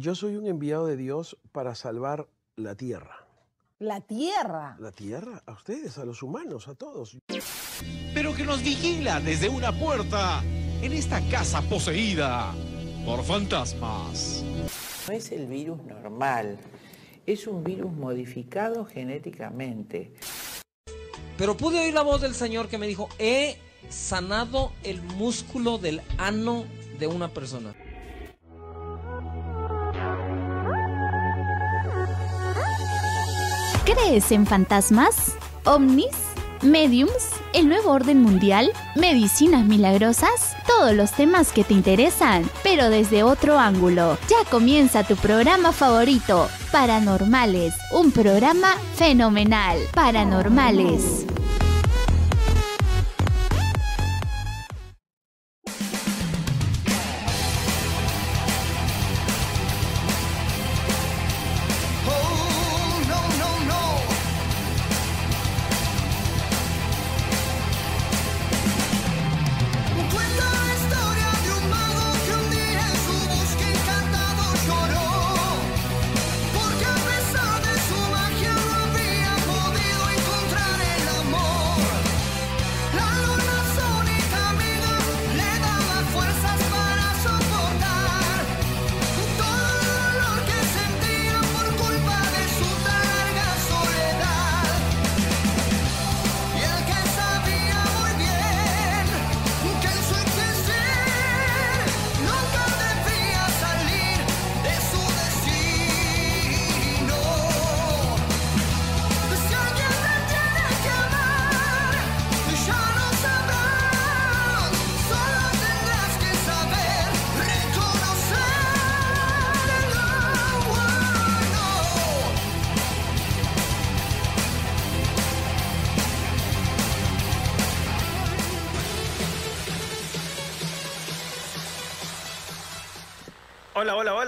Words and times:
Yo 0.00 0.14
soy 0.14 0.36
un 0.36 0.46
enviado 0.46 0.86
de 0.86 0.96
Dios 0.96 1.36
para 1.52 1.74
salvar 1.74 2.26
la 2.56 2.74
tierra. 2.74 3.26
La 3.78 4.00
tierra. 4.00 4.74
La 4.80 4.92
tierra, 4.92 5.42
a 5.44 5.52
ustedes, 5.52 5.98
a 5.98 6.06
los 6.06 6.22
humanos, 6.22 6.68
a 6.68 6.74
todos. 6.74 7.18
pero 8.14 8.34
que 8.34 8.44
nos 8.44 8.62
vigila 8.62 9.20
desde 9.20 9.50
una 9.50 9.78
puerta 9.78 10.42
en 10.80 10.94
esta 10.94 11.20
casa 11.28 11.60
poseída 11.60 12.54
por 13.04 13.22
fantasmas. 13.24 14.42
No 15.06 15.12
es 15.12 15.32
el 15.32 15.46
virus 15.46 15.84
normal, 15.84 16.58
es 17.26 17.46
un 17.46 17.62
virus 17.62 17.92
modificado 17.92 18.86
genéticamente. 18.86 20.14
Pero 21.36 21.58
pude 21.58 21.78
oír 21.78 21.92
la 21.92 22.00
voz 22.00 22.22
del 22.22 22.34
Señor 22.34 22.68
que 22.68 22.78
me 22.78 22.86
dijo, 22.86 23.10
he 23.18 23.58
sanado 23.90 24.72
el 24.82 25.02
músculo 25.02 25.76
del 25.76 26.00
ano 26.16 26.64
de 26.98 27.06
una 27.06 27.28
persona. 27.28 27.74
¿Crees 34.10 34.32
en 34.32 34.44
fantasmas? 34.44 35.36
¿Ovnis? 35.64 36.16
¿Mediums? 36.62 37.28
¿El 37.52 37.68
nuevo 37.68 37.92
orden 37.92 38.20
mundial? 38.20 38.72
¿Medicinas 38.96 39.64
milagrosas? 39.64 40.56
Todos 40.66 40.94
los 40.94 41.12
temas 41.12 41.52
que 41.52 41.62
te 41.62 41.74
interesan, 41.74 42.42
pero 42.64 42.90
desde 42.90 43.22
otro 43.22 43.56
ángulo. 43.56 44.18
Ya 44.28 44.50
comienza 44.50 45.04
tu 45.04 45.14
programa 45.14 45.70
favorito, 45.70 46.48
Paranormales, 46.72 47.72
un 47.92 48.10
programa 48.10 48.74
fenomenal. 48.96 49.78
Paranormales. 49.94 51.24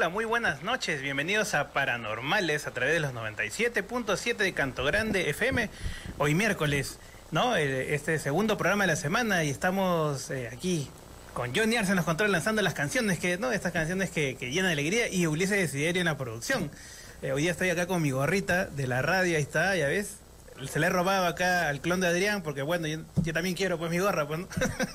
Hola, 0.03 0.09
muy 0.09 0.25
buenas 0.25 0.65
noches. 0.65 1.01
Bienvenidos 1.01 1.55
a 1.55 1.73
Paranormales 1.73 2.67
a 2.67 2.73
través 2.73 2.93
de 2.93 2.99
los 2.99 3.13
97.7 3.15 4.37
de 4.37 4.53
Canto 4.53 4.83
Grande 4.83 5.31
FM. 5.31 5.71
Hoy 6.19 6.35
miércoles, 6.35 6.99
¿no? 7.31 7.57
Eh, 7.57 7.95
Este 7.95 8.19
segundo 8.19 8.59
programa 8.59 8.83
de 8.83 8.89
la 8.89 8.97
semana 8.97 9.45
y 9.45 9.51
estamos 9.51 10.29
eh, 10.33 10.49
aquí 10.53 10.91
con 11.35 11.55
Johnny 11.55 11.77
Arce 11.77 11.93
en 11.93 11.97
los 11.99 12.05
controles 12.05 12.33
lanzando 12.33 12.63
las 12.63 12.75
canciones, 12.75 13.21
que, 13.21 13.39
¿no? 13.39 13.53
Estas 13.53 13.71
canciones 13.71 14.11
que, 14.11 14.35
que 14.35 14.51
llenan 14.51 14.71
de 14.71 14.73
alegría 14.73 15.09
y 15.09 15.29
Ulises 15.29 15.57
Desiderio 15.57 16.01
en 16.01 16.07
la 16.07 16.19
producción. 16.19 16.73
Eh, 17.23 17.31
hoy 17.31 17.43
día 17.43 17.53
estoy 17.53 17.71
acá 17.71 17.87
con 17.87 18.03
mi 18.03 18.11
gorrita 18.11 18.65
de 18.67 18.89
la 18.89 19.03
radio, 19.03 19.37
ahí 19.37 19.43
está, 19.43 19.77
ya 19.77 19.87
ves. 19.87 20.17
Se 20.71 20.79
le 20.79 20.87
he 20.87 20.91
robado 20.91 21.27
acá 21.27 21.69
al 21.69 21.81
clon 21.81 22.01
de 22.01 22.07
Adrián, 22.07 22.43
porque 22.43 22.63
bueno, 22.63 22.87
yo, 22.87 22.99
yo 23.17 23.33
también 23.33 23.57
quiero 23.57 23.79
pues 23.79 23.91
mi 23.91 23.99
gorra, 23.99 24.27
pues. 24.29 24.41
¿no? 24.41 24.49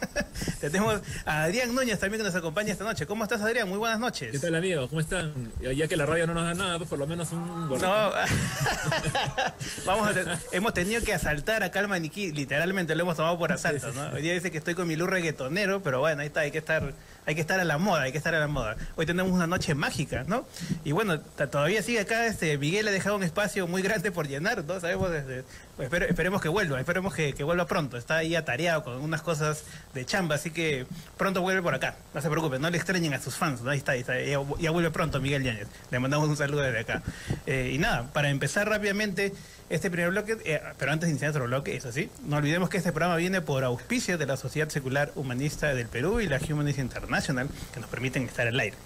Tenemos 0.61 1.01
a 1.25 1.43
Adrián 1.43 1.73
Núñez 1.75 1.99
también 1.99 2.21
que 2.21 2.25
nos 2.27 2.35
acompaña 2.35 2.71
esta 2.71 2.83
noche. 2.83 3.05
¿Cómo 3.05 3.23
estás, 3.23 3.41
Adrián? 3.41 3.67
Muy 3.67 3.77
buenas 3.77 3.99
noches. 3.99 4.31
¿Qué 4.31 4.39
tal 4.39 4.55
amigos? 4.55 4.87
¿Cómo 4.89 5.01
están? 5.01 5.33
Ya 5.59 5.87
que 5.87 5.97
la 5.97 6.05
radio 6.05 6.25
no 6.25 6.33
nos 6.33 6.43
da 6.45 6.53
nada, 6.53 6.77
pues 6.77 6.89
por 6.89 6.97
lo 6.99 7.05
menos 7.05 7.31
un 7.31 7.67
gorrito. 7.67 7.87
No, 7.87 8.11
vamos 9.85 10.07
a 10.09 10.13
te- 10.13 10.25
hemos 10.55 10.73
tenido 10.73 11.01
que 11.03 11.13
asaltar 11.13 11.63
acá 11.63 11.79
al 11.79 11.87
maniquí, 11.87 12.31
literalmente 12.31 12.95
lo 12.95 13.03
hemos 13.03 13.17
tomado 13.17 13.37
por 13.37 13.51
asalto, 13.51 13.91
¿no? 13.93 14.09
Hoy 14.13 14.21
día 14.21 14.33
dice 14.33 14.51
que 14.51 14.57
estoy 14.57 14.73
con 14.75 14.87
mi 14.87 14.95
luz 14.95 15.09
reggaetonero, 15.09 15.81
pero 15.83 15.99
bueno, 15.99 16.21
ahí 16.21 16.27
está, 16.27 16.41
hay 16.41 16.51
que 16.51 16.57
estar, 16.59 16.93
hay 17.27 17.35
que 17.35 17.41
estar 17.41 17.59
a 17.59 17.65
la 17.65 17.77
moda, 17.77 18.03
hay 18.03 18.13
que 18.13 18.17
estar 18.17 18.33
a 18.33 18.39
la 18.39 18.47
moda. 18.47 18.77
Hoy 18.95 19.05
tenemos 19.05 19.33
una 19.33 19.47
noche 19.47 19.75
mágica, 19.75 20.23
¿no? 20.25 20.45
Y 20.85 20.93
bueno, 20.93 21.19
todavía 21.19 21.83
sigue 21.83 21.99
acá, 21.99 22.25
este, 22.25 22.57
Miguel 22.57 22.87
ha 22.87 22.91
dejado 22.91 23.17
un 23.17 23.23
espacio 23.23 23.67
muy 23.67 23.81
grande 23.81 24.13
por 24.13 24.29
llenar, 24.29 24.63
¿no? 24.63 24.79
Sabemos 24.79 25.11
desde, 25.11 25.43
espere- 25.79 26.07
esperemos 26.09 26.41
que 26.41 26.49
vuelva, 26.49 26.79
esperemos 26.79 27.13
que, 27.13 27.33
que 27.33 27.43
vuelva 27.43 27.65
pronto. 27.67 27.97
Está 27.97 28.17
ahí 28.17 28.35
atareado 28.35 28.83
con 28.83 28.95
unas 29.01 29.21
cosas 29.21 29.63
de 29.93 30.05
chamba, 30.05 30.35
así 30.35 30.51
que 30.51 30.85
pronto 31.17 31.41
vuelve 31.41 31.61
por 31.61 31.73
acá. 31.75 31.95
No 32.13 32.21
se 32.21 32.29
preocupen, 32.29 32.61
no 32.61 32.69
le 32.69 32.77
extrañen 32.77 33.13
a 33.13 33.19
sus 33.19 33.35
fans, 33.35 33.61
¿no? 33.61 33.69
Ahí 33.71 33.77
está, 33.77 33.93
ahí 33.93 34.01
está, 34.01 34.19
ya, 34.21 34.39
ya 34.59 34.71
vuelve 34.71 34.91
pronto 34.91 35.19
Miguel 35.21 35.43
Yáñez. 35.43 35.67
Le 35.91 35.99
mandamos 35.99 36.27
un 36.29 36.37
saludo 36.37 36.61
desde 36.61 36.79
acá. 36.79 37.01
Eh, 37.45 37.71
y 37.73 37.77
nada, 37.77 38.03
para 38.13 38.29
empezar 38.29 38.67
rápidamente 38.69 39.33
este 39.69 39.91
primer 39.91 40.11
bloque, 40.11 40.37
eh, 40.45 40.61
pero 40.79 40.91
antes 40.93 41.07
de 41.07 41.11
iniciar 41.11 41.31
otro 41.31 41.45
bloque, 41.45 41.75
eso 41.75 41.91
sí, 41.91 42.09
no 42.23 42.37
olvidemos 42.37 42.69
que 42.69 42.77
este 42.77 42.91
programa 42.91 43.17
viene 43.17 43.41
por 43.41 43.63
auspicio 43.63 44.17
de 44.17 44.25
la 44.25 44.37
Sociedad 44.37 44.69
Secular 44.69 45.11
Humanista 45.15 45.73
del 45.73 45.87
Perú 45.87 46.21
y 46.21 46.27
la 46.27 46.39
Humanist 46.49 46.79
International, 46.79 47.49
que 47.73 47.79
nos 47.81 47.89
permiten 47.89 48.23
estar 48.23 48.47
al 48.47 48.59
aire. 48.59 48.77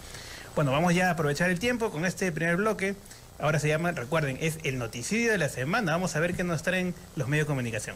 Bueno, 0.55 0.71
vamos 0.71 0.93
ya 0.93 1.07
a 1.07 1.11
aprovechar 1.11 1.49
el 1.49 1.59
tiempo 1.59 1.91
con 1.91 2.05
este 2.05 2.29
primer 2.31 2.57
bloque. 2.57 2.95
Ahora 3.41 3.57
se 3.57 3.67
llama, 3.67 3.91
recuerden, 3.91 4.37
es 4.39 4.59
el 4.63 4.77
noticidio 4.77 5.31
de 5.31 5.39
la 5.39 5.49
semana. 5.49 5.93
Vamos 5.93 6.15
a 6.15 6.19
ver 6.19 6.35
qué 6.35 6.43
nos 6.43 6.61
traen 6.61 6.93
los 7.15 7.27
medios 7.27 7.47
de 7.47 7.49
comunicación. 7.49 7.95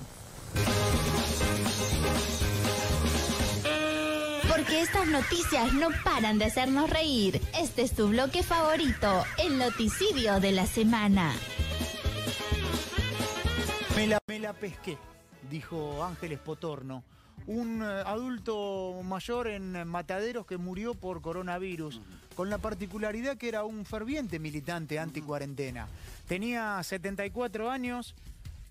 Porque 4.49 4.81
estas 4.81 5.07
noticias 5.07 5.71
no 5.73 5.89
paran 6.03 6.39
de 6.39 6.45
hacernos 6.45 6.89
reír. 6.89 7.39
Este 7.59 7.83
es 7.83 7.93
tu 7.93 8.07
bloque 8.07 8.41
favorito, 8.41 9.23
el 9.37 9.59
noticidio 9.59 10.39
de 10.39 10.51
la 10.51 10.65
semana. 10.65 11.31
Me 13.95 14.07
la, 14.07 14.17
me 14.27 14.39
la 14.39 14.53
pesqué, 14.53 14.97
dijo 15.51 16.03
Ángeles 16.03 16.39
Potorno, 16.39 17.03
un 17.47 17.81
eh, 17.81 17.85
adulto 18.05 19.01
mayor 19.03 19.47
en 19.47 19.87
Mataderos 19.87 20.45
que 20.45 20.57
murió 20.57 20.93
por 20.93 21.21
coronavirus, 21.21 22.01
con 22.35 22.49
la 22.49 22.57
particularidad 22.57 23.37
que 23.37 23.47
era 23.49 23.63
un 23.63 23.85
ferviente 23.85 24.39
militante 24.39 24.99
anti-cuarentena. 24.99 25.87
Tenía 26.27 26.81
74 26.81 27.69
años, 27.69 28.15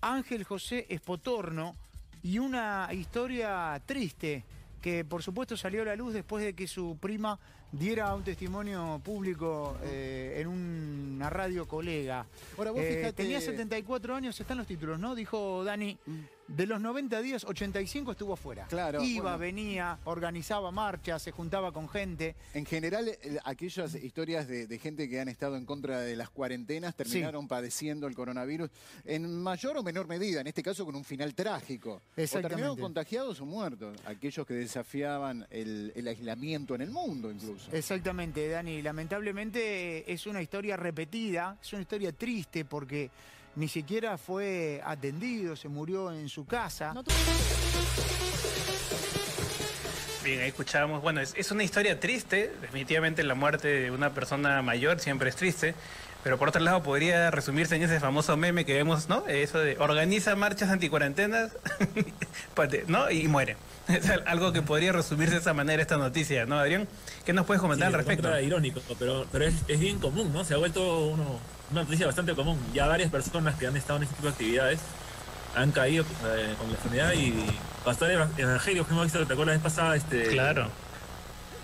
Ángel 0.01 0.43
José 0.43 0.85
Espotorno, 0.89 1.75
y 2.21 2.39
una 2.39 2.89
historia 2.91 3.81
triste 3.85 4.43
que 4.81 5.05
por 5.05 5.23
supuesto 5.23 5.55
salió 5.57 5.81
a 5.81 5.85
la 5.85 5.95
luz 5.95 6.13
después 6.13 6.43
de 6.43 6.53
que 6.53 6.67
su 6.67 6.97
prima 6.99 7.39
diera 7.71 8.13
un 8.15 8.23
testimonio 8.23 9.01
público 9.03 9.77
eh, 9.83 10.37
en 10.39 10.47
una 10.47 11.29
radio 11.29 11.67
colega. 11.67 12.25
Ahora, 12.57 12.71
vos 12.71 12.81
Eh, 12.81 12.97
fíjate- 12.97 13.13
Tenía 13.23 13.41
74 13.41 14.15
años, 14.15 14.39
están 14.39 14.57
los 14.57 14.67
títulos, 14.67 14.99
¿no? 14.99 15.13
Dijo 15.15 15.63
Dani, 15.63 15.97
de 16.47 16.67
los 16.67 16.79
90 16.79 17.21
días, 17.21 17.43
85 17.43 18.11
estuvo 18.11 18.33
afuera. 18.33 18.67
Claro, 18.69 19.03
Iba, 19.03 19.23
bueno. 19.23 19.37
venía, 19.39 19.97
organizaba 20.05 20.71
marchas, 20.71 21.21
se 21.23 21.31
juntaba 21.31 21.71
con 21.71 21.89
gente. 21.89 22.35
En 22.53 22.65
general, 22.65 23.09
aquellas 23.43 23.95
historias 23.95 24.47
de, 24.47 24.67
de 24.67 24.79
gente 24.79 25.09
que 25.09 25.19
han 25.19 25.27
estado 25.27 25.55
en 25.57 25.65
contra 25.65 26.01
de 26.01 26.15
las 26.15 26.29
cuarentenas 26.29 26.95
terminaron 26.95 27.47
padeciendo 27.47 28.05
el 28.07 28.15
coronavirus 28.15 28.69
en 29.05 29.41
mayor 29.41 29.77
o 29.77 29.83
menor 29.83 30.07
medida, 30.07 30.41
en 30.41 30.47
este 30.47 30.61
caso 30.61 30.85
con 30.85 30.95
un 30.95 31.03
final 31.03 31.33
trágico. 31.33 31.93
O 31.93 32.01
Exactamente. 32.21 32.49
terminaron 32.49 32.77
contagiados 32.77 33.41
o 33.41 33.45
muertos, 33.45 33.97
aquellos 34.05 34.45
que 34.45 34.53
desafiaban 34.53 35.47
el, 35.49 35.91
el 35.95 36.07
aislamiento 36.07 36.75
en 36.75 36.81
el 36.81 36.91
mundo 36.91 37.31
incluso. 37.31 37.71
Exactamente, 37.71 38.47
Dani. 38.47 38.81
Lamentablemente 38.81 40.11
es 40.11 40.27
una 40.27 40.41
historia 40.41 40.77
repetida, 40.77 41.57
es 41.61 41.73
una 41.73 41.81
historia 41.81 42.11
triste 42.11 42.65
porque 42.65 43.09
ni 43.55 43.67
siquiera 43.67 44.17
fue 44.17 44.81
atendido, 44.85 45.55
se 45.55 45.67
murió 45.69 46.11
en 46.11 46.27
su 46.29 46.45
casa. 46.45 46.93
Bien, 50.23 50.41
ahí 50.41 50.47
escuchábamos. 50.47 51.01
Bueno, 51.01 51.21
es, 51.21 51.33
es 51.37 51.51
una 51.51 51.63
historia 51.63 51.99
triste. 51.99 52.51
Definitivamente 52.61 53.23
la 53.23 53.35
muerte 53.35 53.67
de 53.67 53.91
una 53.91 54.11
persona 54.13 54.61
mayor 54.63 54.99
siempre 54.99 55.29
es 55.29 55.35
triste. 55.35 55.75
Pero 56.23 56.39
por 56.39 56.49
otro 56.49 56.59
lado 56.61 56.81
podría 56.81 57.29
resumirse 57.29 57.75
en 57.75 57.83
ese 57.83 57.99
famoso 57.99 58.35
meme 58.35 58.65
que 58.65 58.73
vemos, 58.73 59.07
¿no? 59.09 59.27
Eso 59.27 59.59
de 59.59 59.77
organiza 59.77 60.35
marchas 60.35 60.71
anticuarentenas, 60.71 61.51
pues, 62.55 62.87
¿no? 62.87 63.11
Y 63.11 63.27
muere. 63.27 63.57
Es 63.87 64.09
al- 64.09 64.23
algo 64.25 64.51
que 64.51 64.63
podría 64.63 64.91
resumirse 64.91 65.35
de 65.35 65.41
esa 65.41 65.53
manera 65.53 65.79
esta 65.83 65.97
noticia, 65.97 66.47
¿no, 66.47 66.57
Adrián? 66.57 66.87
¿Qué 67.23 67.33
nos 67.33 67.45
puedes 67.45 67.61
comentar 67.61 67.89
Sí, 67.89 67.93
al 67.93 67.99
respecto? 68.03 68.39
irónico, 68.41 68.81
pero, 68.97 69.27
pero 69.31 69.45
es, 69.45 69.53
es 69.67 69.79
bien 69.79 69.99
común, 69.99 70.33
¿no? 70.33 70.43
Se 70.43 70.55
ha 70.55 70.57
vuelto 70.57 71.05
uno- 71.09 71.39
una 71.71 71.83
noticia 71.83 72.05
bastante 72.05 72.33
común. 72.35 72.59
Ya 72.73 72.87
varias 72.87 73.09
personas 73.11 73.55
que 73.55 73.67
han 73.67 73.75
estado 73.77 73.97
en 73.97 74.03
este 74.03 74.15
tipo 74.15 74.27
de 74.27 74.31
actividades 74.33 74.79
han 75.55 75.71
caído 75.71 76.03
eh, 76.25 76.53
con 76.57 76.67
la 76.67 76.75
enfermedad 76.75 77.13
y 77.13 77.33
pastores 77.83 78.15
eva- 78.15 78.29
evangélicos 78.37 78.87
que 78.87 78.93
hemos 78.93 79.05
visto, 79.05 79.25
¿te 79.25 79.33
acuerdas 79.33 79.55
la 79.57 79.61
vez 79.61 79.63
pasada? 79.63 79.95
Este, 79.95 80.27
Claro. 80.29 80.69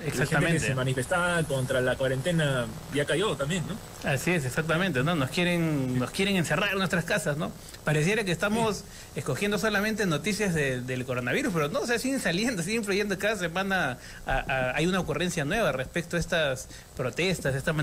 La 0.02 0.12
gente 0.12 0.24
Exactamente. 0.24 0.60
que 0.62 0.68
se 0.68 0.76
manifestaba 0.76 1.44
contra 1.44 1.80
la 1.82 1.96
cuarentena 1.96 2.66
ya 2.94 3.06
cayó 3.06 3.36
también, 3.36 3.64
¿no? 3.68 4.10
Así 4.10 4.32
es, 4.32 4.46
exactamente, 4.46 5.04
¿no? 5.04 5.16
Nos 5.16 5.30
quieren, 5.30 6.00
nos 6.00 6.10
quieren 6.12 6.36
encerrar 6.36 6.72
en 6.72 6.80
nuestras 6.80 7.06
casas, 7.06 7.38
¿no? 7.38 7.52
Pareciera 7.84 8.24
que 8.24 8.32
estamos 8.32 8.84
escogiendo 9.16 9.60
solamente 9.60 10.06
noticias 10.08 10.54
de- 10.56 10.82
del 10.82 11.06
coronavirus, 11.06 11.54
pero 11.54 11.70
no, 11.70 11.82
o 11.82 11.86
sea, 11.88 12.00
siguen 12.00 12.20
saliendo, 12.20 12.64
siguen 12.64 12.84
fluyendo 12.84 13.18
cada 13.20 13.36
semana. 13.36 13.98
a- 14.26 14.32
a- 14.40 14.76
hay 14.76 14.88
una 14.88 15.00
ocurrencia 15.00 15.46
nueva 15.46 15.72
respecto 15.72 16.18
a 16.18 16.20
estas 16.20 16.68
protestas, 16.98 17.54
estas 17.56 17.76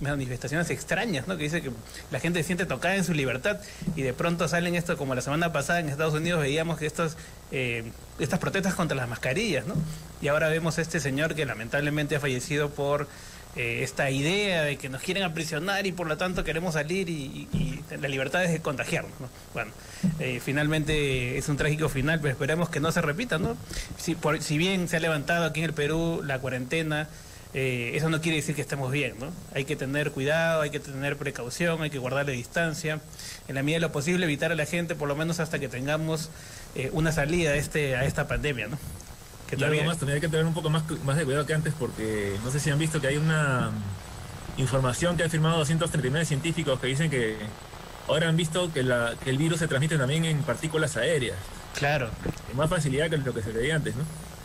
manifestaciones 0.00 0.70
extrañas, 0.70 1.26
¿no? 1.28 1.36
Que 1.36 1.44
dice 1.44 1.62
que 1.62 1.70
la 2.10 2.20
gente 2.20 2.40
se 2.40 2.46
siente 2.46 2.66
tocada 2.66 2.96
en 2.96 3.04
su 3.04 3.14
libertad 3.14 3.58
y 3.96 4.02
de 4.02 4.12
pronto 4.12 4.46
salen 4.48 4.74
esto, 4.74 4.96
como 4.96 5.14
la 5.14 5.20
semana 5.22 5.52
pasada 5.52 5.80
en 5.80 5.88
Estados 5.88 6.14
Unidos 6.14 6.40
veíamos 6.40 6.78
que 6.78 6.86
estos, 6.86 7.16
eh, 7.50 7.84
estas 8.18 8.38
protestas 8.38 8.74
contra 8.74 8.96
las 8.96 9.08
mascarillas, 9.08 9.66
¿no? 9.66 9.74
Y 10.22 10.28
ahora 10.28 10.48
vemos 10.48 10.78
a 10.78 10.82
este 10.82 11.00
señor 11.00 11.34
que 11.34 11.44
lamentablemente 11.44 12.16
ha 12.16 12.20
fallecido 12.20 12.70
por 12.70 13.08
eh, 13.56 13.80
esta 13.82 14.10
idea 14.10 14.62
de 14.62 14.76
que 14.76 14.88
nos 14.88 15.02
quieren 15.02 15.22
aprisionar 15.22 15.86
y 15.86 15.92
por 15.92 16.06
lo 16.06 16.16
tanto 16.16 16.42
queremos 16.42 16.74
salir 16.74 17.08
y, 17.08 17.48
la 18.00 18.08
libertad 18.08 18.44
es 18.44 18.52
de 18.52 18.60
contagiarnos. 18.60 19.12
¿no? 19.20 19.28
Bueno, 19.52 19.70
eh, 20.18 20.40
finalmente 20.42 21.38
es 21.38 21.48
un 21.48 21.56
trágico 21.56 21.88
final, 21.88 22.18
pero 22.20 22.32
esperemos 22.32 22.68
que 22.68 22.80
no 22.80 22.90
se 22.90 23.00
repita. 23.02 23.38
¿no? 23.38 23.56
Si, 23.98 24.58
bien 24.58 24.88
se 24.88 24.96
ha 24.96 25.00
levantado 25.00 25.44
aquí 25.44 25.60
en 25.60 25.66
el 25.66 25.74
Perú 25.74 26.22
la 26.24 26.38
cuarentena, 26.38 27.08
eso 27.52 28.08
no 28.08 28.20
quiere 28.20 28.38
decir 28.38 28.56
que 28.56 28.62
estemos 28.62 28.90
bien. 28.90 29.14
¿no? 29.20 29.30
Hay 29.54 29.64
que 29.64 29.76
tener 29.76 30.10
cuidado, 30.10 30.62
hay 30.62 30.70
que 30.70 30.80
tener 30.80 31.16
precaución, 31.16 31.82
hay 31.82 31.90
que 31.90 31.98
guardarle 31.98 32.32
distancia. 32.32 33.00
En 33.46 33.54
la 33.54 33.62
medida 33.62 33.76
de 33.76 33.80
lo 33.82 33.92
posible 33.92 34.24
evitar 34.24 34.50
a 34.50 34.56
la 34.56 34.66
gente, 34.66 34.96
por 34.96 35.06
lo 35.06 35.14
menos 35.14 35.38
hasta 35.38 35.60
que 35.60 35.68
tengamos 35.68 36.30
eh, 36.74 36.90
una 36.92 37.12
salida 37.12 37.50
a, 37.50 37.54
este, 37.56 37.96
a 37.96 38.04
esta 38.04 38.26
pandemia. 38.26 38.68
¿no? 38.68 38.78
Que 39.48 39.56
y 39.56 39.64
algo 39.64 39.84
más, 39.84 39.98
también 39.98 40.16
hay 40.16 40.20
que 40.20 40.28
tener 40.28 40.46
un 40.46 40.54
poco 40.54 40.70
más, 40.70 40.84
más 41.04 41.16
de 41.16 41.24
cuidado 41.24 41.46
que 41.46 41.54
antes 41.54 41.74
porque 41.78 42.36
no 42.44 42.50
sé 42.50 42.60
si 42.60 42.70
han 42.70 42.78
visto 42.78 43.00
que 43.00 43.08
hay 43.08 43.16
una 43.16 43.70
mm, 43.70 44.60
información 44.60 45.16
que 45.16 45.24
han 45.24 45.30
firmado 45.30 45.58
239 45.58 46.24
científicos 46.24 46.80
que 46.80 46.86
dicen 46.86 47.10
que 47.10 47.36
ahora 48.08 48.28
han 48.28 48.36
visto 48.36 48.72
que, 48.72 48.82
la, 48.82 49.14
que 49.22 49.30
el 49.30 49.38
virus 49.38 49.58
se 49.58 49.68
transmite 49.68 49.98
también 49.98 50.24
en 50.24 50.42
partículas 50.42 50.96
aéreas. 50.96 51.36
Claro. 51.76 52.10
Con 52.46 52.56
más 52.56 52.70
facilidad 52.70 53.10
que 53.10 53.18
lo 53.18 53.34
que 53.34 53.42
se 53.42 53.52
veía 53.52 53.76
antes, 53.76 53.94
¿no? 53.96 54.04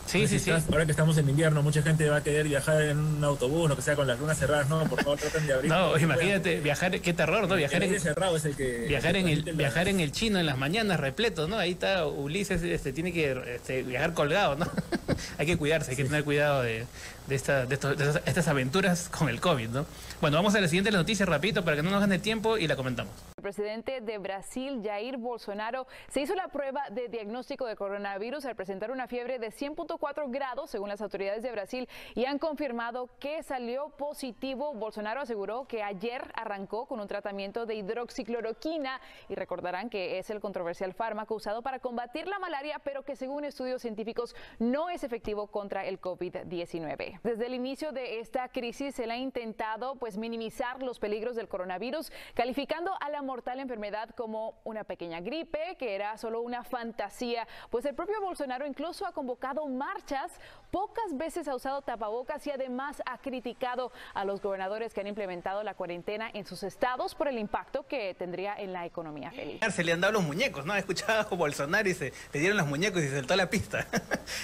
Sí, 0.09 0.27
sí, 0.27 0.39
sí. 0.39 0.49
ahora 0.51 0.85
que 0.85 0.91
estamos 0.91 1.17
en 1.19 1.29
invierno, 1.29 1.61
mucha 1.61 1.83
gente 1.83 2.09
va 2.09 2.17
a 2.17 2.23
querer 2.23 2.47
viajar 2.47 2.81
en 2.81 2.97
un 2.97 3.23
autobús, 3.23 3.69
lo 3.69 3.75
que 3.75 3.81
sea, 3.83 3.95
con 3.95 4.07
las 4.07 4.17
lunas 4.19 4.39
cerradas, 4.39 4.67
¿no? 4.67 4.83
Por 4.85 5.03
favor, 5.03 5.19
traten 5.19 5.45
de 5.45 5.53
abrir. 5.53 5.69
No, 5.69 5.97
imagínate, 5.99 6.59
viajar, 6.61 6.99
qué 6.99 7.13
terror, 7.13 7.47
¿no? 7.47 7.55
Viajar 7.55 7.77
el 7.77 7.83
en, 7.83 7.89
aire 7.89 7.99
cerrado 7.99 8.35
es 8.35 8.45
el 8.45 8.55
que... 8.55 8.85
viajar 8.87 9.15
en 9.15 9.27
el 9.29 9.45
la- 9.45 9.51
viajar 9.51 9.87
en 9.87 9.99
el 9.99 10.11
chino 10.11 10.39
en 10.39 10.45
las 10.47 10.57
mañanas 10.57 10.99
repleto, 10.99 11.47
¿no? 11.47 11.57
Ahí 11.59 11.71
está 11.71 12.07
Ulises, 12.07 12.63
este 12.63 12.91
tiene 12.91 13.13
que 13.13 13.39
este, 13.55 13.83
viajar 13.83 14.13
colgado, 14.13 14.55
¿no? 14.55 14.67
hay 15.37 15.45
que 15.45 15.57
cuidarse, 15.57 15.91
hay 15.91 15.97
que 15.97 16.05
tener 16.05 16.23
cuidado 16.23 16.63
de, 16.63 16.85
de, 17.27 17.35
esta- 17.35 17.65
de 17.67 17.75
estos- 17.75 17.95
de 17.97 18.07
estas, 18.07 18.21
estas 18.25 18.47
aventuras 18.47 19.09
con 19.09 19.29
el 19.29 19.39
COVID, 19.39 19.69
¿no? 19.69 19.85
Bueno, 20.21 20.37
vamos 20.37 20.55
a 20.55 20.59
la 20.61 20.67
siguiente 20.67 20.89
noticia 20.91 21.25
rapidito 21.27 21.63
para 21.63 21.77
que 21.77 21.83
no 21.83 21.91
nos 21.91 21.99
gane 22.01 22.17
tiempo 22.19 22.57
y 22.57 22.67
la 22.67 22.75
comentamos. 22.75 23.13
Presidente 23.49 23.99
de 24.01 24.19
Brasil, 24.19 24.79
Jair 24.83 25.17
Bolsonaro, 25.17 25.87
se 26.09 26.21
hizo 26.21 26.35
la 26.35 26.49
prueba 26.49 26.83
de 26.91 27.07
diagnóstico 27.07 27.65
de 27.65 27.75
coronavirus 27.75 28.45
al 28.45 28.55
presentar 28.55 28.91
una 28.91 29.07
fiebre 29.07 29.39
de 29.39 29.47
100.4 29.47 30.29
grados, 30.29 30.69
según 30.69 30.87
las 30.87 31.01
autoridades 31.01 31.41
de 31.41 31.51
Brasil, 31.51 31.89
y 32.13 32.25
han 32.25 32.37
confirmado 32.37 33.09
que 33.19 33.41
salió 33.41 33.89
positivo. 33.97 34.75
Bolsonaro 34.75 35.21
aseguró 35.21 35.65
que 35.65 35.81
ayer 35.81 36.31
arrancó 36.35 36.85
con 36.85 36.99
un 36.99 37.07
tratamiento 37.07 37.65
de 37.65 37.73
hidroxicloroquina 37.73 39.01
y 39.29 39.33
recordarán 39.33 39.89
que 39.89 40.19
es 40.19 40.29
el 40.29 40.41
controversial 40.41 40.93
fármaco 40.93 41.33
usado 41.33 41.63
para 41.63 41.79
combatir 41.79 42.27
la 42.27 42.37
malaria, 42.37 42.79
pero 42.83 43.01
que 43.01 43.15
según 43.15 43.45
estudios 43.45 43.81
científicos 43.81 44.35
no 44.59 44.91
es 44.91 45.03
efectivo 45.03 45.47
contra 45.47 45.87
el 45.87 45.99
COVID-19. 45.99 47.19
Desde 47.23 47.47
el 47.47 47.55
inicio 47.55 47.93
de 47.93 48.19
esta 48.19 48.49
crisis 48.49 48.93
se 48.93 49.07
le 49.07 49.13
ha 49.13 49.17
intentado 49.17 49.95
pues 49.95 50.19
minimizar 50.19 50.83
los 50.83 50.99
peligros 50.99 51.35
del 51.35 51.47
coronavirus, 51.47 52.11
calificando 52.35 52.91
a 53.01 53.09
la 53.09 53.23
mortal 53.39 53.61
enfermedad 53.61 54.09
como 54.17 54.59
una 54.65 54.83
pequeña 54.83 55.21
gripe, 55.21 55.77
que 55.79 55.95
era 55.95 56.17
solo 56.17 56.41
una 56.41 56.65
fantasía, 56.65 57.47
pues 57.69 57.85
el 57.85 57.95
propio 57.95 58.19
Bolsonaro 58.19 58.67
incluso 58.67 59.05
ha 59.05 59.13
convocado 59.13 59.65
marchas, 59.65 60.29
pocas 60.71 61.05
veces 61.15 61.47
ha 61.47 61.55
usado 61.55 61.81
tapabocas 61.81 62.45
y 62.47 62.51
además 62.51 63.01
ha 63.05 63.17
criticado 63.19 63.93
a 64.13 64.25
los 64.25 64.41
gobernadores 64.41 64.93
que 64.93 64.99
han 64.99 65.07
implementado 65.07 65.63
la 65.63 65.73
cuarentena 65.73 66.29
en 66.33 66.45
sus 66.45 66.63
estados 66.63 67.15
por 67.15 67.29
el 67.29 67.39
impacto 67.39 67.87
que 67.87 68.13
tendría 68.13 68.55
en 68.59 68.73
la 68.73 68.85
economía 68.85 69.31
feliz. 69.31 69.61
Se 69.73 69.85
le 69.85 69.93
han 69.93 70.01
dado 70.01 70.11
los 70.11 70.23
muñecos, 70.23 70.65
¿no? 70.65 70.75
He 70.75 70.79
escuchado 70.79 71.21
a 71.21 71.33
Bolsonaro 71.33 71.87
y 71.87 71.93
se 71.93 72.11
le 72.33 72.39
dieron 72.41 72.57
los 72.57 72.67
muñecos 72.67 73.01
y 73.01 73.07
se 73.07 73.15
saltó 73.15 73.35
a 73.35 73.37
la 73.37 73.49
pista. 73.49 73.87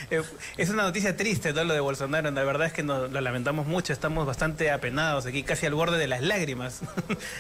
Eh, 0.10 0.22
es 0.58 0.70
una 0.72 0.84
noticia 0.84 1.16
triste 1.16 1.54
todo 1.54 1.64
lo 1.64 1.74
de 1.74 1.80
Bolsonaro, 1.80 2.30
la 2.32 2.44
verdad 2.44 2.68
es 2.68 2.74
que 2.74 2.82
nos, 2.82 3.12
lo 3.12 3.22
lamentamos 3.22 3.68
mucho, 3.68 3.94
estamos 3.94 4.26
bastante 4.26 4.72
apenados 4.72 5.26
aquí, 5.28 5.44
casi 5.44 5.66
al 5.68 5.76
borde 5.76 5.98
de 6.00 6.08
las 6.08 6.22
lágrimas. 6.22 6.82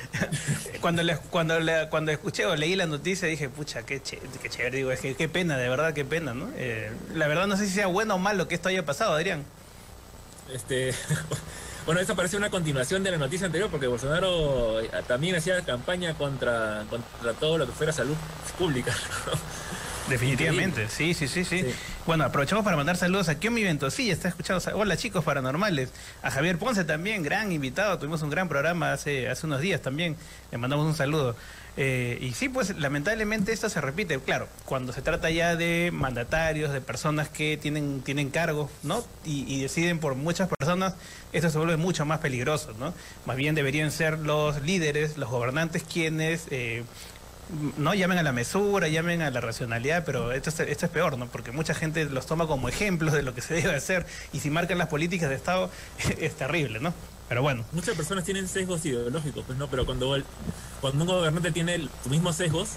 cuando, 0.81 1.02
le- 1.04 1.18
cuando, 1.36 1.60
le- 1.60 1.90
cuando 1.90 2.14
escuché 2.14 2.46
o 2.46 2.56
leí 2.56 2.78
la 2.78 2.86
noticia 2.86 3.28
dije, 3.28 3.50
pucha, 3.50 3.84
qué, 3.86 4.00
qué 4.02 4.50
chévere, 4.50 4.78
digo, 4.78 4.92
es 4.94 5.02
que 5.02 5.16
qué 5.16 5.28
pena, 5.28 5.58
de 5.58 5.68
verdad, 5.68 5.94
qué 5.94 6.06
pena, 6.06 6.34
¿no? 6.34 6.48
Eh, 6.56 6.90
la 7.14 7.28
verdad 7.28 7.46
no 7.46 7.58
sé 7.58 7.68
si 7.68 7.74
sea 7.74 7.88
bueno 7.88 8.16
o 8.16 8.18
malo 8.18 8.48
que 8.48 8.56
esto 8.56 8.70
haya 8.70 8.86
pasado, 8.86 9.14
Adrián. 9.16 9.44
Este, 10.54 10.94
bueno, 11.86 12.00
esta 12.00 12.16
parece 12.16 12.38
una 12.38 12.50
continuación 12.50 13.04
de 13.04 13.12
la 13.12 13.18
noticia 13.18 13.48
anterior 13.48 13.70
porque 13.70 13.86
Bolsonaro 13.88 14.80
eh, 14.80 14.90
también 15.10 15.36
hacía 15.36 15.62
campaña 15.66 16.14
contra, 16.14 16.86
contra 16.90 17.33
todo 17.33 17.57
lo 17.57 17.66
que 17.66 17.74
fuera 17.74 17.92
salud 17.92 18.16
pública. 18.57 18.95
Definitivamente, 20.09 20.88
sí, 20.88 21.16
sí, 21.16 21.28
sí, 21.28 21.44
sí, 21.44 21.66
Bueno, 22.06 22.26
aprovechamos 22.26 22.64
para 22.64 22.78
mandar 22.78 22.95
saludos 22.95 23.28
a 23.28 23.40
Kiomi 23.40 23.64
Ventosilla, 23.64 24.14
está 24.14 24.28
escuchando. 24.28 24.64
Hola 24.76 24.97
chicos 24.97 25.24
paranormales. 25.24 25.90
A 26.21 26.30
Javier 26.30 26.59
Ponce 26.59 26.83
también, 26.83 27.24
gran 27.24 27.52
invitado. 27.52 27.97
Tuvimos 27.97 28.21
un 28.21 28.30
gran 28.30 28.47
programa 28.47 28.94
hace, 28.94 29.28
hace 29.30 29.47
unos 29.47 29.62
días 29.62 29.81
también. 29.81 30.16
Le 30.52 30.59
mandamos 30.59 30.85
un 30.85 30.94
saludo. 30.94 31.35
Eh, 31.78 32.19
y 32.21 32.31
sí, 32.33 32.50
pues 32.50 32.78
lamentablemente 32.78 33.52
esto 33.52 33.68
se 33.68 33.81
repite. 33.81 34.19
Claro, 34.19 34.47
cuando 34.66 34.94
se 34.94 35.02
trata 35.02 35.31
ya 35.31 35.56
de 35.56 35.90
mandatarios, 35.92 36.71
de 36.71 36.81
personas 36.81 37.28
que 37.28 37.57
tienen, 37.57 38.02
tienen 38.02 38.30
cargos, 38.30 38.69
¿no? 38.83 39.04
Y, 39.26 39.52
y 39.52 39.64
deciden 39.64 40.00
por 40.00 40.14
muchas 40.14 40.47
personas, 40.47 40.94
esto 41.33 41.50
se 41.50 41.57
vuelve 41.57 41.78
mucho 41.78 42.06
más 42.06 42.19
peligroso, 42.19 42.74
¿no? 42.80 42.94
Más 43.26 43.38
bien 43.38 43.56
deberían 43.56 43.92
ser 43.92 44.19
los 44.19 44.62
líderes, 44.62 45.18
los 45.18 45.30
gobernantes 45.31 45.83
quienes... 45.83 46.45
eh, 46.52 46.83
no 47.78 47.94
llamen 47.94 48.18
a 48.18 48.23
la 48.23 48.31
mesura, 48.31 48.87
llamen 48.87 49.21
a 49.21 49.30
la 49.31 49.40
racionalidad, 49.42 50.04
pero 50.06 50.31
esto 50.31 50.49
es, 50.49 50.59
esto 50.61 50.85
es 50.85 50.92
peor, 50.92 51.18
¿no? 51.18 51.28
Porque 51.28 51.52
mucha 51.52 51.73
gente 51.73 52.06
los 52.06 52.25
toma 52.25 52.47
como 52.47 52.68
ejemplos 52.69 53.14
de 53.14 53.21
lo 53.23 53.33
que 53.35 53.42
se 53.42 53.54
debe 53.56 53.75
hacer 53.75 54.06
y 54.33 54.40
si 54.40 54.49
marcan 54.49 54.78
las 54.78 54.87
políticas 54.87 55.30
de 55.30 55.35
Estado 55.35 55.69
es 56.19 56.35
terrible, 56.35 56.80
¿no? 56.80 56.94
Pero 57.30 57.42
bueno. 57.42 57.64
Muchas 57.71 57.95
personas 57.95 58.23
tienen 58.23 58.47
sesgos 58.47 58.85
ideológicos, 58.85 59.44
pues 59.45 59.57
no, 59.57 59.68
pero 59.68 59.85
cuando, 59.85 60.16
el- 60.16 60.25
cuando 60.81 61.04
un 61.04 61.09
gobernante 61.09 61.52
tiene 61.52 61.80
tus 62.04 62.11
mismos 62.11 62.35
sesgos, 62.35 62.69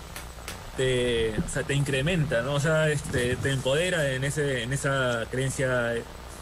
te, 0.77 1.31
o 1.39 1.49
sea, 1.53 1.63
te 1.65 1.75
incrementa, 1.75 2.43
¿no? 2.43 2.55
O 2.55 2.61
sea, 2.61 2.89
este, 2.89 3.37
te 3.37 3.51
empodera 3.51 4.11
en, 4.13 4.25
ese, 4.25 4.63
en 4.63 4.73
esa 4.73 5.25
creencia 5.31 5.95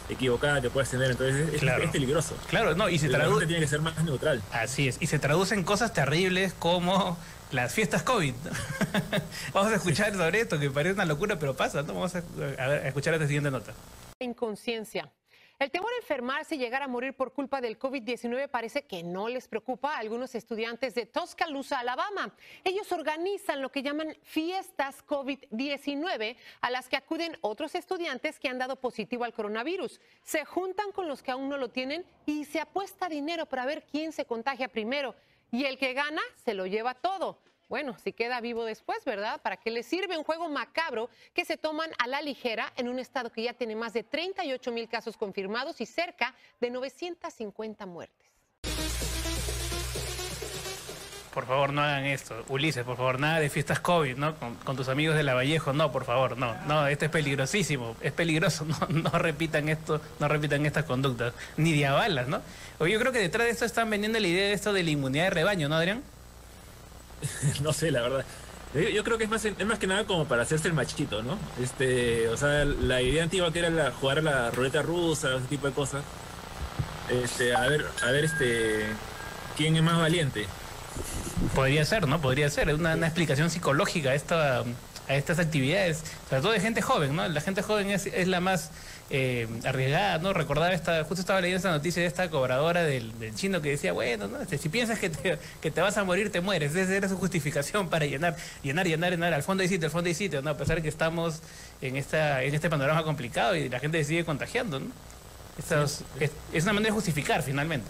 equivocada 0.09 0.61
que 0.61 0.69
puedes 0.69 0.89
tener. 0.89 1.11
Entonces 1.11 1.53
es, 1.55 1.59
Claro. 1.59 1.83
es 1.83 1.89
peligroso. 1.91 2.35
Claro, 2.49 2.75
no, 2.75 2.87
y 2.87 2.99
se 2.99 3.09
traduce... 3.09 3.45
tiene 3.47 3.61
que 3.61 3.67
ser 3.67 3.81
más 3.81 4.01
neutral. 4.03 4.41
Así 4.51 4.87
es, 4.87 4.97
y 5.01 5.07
se 5.07 5.19
traducen 5.19 5.63
cosas 5.63 5.91
terribles 5.93 6.53
como 6.57 7.17
las 7.51 7.73
fiestas 7.73 8.03
COVID. 8.03 8.33
Vamos 9.53 9.71
a 9.71 9.75
escuchar 9.75 10.13
sobre 10.13 10.41
esto, 10.41 10.59
que 10.59 10.69
parece 10.69 10.95
una 10.95 11.05
locura, 11.05 11.39
pero 11.39 11.55
pasa, 11.55 11.81
¿no? 11.83 11.93
Vamos 11.93 12.15
a, 12.15 12.19
escuchar 12.87 13.13
esta 13.13 13.27
siguiente 13.27 13.51
nota. 13.51 13.73
inconsciencia. 14.19 15.11
El 15.59 15.71
temor 15.71 15.89
a 15.91 15.97
enfermarse 15.97 16.53
y 16.53 16.59
llegar 16.59 16.83
a 16.83 16.87
morir 16.87 17.15
por 17.15 17.33
culpa 17.33 17.61
del 17.61 17.79
COVID-19 17.79 18.47
parece 18.47 18.83
que 18.83 19.01
no 19.01 19.27
les 19.27 19.47
preocupa 19.47 19.95
a 19.95 19.97
algunos 19.97 20.35
estudiantes 20.35 20.93
de 20.93 21.07
Tuscaloosa, 21.07 21.79
Alabama. 21.79 22.31
Ellos 22.63 22.91
organizan 22.91 23.63
lo 23.63 23.71
que 23.71 23.81
llaman 23.81 24.15
fiestas 24.21 25.03
COVID-19 25.07 26.35
a 26.61 26.69
las 26.69 26.87
que 26.87 26.95
acuden 26.95 27.35
otros 27.41 27.73
estudiantes 27.73 28.39
que 28.39 28.49
han 28.49 28.59
dado 28.59 28.75
positivo 28.75 29.23
al 29.23 29.33
coronavirus. 29.33 29.99
Se 30.21 30.45
juntan 30.45 30.91
con 30.91 31.07
los 31.07 31.23
que 31.23 31.31
aún 31.31 31.49
no 31.49 31.57
lo 31.57 31.69
tienen 31.69 32.05
y 32.27 32.45
se 32.45 32.59
apuesta 32.59 33.09
dinero 33.09 33.47
para 33.47 33.65
ver 33.65 33.83
quién 33.89 34.11
se 34.11 34.25
contagia 34.25 34.67
primero. 34.67 35.15
Y 35.51 35.65
el 35.65 35.77
que 35.77 35.93
gana 35.93 36.21
se 36.43 36.53
lo 36.53 36.65
lleva 36.65 36.93
todo. 36.93 37.39
Bueno, 37.69 37.97
si 37.99 38.13
queda 38.13 38.39
vivo 38.39 38.63
después, 38.63 39.03
¿verdad? 39.03 39.41
¿Para 39.41 39.57
qué 39.57 39.71
le 39.71 39.83
sirve 39.83 40.17
un 40.17 40.23
juego 40.23 40.47
macabro 40.47 41.09
que 41.33 41.43
se 41.43 41.57
toman 41.57 41.91
a 41.99 42.07
la 42.07 42.21
ligera 42.21 42.71
en 42.77 42.87
un 42.87 42.97
estado 42.97 43.29
que 43.29 43.43
ya 43.43 43.53
tiene 43.53 43.75
más 43.75 43.91
de 43.93 44.03
38 44.03 44.71
mil 44.71 44.87
casos 44.87 45.17
confirmados 45.17 45.81
y 45.81 45.85
cerca 45.85 46.33
de 46.61 46.69
950 46.69 47.85
muertes? 47.85 48.26
Por 51.37 51.45
favor, 51.45 51.71
no 51.71 51.83
hagan 51.83 52.05
esto. 52.05 52.43
Ulises, 52.47 52.83
por 52.83 52.97
favor, 52.97 53.19
nada 53.19 53.39
de 53.39 53.51
fiestas 53.51 53.79
COVID, 53.79 54.17
¿no? 54.17 54.33
Con, 54.65 54.75
tus 54.75 54.89
amigos 54.89 55.15
de 55.15 55.21
la 55.21 55.35
Vallejo, 55.35 55.71
no, 55.71 55.91
por 55.91 56.03
favor, 56.03 56.35
no. 56.35 56.55
No, 56.65 56.87
esto 56.87 57.05
es 57.05 57.11
peligrosísimo. 57.11 57.95
Es 58.01 58.11
peligroso. 58.11 58.65
No, 58.89 59.11
no 59.11 59.19
repitan 59.19 59.69
esto, 59.69 60.01
no 60.19 60.27
repitan 60.27 60.65
estas 60.65 60.85
conductas. 60.85 61.35
Ni 61.55 61.77
de 61.77 61.85
a 61.85 61.93
balas, 61.93 62.27
¿no? 62.27 62.41
O 62.79 62.87
yo 62.87 62.99
creo 62.99 63.11
que 63.11 63.19
detrás 63.19 63.45
de 63.45 63.51
esto 63.51 63.65
están 63.65 63.87
vendiendo 63.87 64.19
la 64.19 64.25
idea 64.25 64.47
de 64.47 64.53
esto 64.53 64.73
de 64.73 64.81
la 64.81 64.89
inmunidad 64.89 65.25
de 65.25 65.29
rebaño, 65.29 65.69
¿no, 65.69 65.75
Adrián? 65.75 66.01
no 67.61 67.71
sé, 67.71 67.91
la 67.91 68.01
verdad. 68.01 68.25
Yo, 68.73 68.89
yo 68.89 69.03
creo 69.03 69.19
que 69.19 69.25
es 69.25 69.29
más, 69.29 69.45
es 69.45 69.65
más 69.67 69.77
que 69.77 69.85
nada 69.85 70.05
como 70.05 70.25
para 70.25 70.41
hacerse 70.41 70.67
el 70.67 70.73
machito, 70.73 71.21
¿no? 71.21 71.37
Este, 71.61 72.29
o 72.29 72.37
sea, 72.37 72.65
la 72.65 72.99
idea 73.03 73.21
antigua 73.21 73.53
que 73.53 73.59
era 73.59 73.69
la, 73.69 73.91
jugar 73.91 74.17
a 74.17 74.21
la 74.23 74.49
ruleta 74.49 74.81
rusa, 74.81 75.35
ese 75.35 75.45
tipo 75.45 75.67
de 75.67 75.73
cosas. 75.73 76.03
Este, 77.11 77.53
a 77.53 77.67
ver, 77.67 77.85
a 78.01 78.09
ver, 78.09 78.25
este, 78.25 78.87
quién 79.55 79.75
es 79.75 79.83
más 79.83 79.99
valiente. 79.99 80.47
Podría 81.53 81.85
ser, 81.85 82.07
¿no? 82.07 82.21
Podría 82.21 82.49
ser. 82.49 82.73
Una, 82.73 82.95
una 82.95 83.07
explicación 83.07 83.49
psicológica 83.49 84.09
a, 84.09 84.15
esta, 84.15 84.63
a 85.07 85.15
estas 85.15 85.39
actividades, 85.39 86.03
sobre 86.29 86.41
todo 86.41 86.51
de 86.51 86.59
gente 86.59 86.81
joven, 86.81 87.15
¿no? 87.15 87.27
La 87.27 87.41
gente 87.41 87.61
joven 87.61 87.89
es, 87.89 88.27
la 88.27 88.39
más 88.39 88.71
eh, 89.09 89.47
arriesgada, 89.65 90.17
¿no? 90.17 90.33
Recordar 90.33 90.73
esta, 90.73 91.03
justo 91.03 91.21
estaba 91.21 91.39
leyendo 91.39 91.57
esta 91.57 91.71
noticia 91.71 92.01
de 92.01 92.07
esta 92.07 92.29
cobradora 92.29 92.83
del, 92.83 93.13
chino 93.35 93.61
que 93.61 93.69
decía, 93.69 93.93
bueno, 93.93 94.27
¿no? 94.27 94.41
Este, 94.41 94.57
si 94.57 94.69
piensas 94.69 94.99
que 94.99 95.09
te, 95.09 95.81
vas 95.81 95.97
a 95.97 96.03
morir, 96.03 96.31
te 96.31 96.41
mueres. 96.41 96.75
Esa 96.75 96.93
era 96.93 97.07
su 97.07 97.17
justificación 97.17 97.89
para 97.89 98.05
llenar, 98.05 98.35
llenar, 98.63 98.85
llenar, 98.85 99.11
llenar. 99.11 99.33
Al 99.33 99.43
fondo 99.43 99.63
hay 99.63 99.69
sitio, 99.69 99.87
al 99.87 99.91
fondo 99.91 100.07
hay 100.09 100.15
sitio, 100.15 100.41
¿no? 100.41 100.51
A 100.51 100.57
pesar 100.57 100.77
de 100.77 100.81
que 100.81 100.89
estamos 100.89 101.41
en, 101.81 101.95
esta, 101.95 102.43
en 102.43 102.53
este 102.53 102.69
panorama 102.69 103.03
complicado 103.03 103.55
y 103.55 103.69
la 103.69 103.79
gente 103.79 104.03
sigue 104.03 104.25
contagiando, 104.25 104.79
¿no? 104.79 104.87
Es, 105.57 106.03
es 106.53 106.63
una 106.63 106.73
manera 106.73 106.89
de 106.89 106.95
justificar, 106.95 107.41
finalmente. 107.41 107.89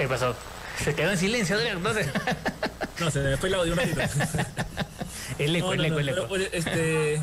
¿Qué 0.00 0.08
pasó? 0.08 0.34
Se 0.82 0.94
quedó 0.94 1.10
en 1.10 1.18
silencio, 1.18 1.58
no 1.78 1.92
sé. 1.92 2.10
No, 3.00 3.10
se 3.10 3.20
me 3.20 3.36
fue 3.36 3.50
el 3.50 3.54
audio 3.56 3.72
un 3.74 3.78
ratito. 3.78 4.00
El 5.38 5.56
eco, 5.56 5.66
No, 5.66 5.72
el 5.74 5.84
eco, 5.84 5.94
no, 5.94 6.00
el 6.00 6.08
eco. 6.08 6.36
este, 6.52 7.22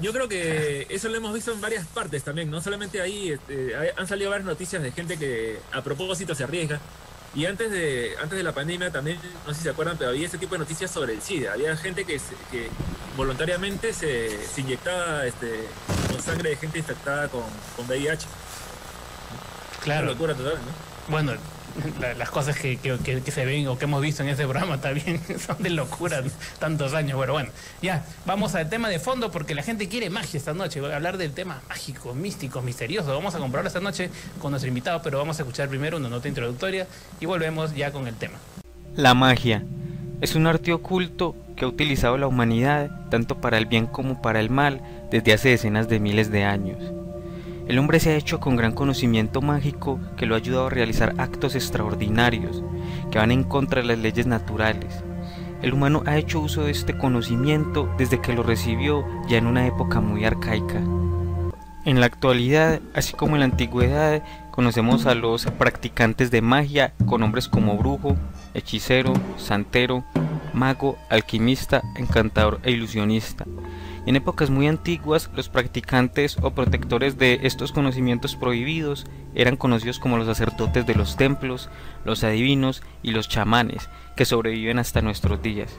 yo 0.00 0.12
creo 0.12 0.28
que 0.28 0.88
eso 0.90 1.08
lo 1.08 1.16
hemos 1.16 1.32
visto 1.32 1.52
en 1.52 1.60
varias 1.60 1.86
partes 1.86 2.24
también, 2.24 2.50
no 2.50 2.60
solamente 2.60 3.00
ahí, 3.00 3.30
este, 3.30 3.74
han 3.96 4.08
salido 4.08 4.30
varias 4.30 4.46
noticias 4.46 4.82
de 4.82 4.90
gente 4.90 5.16
que 5.16 5.58
a 5.72 5.82
propósito 5.82 6.34
se 6.34 6.42
arriesga. 6.42 6.80
Y 7.32 7.46
antes 7.46 7.70
de, 7.70 8.14
antes 8.20 8.38
de 8.38 8.42
la 8.42 8.52
pandemia 8.52 8.90
también, 8.90 9.18
no 9.46 9.52
sé 9.52 9.58
si 9.58 9.62
se 9.64 9.70
acuerdan, 9.70 9.96
pero 9.96 10.10
había 10.10 10.26
ese 10.26 10.38
tipo 10.38 10.56
de 10.56 10.60
noticias 10.60 10.90
sobre 10.90 11.12
el 11.14 11.22
SIDA. 11.22 11.52
Había 11.52 11.76
gente 11.76 12.04
que, 12.04 12.20
voluntariamente 13.16 13.92
se, 13.92 14.44
se 14.46 14.60
inyectaba 14.62 15.26
este, 15.26 15.68
con 16.10 16.20
sangre 16.20 16.50
de 16.50 16.56
gente 16.56 16.78
infectada 16.80 17.28
con, 17.28 17.44
con 17.76 17.86
VIH. 17.86 18.26
Claro. 19.82 20.02
Una 20.02 20.12
locura 20.12 20.34
total, 20.34 20.54
¿no? 20.54 21.12
Bueno, 21.12 21.32
las 22.18 22.30
cosas 22.30 22.56
que, 22.58 22.76
que- 22.76 22.98
que- 22.98 23.30
se 23.32 23.44
ven 23.44 23.66
o 23.68 23.76
que 23.78 23.84
hemos 23.84 24.00
visto 24.00 24.22
en 24.22 24.28
este 24.28 24.44
programa 24.44 24.80
también 24.80 25.20
son 25.44 25.62
de 25.62 25.70
locura 25.70 26.22
tantos 26.58 26.94
años. 26.94 27.16
Pero 27.20 27.32
bueno, 27.32 27.50
ya, 27.82 28.04
vamos 28.26 28.54
al 28.54 28.68
tema 28.68 28.88
de 28.88 28.98
fondo 28.98 29.30
porque 29.30 29.54
la 29.54 29.62
gente 29.62 29.88
quiere 29.88 30.10
magia 30.10 30.38
esta 30.38 30.54
noche. 30.54 30.80
Voy 30.80 30.92
a 30.92 30.96
hablar 30.96 31.18
del 31.18 31.32
tema 31.32 31.62
mágico, 31.68 32.14
místico, 32.14 32.62
misterioso. 32.62 33.14
Vamos 33.14 33.34
a 33.34 33.38
comprobarlo 33.38 33.68
esta 33.68 33.80
noche 33.80 34.10
con 34.40 34.50
nuestro 34.52 34.68
invitado, 34.68 35.00
pero 35.02 35.18
vamos 35.18 35.38
a 35.38 35.42
escuchar 35.42 35.68
primero 35.68 35.96
una 35.96 36.08
nota 36.08 36.28
introductoria 36.28 36.86
y 37.20 37.26
volvemos 37.26 37.74
ya 37.74 37.90
con 37.92 38.06
el 38.06 38.14
tema. 38.14 38.38
La 38.94 39.14
magia 39.14 39.64
es 40.20 40.34
un 40.36 40.46
arte 40.46 40.72
oculto 40.72 41.34
que 41.56 41.64
ha 41.64 41.68
utilizado 41.68 42.16
la 42.18 42.26
humanidad 42.26 42.90
tanto 43.10 43.40
para 43.40 43.58
el 43.58 43.66
bien 43.66 43.86
como 43.86 44.22
para 44.22 44.40
el 44.40 44.50
mal 44.50 44.80
desde 45.10 45.32
hace 45.32 45.48
decenas 45.50 45.88
de 45.88 46.00
miles 46.00 46.30
de 46.30 46.44
años. 46.44 46.78
El 47.66 47.78
hombre 47.78 47.98
se 47.98 48.10
ha 48.10 48.16
hecho 48.16 48.40
con 48.40 48.56
gran 48.56 48.72
conocimiento 48.72 49.40
mágico 49.40 49.98
que 50.18 50.26
lo 50.26 50.34
ha 50.34 50.38
ayudado 50.38 50.66
a 50.66 50.70
realizar 50.70 51.14
actos 51.16 51.54
extraordinarios 51.54 52.62
que 53.10 53.18
van 53.18 53.30
en 53.30 53.42
contra 53.42 53.80
de 53.80 53.88
las 53.88 53.98
leyes 53.98 54.26
naturales. 54.26 55.02
El 55.62 55.72
humano 55.72 56.02
ha 56.04 56.18
hecho 56.18 56.40
uso 56.40 56.64
de 56.64 56.72
este 56.72 56.98
conocimiento 56.98 57.88
desde 57.96 58.20
que 58.20 58.34
lo 58.34 58.42
recibió 58.42 59.06
ya 59.28 59.38
en 59.38 59.46
una 59.46 59.66
época 59.66 60.00
muy 60.00 60.26
arcaica. 60.26 60.82
En 61.86 62.00
la 62.00 62.06
actualidad, 62.06 62.80
así 62.94 63.14
como 63.14 63.36
en 63.36 63.40
la 63.40 63.46
antigüedad, 63.46 64.22
conocemos 64.50 65.06
a 65.06 65.14
los 65.14 65.46
practicantes 65.46 66.30
de 66.30 66.42
magia 66.42 66.92
con 67.06 67.22
nombres 67.22 67.48
como 67.48 67.78
brujo, 67.78 68.14
hechicero, 68.52 69.14
santero, 69.38 70.04
mago, 70.52 70.98
alquimista, 71.08 71.82
encantador 71.96 72.60
e 72.62 72.72
ilusionista. 72.72 73.46
En 74.06 74.16
épocas 74.16 74.50
muy 74.50 74.66
antiguas, 74.68 75.30
los 75.34 75.48
practicantes 75.48 76.36
o 76.42 76.50
protectores 76.50 77.16
de 77.16 77.40
estos 77.44 77.72
conocimientos 77.72 78.36
prohibidos 78.36 79.06
eran 79.34 79.56
conocidos 79.56 79.98
como 79.98 80.18
los 80.18 80.26
sacerdotes 80.26 80.86
de 80.86 80.94
los 80.94 81.16
templos, 81.16 81.70
los 82.04 82.22
adivinos 82.22 82.82
y 83.02 83.12
los 83.12 83.28
chamanes, 83.28 83.88
que 84.14 84.26
sobreviven 84.26 84.78
hasta 84.78 85.00
nuestros 85.00 85.40
días. 85.40 85.74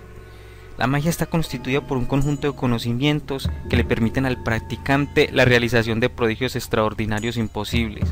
La 0.80 0.88
magia 0.88 1.12
está 1.12 1.28
constituida 1.28 1.82
por 1.82 1.98
un 1.98 2.06
conjunto 2.06 2.52
de 2.52 2.58
conocimientos 2.58 3.50
que 3.70 3.78
le 3.78 3.86
permiten 3.86 4.26
al 4.26 4.42
practicante 4.42 5.30
la 5.32 5.46
realización 5.46 6.00
de 6.00 6.10
prodigios 6.10 6.56
extraordinarios 6.56 7.38
imposibles. 7.38 8.12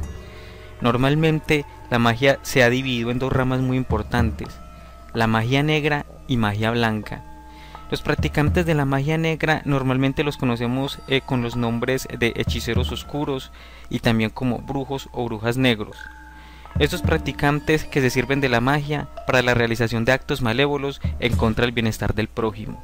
Normalmente, 0.80 1.66
la 1.90 1.98
magia 1.98 2.40
se 2.44 2.62
ha 2.64 2.70
dividido 2.70 3.10
en 3.10 3.20
dos 3.20 3.34
ramas 3.34 3.62
muy 3.62 3.78
importantes, 3.78 4.48
la 5.14 5.28
magia 5.28 5.64
negra 5.64 6.06
y 6.28 6.38
magia 6.38 6.72
blanca. 6.72 7.33
Los 7.94 8.02
practicantes 8.02 8.66
de 8.66 8.74
la 8.74 8.86
magia 8.86 9.20
negra 9.20 9.62
normalmente 9.66 10.24
los 10.24 10.38
conocemos 10.38 10.98
eh, 11.08 11.22
con 11.22 11.44
los 11.44 11.56
nombres 11.56 12.08
de 12.18 12.34
hechiceros 12.36 12.92
oscuros 12.92 13.52
y 13.88 14.00
también 14.00 14.32
como 14.32 14.58
brujos 14.58 15.10
o 15.12 15.26
brujas 15.26 15.58
negros. 15.58 15.96
Estos 16.80 17.04
practicantes 17.04 17.84
que 17.84 18.02
se 18.02 18.10
sirven 18.10 18.42
de 18.42 18.50
la 18.50 18.62
magia 18.62 19.10
para 19.28 19.44
la 19.44 19.54
realización 19.54 20.06
de 20.06 20.12
actos 20.12 20.42
malévolos 20.42 21.02
en 21.20 21.36
contra 21.36 21.66
del 21.66 21.72
bienestar 21.72 22.16
del 22.16 22.30
prójimo. 22.30 22.84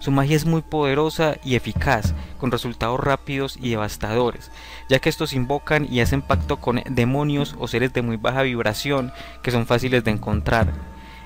Su 0.00 0.10
magia 0.10 0.36
es 0.36 0.44
muy 0.44 0.60
poderosa 0.60 1.38
y 1.42 1.54
eficaz, 1.54 2.12
con 2.36 2.50
resultados 2.50 3.00
rápidos 3.00 3.56
y 3.58 3.70
devastadores, 3.70 4.50
ya 4.90 4.98
que 4.98 5.08
estos 5.08 5.32
invocan 5.32 5.88
y 5.90 6.00
hacen 6.00 6.20
pacto 6.20 6.58
con 6.58 6.82
demonios 6.90 7.56
o 7.58 7.68
seres 7.68 7.94
de 7.94 8.02
muy 8.02 8.18
baja 8.18 8.42
vibración 8.42 9.12
que 9.42 9.50
son 9.50 9.64
fáciles 9.64 10.04
de 10.04 10.10
encontrar. 10.10 10.74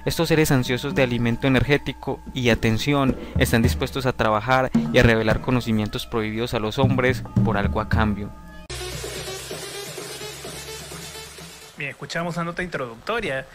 Estos 0.04 0.28
seres 0.28 0.50
ansiosos 0.50 0.94
de 0.94 1.02
alimento 1.02 1.46
energético 1.46 2.20
y 2.32 2.48
atención 2.48 3.16
están 3.38 3.60
dispuestos 3.60 4.06
a 4.06 4.12
trabajar 4.12 4.70
y 4.92 4.98
a 4.98 5.02
revelar 5.02 5.42
conocimientos 5.42 6.06
prohibidos 6.06 6.54
a 6.54 6.58
los 6.58 6.78
hombres 6.78 7.22
por 7.44 7.58
algo 7.58 7.80
a 7.80 7.88
cambio. 7.88 8.30
Bien, 11.76 11.90
escuchamos 11.90 12.36
una 12.36 12.44
nota 12.44 12.62
introductoria 12.62 13.46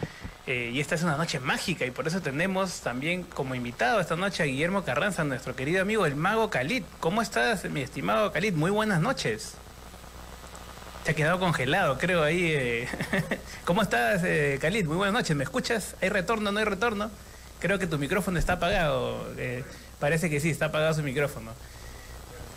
eh, 0.46 0.72
y 0.72 0.80
esta 0.80 0.94
es 0.94 1.04
una 1.04 1.18
noche 1.18 1.40
mágica 1.40 1.86
y 1.86 1.92
por 1.92 2.08
eso 2.08 2.22
tenemos 2.22 2.82
también 2.82 3.24
como 3.24 3.56
invitado 3.56 4.00
esta 4.00 4.16
noche 4.16 4.44
a 4.44 4.46
Guillermo 4.46 4.84
Carranza, 4.84 5.24
nuestro 5.24 5.56
querido 5.56 5.82
amigo 5.82 6.06
el 6.06 6.16
mago 6.16 6.52
Khalid. 6.52 6.84
¿Cómo 7.00 7.24
estás, 7.24 7.68
mi 7.72 7.82
estimado 7.82 8.32
Khalid? 8.32 8.54
Muy 8.54 8.70
buenas 8.70 9.02
noches. 9.02 9.58
Te 11.06 11.12
ha 11.12 11.14
quedado 11.14 11.40
congelado, 11.40 11.98
creo, 12.00 12.24
ahí. 12.24 12.52
eh. 12.52 12.88
¿Cómo 13.66 13.84
estás, 13.84 14.24
eh, 14.24 14.58
Khalid? 14.60 14.86
Muy 14.86 14.98
buenas 14.98 15.14
noches. 15.14 15.36
¿Me 15.36 15.44
escuchas? 15.44 15.96
¿Hay 16.02 16.10
retorno? 16.10 16.52
¿No 16.52 16.58
hay 16.60 16.66
retorno? 16.66 17.12
Creo 17.60 17.78
que 17.78 17.86
tu 17.86 18.00
micrófono 18.00 18.40
está 18.40 18.54
apagado. 18.54 19.32
eh, 19.38 19.64
parece 20.00 20.30
que 20.32 20.40
sí, 20.40 20.50
está 20.50 20.66
apagado 20.66 20.96
su 20.96 21.04
micrófono. 21.04 21.52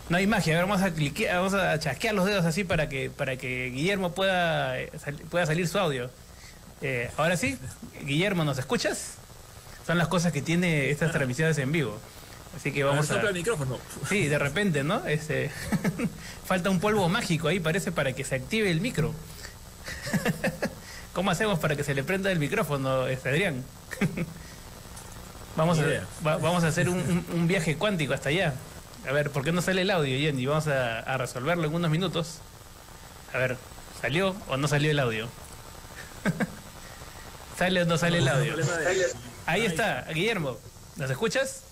No 0.09 0.17
hay 0.17 0.27
magia, 0.27 0.55
a 0.55 0.61
ver, 0.61 0.67
vamos 0.67 0.83
a 0.83 0.91
cliquear, 0.91 1.37
vamos 1.37 1.53
a 1.53 1.79
chasquear 1.79 2.15
los 2.15 2.25
dedos 2.25 2.47
así 2.47 2.65
para 2.65 2.89
que, 2.89 3.11
para 3.11 3.37
que 3.37 3.67
Guillermo 3.69 4.15
pueda, 4.15 4.81
eh, 4.81 4.91
pueda 5.31 5.45
salir 5.45 5.69
su 5.69 5.79
audio. 5.79 6.11
Eh, 6.81 7.11
ahora 7.19 7.37
sí, 7.37 7.59
Guillermo, 8.05 8.45
¿nos 8.45 8.59
escuchas? 8.59 9.17
Son 9.87 9.99
las 9.99 10.09
cosas 10.09 10.33
que 10.33 10.41
tiene 10.41 10.89
estas 10.91 11.13
transmisiones 11.13 11.59
en 11.59 11.71
vivo. 11.71 11.99
Así 12.57 12.73
que 12.73 12.83
vamos 12.85 13.11
A 13.11 13.15
a... 13.15 13.21
el 13.29 13.35
micrófono. 13.35 13.79
Sí, 14.09 14.27
de 14.27 14.39
repente, 14.39 14.83
¿no? 14.83 15.07
Este, 15.07 15.51
falta 16.47 16.71
un 16.71 16.81
polvo 16.81 17.09
mágico 17.09 17.49
ahí, 17.49 17.61
parece, 17.61 17.93
para 17.93 18.13
que 18.15 18.25
se 18.25 18.35
active 18.37 18.71
el 18.71 18.81
micro. 18.81 19.15
¿Cómo 21.13 21.31
hacemos 21.31 21.59
para 21.59 21.77
que 21.77 21.85
se 21.85 21.95
le 21.95 22.05
prenda 22.05 22.31
el 22.33 22.39
micrófono, 22.39 23.07
este, 23.07 23.29
Adrián? 23.29 23.65
vamos, 25.57 25.79
a, 25.79 25.83
va- 26.27 26.37
vamos 26.39 26.65
a 26.65 26.69
hacer 26.69 26.89
un, 26.89 26.99
un- 26.99 27.27
un 27.33 27.47
viaje 27.49 27.77
cuántico 27.77 28.13
hasta 28.15 28.29
allá. 28.31 28.55
A 29.09 29.13
ver, 29.13 29.31
¿por 29.31 29.45
qué 29.45 29.53
no 29.53 29.63
sale 29.63 29.83
el 29.83 29.91
audio, 29.91 30.19
Jenny? 30.19 30.47
Vamos 30.47 30.67
a, 30.69 31.01
a 31.01 31.17
resolverlo 31.17 31.67
en 31.67 31.75
unos 31.75 31.91
minutos. 31.91 32.39
A 33.33 33.39
ver, 33.39 33.57
¿salió 34.01 34.35
o 34.49 34.57
no 34.57 34.69
salió 34.69 34.91
el 34.91 34.99
audio? 34.99 35.29
¿Sale 37.59 37.83
o 37.83 37.87
no 37.87 37.99
sale 37.99 38.19
el 38.19 38.29
audio? 38.29 38.55
Ahí 39.47 39.65
está, 39.65 40.05
Guillermo. 40.13 40.57
¿Nos 40.97 41.11
escuchas? 41.11 41.63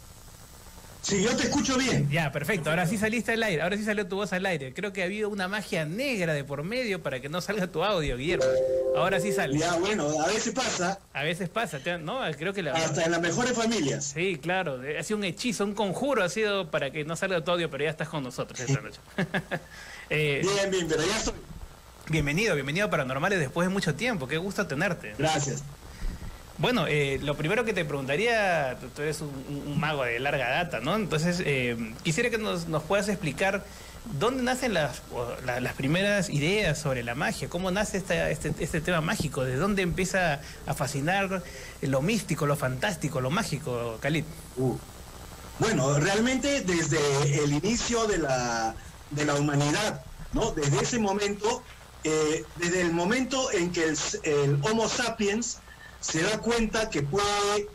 Sí, 1.07 1.23
yo 1.23 1.37
te 1.37 1.45
escucho 1.45 1.79
bien. 1.79 2.11
Ya, 2.11 2.33
perfecto. 2.33 2.69
Ahora 2.69 2.85
sí 2.85 2.99
saliste 2.99 3.31
al 3.31 3.43
aire. 3.45 3.63
Ahora 3.63 3.77
sí 3.77 3.85
salió 3.85 4.09
tu 4.09 4.17
voz 4.17 4.33
al 4.33 4.45
aire. 4.45 4.75
Creo 4.75 4.93
que 4.93 5.03
ha 5.03 5.05
habido 5.05 5.29
una 5.29 5.47
magia 5.47 5.85
negra 5.85 6.35
de 6.35 6.43
por 6.43 6.65
medio 6.65 7.01
para 7.01 7.21
que 7.21 7.29
no 7.29 7.41
salga 7.41 7.69
tu 7.69 7.85
audio, 7.85 8.17
Guillermo. 8.17 8.45
Ahora 8.97 9.21
sí 9.21 9.31
sale. 9.31 9.57
Ya, 9.57 9.75
bueno, 9.77 10.09
a 10.21 10.27
veces 10.27 10.53
pasa. 10.53 10.99
A 11.13 11.23
veces 11.23 11.49
pasa, 11.49 11.79
¿no? 12.01 12.23
Creo 12.37 12.53
que 12.53 12.61
la... 12.65 12.73
Hasta 12.73 13.05
en 13.05 13.13
las 13.13 13.21
mejores 13.21 13.53
familias. 13.53 14.15
Sí, 14.17 14.37
claro. 14.43 14.81
Ha 14.99 15.03
sido 15.05 15.19
un 15.19 15.25
hechizo, 15.25 15.65
un 15.65 15.75
conjuro 15.75 16.25
ha 16.25 16.29
sido 16.29 16.73
para 16.73 16.91
que 16.91 17.05
no 17.05 17.15
salga 17.15 17.41
tu 17.45 17.53
audio, 17.53 17.71
pero 17.71 17.85
ya 17.85 17.91
estás 17.91 18.09
con 18.09 18.25
nosotros 18.25 18.59
esta 18.59 18.81
noche. 18.81 18.99
Eh, 20.09 20.41
Bien, 20.41 20.71
bien, 20.71 20.87
pero 20.89 21.05
ya 21.05 21.17
estoy. 21.17 21.35
Bienvenido, 22.09 22.55
bienvenido 22.55 22.87
a 22.87 22.91
Paranormales 22.91 23.41
después 23.41 23.67
de 23.67 23.75
mucho 23.75 23.97
tiempo. 23.97 24.29
Qué 24.29 24.39
gusto 24.39 24.65
tenerte. 24.65 25.15
Gracias. 25.19 25.65
Bueno, 26.59 26.87
eh, 26.89 27.19
lo 27.23 27.37
primero 27.37 27.65
que 27.67 27.75
te 27.75 27.85
preguntaría, 27.85 28.79
tú, 28.95 29.03
eres 29.03 29.21
un, 29.21 29.29
un- 29.67 29.79
mago 29.79 30.05
de 30.05 30.19
larga 30.21 30.49
data, 30.49 30.81
¿no? 30.81 30.97
Entonces, 30.97 31.43
eh, 31.45 31.77
quisiera 32.03 32.31
que 32.31 32.39
nos, 32.39 32.67
nos 32.67 32.83
puedas 32.83 33.09
explicar 33.11 33.63
dónde 34.19 34.43
nacen 34.43 34.73
las, 34.73 35.03
las 35.45 35.75
primeras 35.75 36.31
ideas 36.31 36.79
sobre 36.79 37.03
la 37.03 37.15
magia, 37.15 37.49
cómo 37.51 37.71
nace 37.71 37.99
esta- 37.99 38.31
este, 38.31 38.55
este 38.59 38.81
tema 38.81 39.03
mágico, 39.03 39.45
de 39.45 39.57
dónde 39.57 39.83
empieza 39.83 40.41
a 40.67 40.73
fascinar 40.75 41.43
lo 41.83 42.01
místico, 42.01 42.47
lo 42.47 42.57
fantástico, 42.57 43.21
lo 43.21 43.31
mágico, 43.31 43.99
Khalid. 44.01 44.25
Uh. 44.57 44.77
Bueno, 45.59 45.99
realmente 45.99 46.63
desde 46.63 46.99
el 47.45 47.53
inicio 47.53 48.07
de 48.07 48.19
la, 48.19 48.75
de 49.11 49.25
la 49.27 49.35
humanidad, 49.35 50.03
¿no? 50.33 50.53
Desde 50.53 50.79
ese 50.83 50.99
momento, 50.99 51.63
eh, 52.05 52.45
desde 52.57 52.81
el 52.81 52.93
momento 52.95 53.51
en 53.53 53.73
que 53.73 53.85
el, 53.85 53.99
el 54.23 54.59
Homo 54.63 54.89
sapiens 54.89 55.59
se 56.07 56.23
da 56.23 56.39
cuenta 56.39 56.89
que 56.91 57.03
puede 57.03 57.69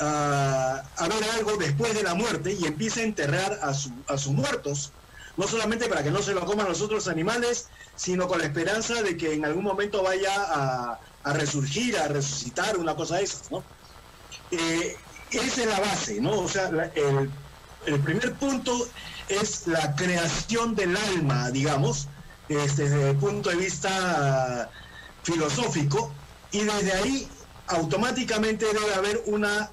ah, 0.00 0.82
haber 0.96 1.22
algo 1.36 1.56
después 1.56 1.94
de 1.94 2.02
la 2.02 2.14
muerte 2.14 2.52
y 2.52 2.64
empieza 2.66 3.00
a 3.00 3.04
enterrar 3.04 3.58
a, 3.62 3.72
su- 3.74 3.92
a 4.08 4.18
sus 4.18 4.32
muertos, 4.32 4.92
no 5.36 5.46
solamente 5.46 5.88
para 5.88 6.02
que 6.02 6.10
no 6.10 6.22
se 6.22 6.34
lo 6.34 6.44
coman 6.44 6.68
los 6.68 6.80
otros 6.80 7.06
animales, 7.08 7.68
sino 7.94 8.26
con 8.26 8.38
la 8.38 8.46
esperanza 8.46 9.02
de 9.02 9.16
que 9.16 9.34
en 9.34 9.44
algún 9.44 9.64
momento 9.64 10.02
vaya 10.02 10.32
a, 10.34 11.32
resurgir, 11.32 11.96
a 11.98 12.08
resucitar, 12.08 12.76
una 12.78 12.94
cosa 12.94 13.16
de 13.16 13.24
esas, 13.24 13.50
¿no? 13.50 13.62
Eh, 14.50 14.96
esa 15.30 15.60
es 15.62 15.66
la 15.66 15.80
base, 15.80 16.20
¿no? 16.20 16.38
O 16.40 16.48
sea, 16.48 16.68
el, 16.94 17.30
el 17.86 18.00
primer 18.00 18.34
punto 18.34 18.88
es 19.28 19.66
la 19.66 19.94
creación 19.96 20.74
del 20.74 20.96
alma, 20.96 21.50
digamos, 21.50 22.08
este, 22.48 22.84
desde 22.88 23.10
el 23.10 23.16
punto 23.16 23.50
de 23.50 23.56
vista 23.56 23.88
ah, 23.92 24.70
filosófico, 25.22 26.12
y 26.52 26.60
desde 26.60 26.92
ahí 26.92 27.28
automáticamente 27.68 28.66
debe 28.66 28.94
haber 28.94 29.22
una 29.26 29.70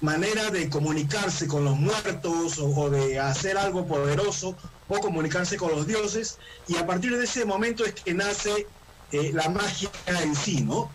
manera 0.00 0.50
de 0.50 0.68
comunicarse 0.68 1.46
con 1.46 1.64
los 1.64 1.76
muertos 1.76 2.58
o, 2.58 2.66
o 2.66 2.90
de 2.90 3.18
hacer 3.18 3.56
algo 3.56 3.86
poderoso 3.86 4.56
o 4.88 5.00
comunicarse 5.00 5.56
con 5.56 5.70
los 5.72 5.86
dioses, 5.86 6.38
y 6.68 6.76
a 6.76 6.86
partir 6.86 7.16
de 7.16 7.24
ese 7.24 7.44
momento 7.44 7.84
es 7.84 7.92
que 7.92 8.14
nace 8.14 8.66
eh, 9.12 9.30
la 9.32 9.48
magia 9.48 9.90
en 10.06 10.34
sí, 10.36 10.62
¿no? 10.62 10.90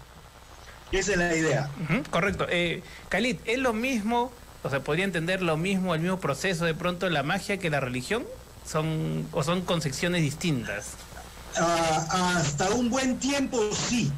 Esa 0.92 1.12
es 1.14 1.18
la 1.18 1.36
idea. 1.36 1.70
Correcto. 2.10 2.46
Eh, 2.50 2.84
Khalid, 3.10 3.38
¿es 3.46 3.60
lo 3.60 3.74
mismo, 3.74 4.32
o 4.64 4.70
sea, 4.70 4.82
podría 4.82 5.06
entender 5.06 5.42
lo 5.42 5.58
mismo, 5.58 5.96
el 5.96 6.02
mismo 6.02 6.20
proceso 6.20 6.66
de 6.66 6.74
pronto 6.74 7.10
la 7.10 7.24
magia 7.24 7.58
que 7.58 7.70
la 7.70 7.80
religión? 7.80 8.26
¿Son, 8.70 9.28
¿O 9.32 9.44
son 9.44 9.62
concepciones 9.62 10.22
distintas? 10.22 10.92
Ah, 11.58 12.36
hasta 12.38 12.70
un 12.72 12.90
buen 12.90 13.20
tiempo 13.20 13.58
sí, 13.74 14.12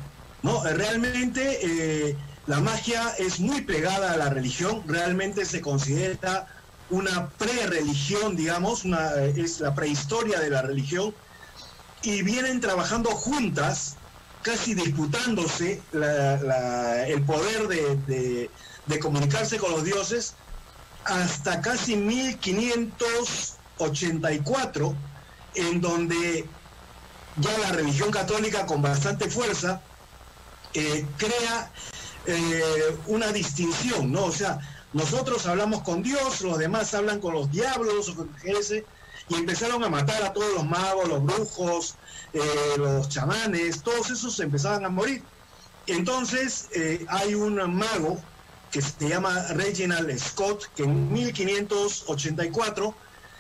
¿no? 0.44 0.64
Realmente 0.64 1.60
eh, 1.64 2.16
la 2.48 2.60
magia 2.60 3.16
es 3.18 3.40
muy 3.40 3.62
pegada 3.62 4.12
a 4.14 4.18
la 4.18 4.30
religión, 4.30 4.84
realmente 4.86 5.46
se 5.46 5.62
considera 5.62 6.46
una 6.90 7.30
pre-religión, 7.30 8.36
digamos, 8.36 8.84
una, 8.86 9.16
es 9.16 9.60
la 9.62 9.74
prehistoria 9.74 10.40
de 10.40 10.50
la 10.50 10.62
religión, 10.62 11.16
y 12.04 12.22
vienen 12.22 12.60
trabajando 12.60 13.10
juntas, 13.12 13.96
casi 14.42 14.74
disputándose 14.76 15.82
el 15.94 17.24
poder 17.24 17.68
de, 17.70 17.96
de- 18.08 18.52
de 18.86 19.00
comunicarse 19.00 19.58
con 19.58 19.72
los 19.72 19.86
dioses, 19.86 20.34
hasta 21.06 21.62
casi 21.62 21.96
1584, 21.96 24.96
en 25.56 25.82
donde 25.82 26.46
ya 27.38 27.58
la 27.60 27.72
religión 27.72 28.12
católica 28.12 28.66
con 28.66 28.82
bastante 28.82 29.30
fuerza 29.30 29.82
eh, 30.74 31.06
crea 31.18 31.72
eh, 32.26 32.98
una 33.08 33.32
distinción, 33.32 34.12
¿no? 34.12 34.26
O 34.26 34.32
sea, 34.32 34.60
nosotros 34.94 35.46
hablamos 35.46 35.82
con 35.84 36.04
Dios, 36.04 36.42
los 36.42 36.58
demás 36.58 36.94
hablan 36.94 37.20
con 37.20 37.34
los 37.34 37.52
diablos 37.52 38.10
o 38.10 38.16
con 38.16 38.30
y 39.30 39.36
empezaron 39.36 39.84
a 39.84 39.90
matar 39.90 40.22
a 40.24 40.34
todos 40.34 40.54
los 40.54 40.66
magos, 40.66 41.08
los 41.08 41.24
brujos, 41.24 41.96
eh, 42.34 42.42
los 42.78 43.08
chamanes, 43.10 43.82
todos 43.82 44.10
esos 44.10 44.40
empezaban 44.40 44.86
a 44.86 44.90
morir. 44.90 45.24
Entonces 45.88 46.70
hay 47.08 47.34
un 47.36 47.56
mago 47.76 48.22
que 48.74 48.82
se 48.82 49.08
llama 49.08 49.48
Reginald 49.50 50.18
Scott, 50.18 50.66
que 50.76 50.84
en 50.84 51.14
1584 51.14 52.96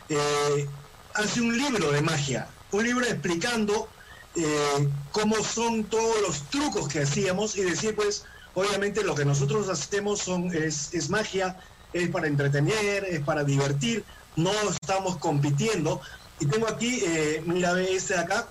eh, 0.10 0.70
hace 1.16 1.42
un 1.42 1.58
libro 1.58 1.92
de 1.92 2.04
magia, 2.04 2.48
un 2.72 2.84
libro 2.84 3.04
explicando 3.04 3.90
eh, 4.36 4.90
cómo 5.12 5.36
son 5.44 5.84
todos 5.84 6.22
los 6.22 6.42
trucos 6.50 6.88
que 6.88 7.02
hacíamos 7.02 7.56
y 7.56 7.62
decir, 7.62 7.96
pues, 7.96 8.26
obviamente 8.56 9.04
lo 9.04 9.16
que 9.16 9.26
nosotros 9.26 9.70
hacemos 9.70 10.20
son, 10.20 10.52
es, 10.54 11.10
magia, 11.10 11.58
es 11.94 12.10
para 12.10 12.28
entretener, 12.28 13.06
es 13.06 13.22
para 13.22 13.44
divertir, 13.44 14.04
no 14.36 14.52
estamos 14.70 15.18
compitiendo. 15.18 16.02
Y 16.40 16.48
tengo 16.48 16.68
aquí, 16.68 17.02
eh, 17.06 17.44
mira, 17.46 17.80
este 17.80 18.16
de 18.16 18.20
acá, 18.22 18.48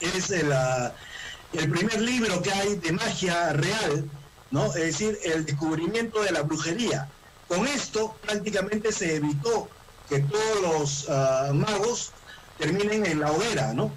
es 0.00 0.30
el, 0.30 0.52
ah, 0.52 0.92
el 1.52 1.70
primer 1.70 2.00
libro 2.00 2.40
que 2.42 2.52
hay 2.52 2.76
de 2.76 2.92
magia 2.92 3.52
real, 3.54 4.08
¿no? 4.50 4.66
Es 4.66 4.74
decir, 4.74 5.18
el 5.24 5.44
descubrimiento 5.44 6.22
de 6.22 6.30
la 6.30 6.42
brujería. 6.42 7.08
Con 7.48 7.66
esto 7.66 8.16
prácticamente 8.22 8.92
se 8.92 9.16
evitó 9.16 9.68
que 10.08 10.20
todos 10.20 10.62
los 10.62 11.06
ah, 11.08 11.50
magos 11.52 12.12
terminen 12.58 13.04
en 13.04 13.20
la 13.20 13.32
hoguera, 13.32 13.72
¿no? 13.72 13.90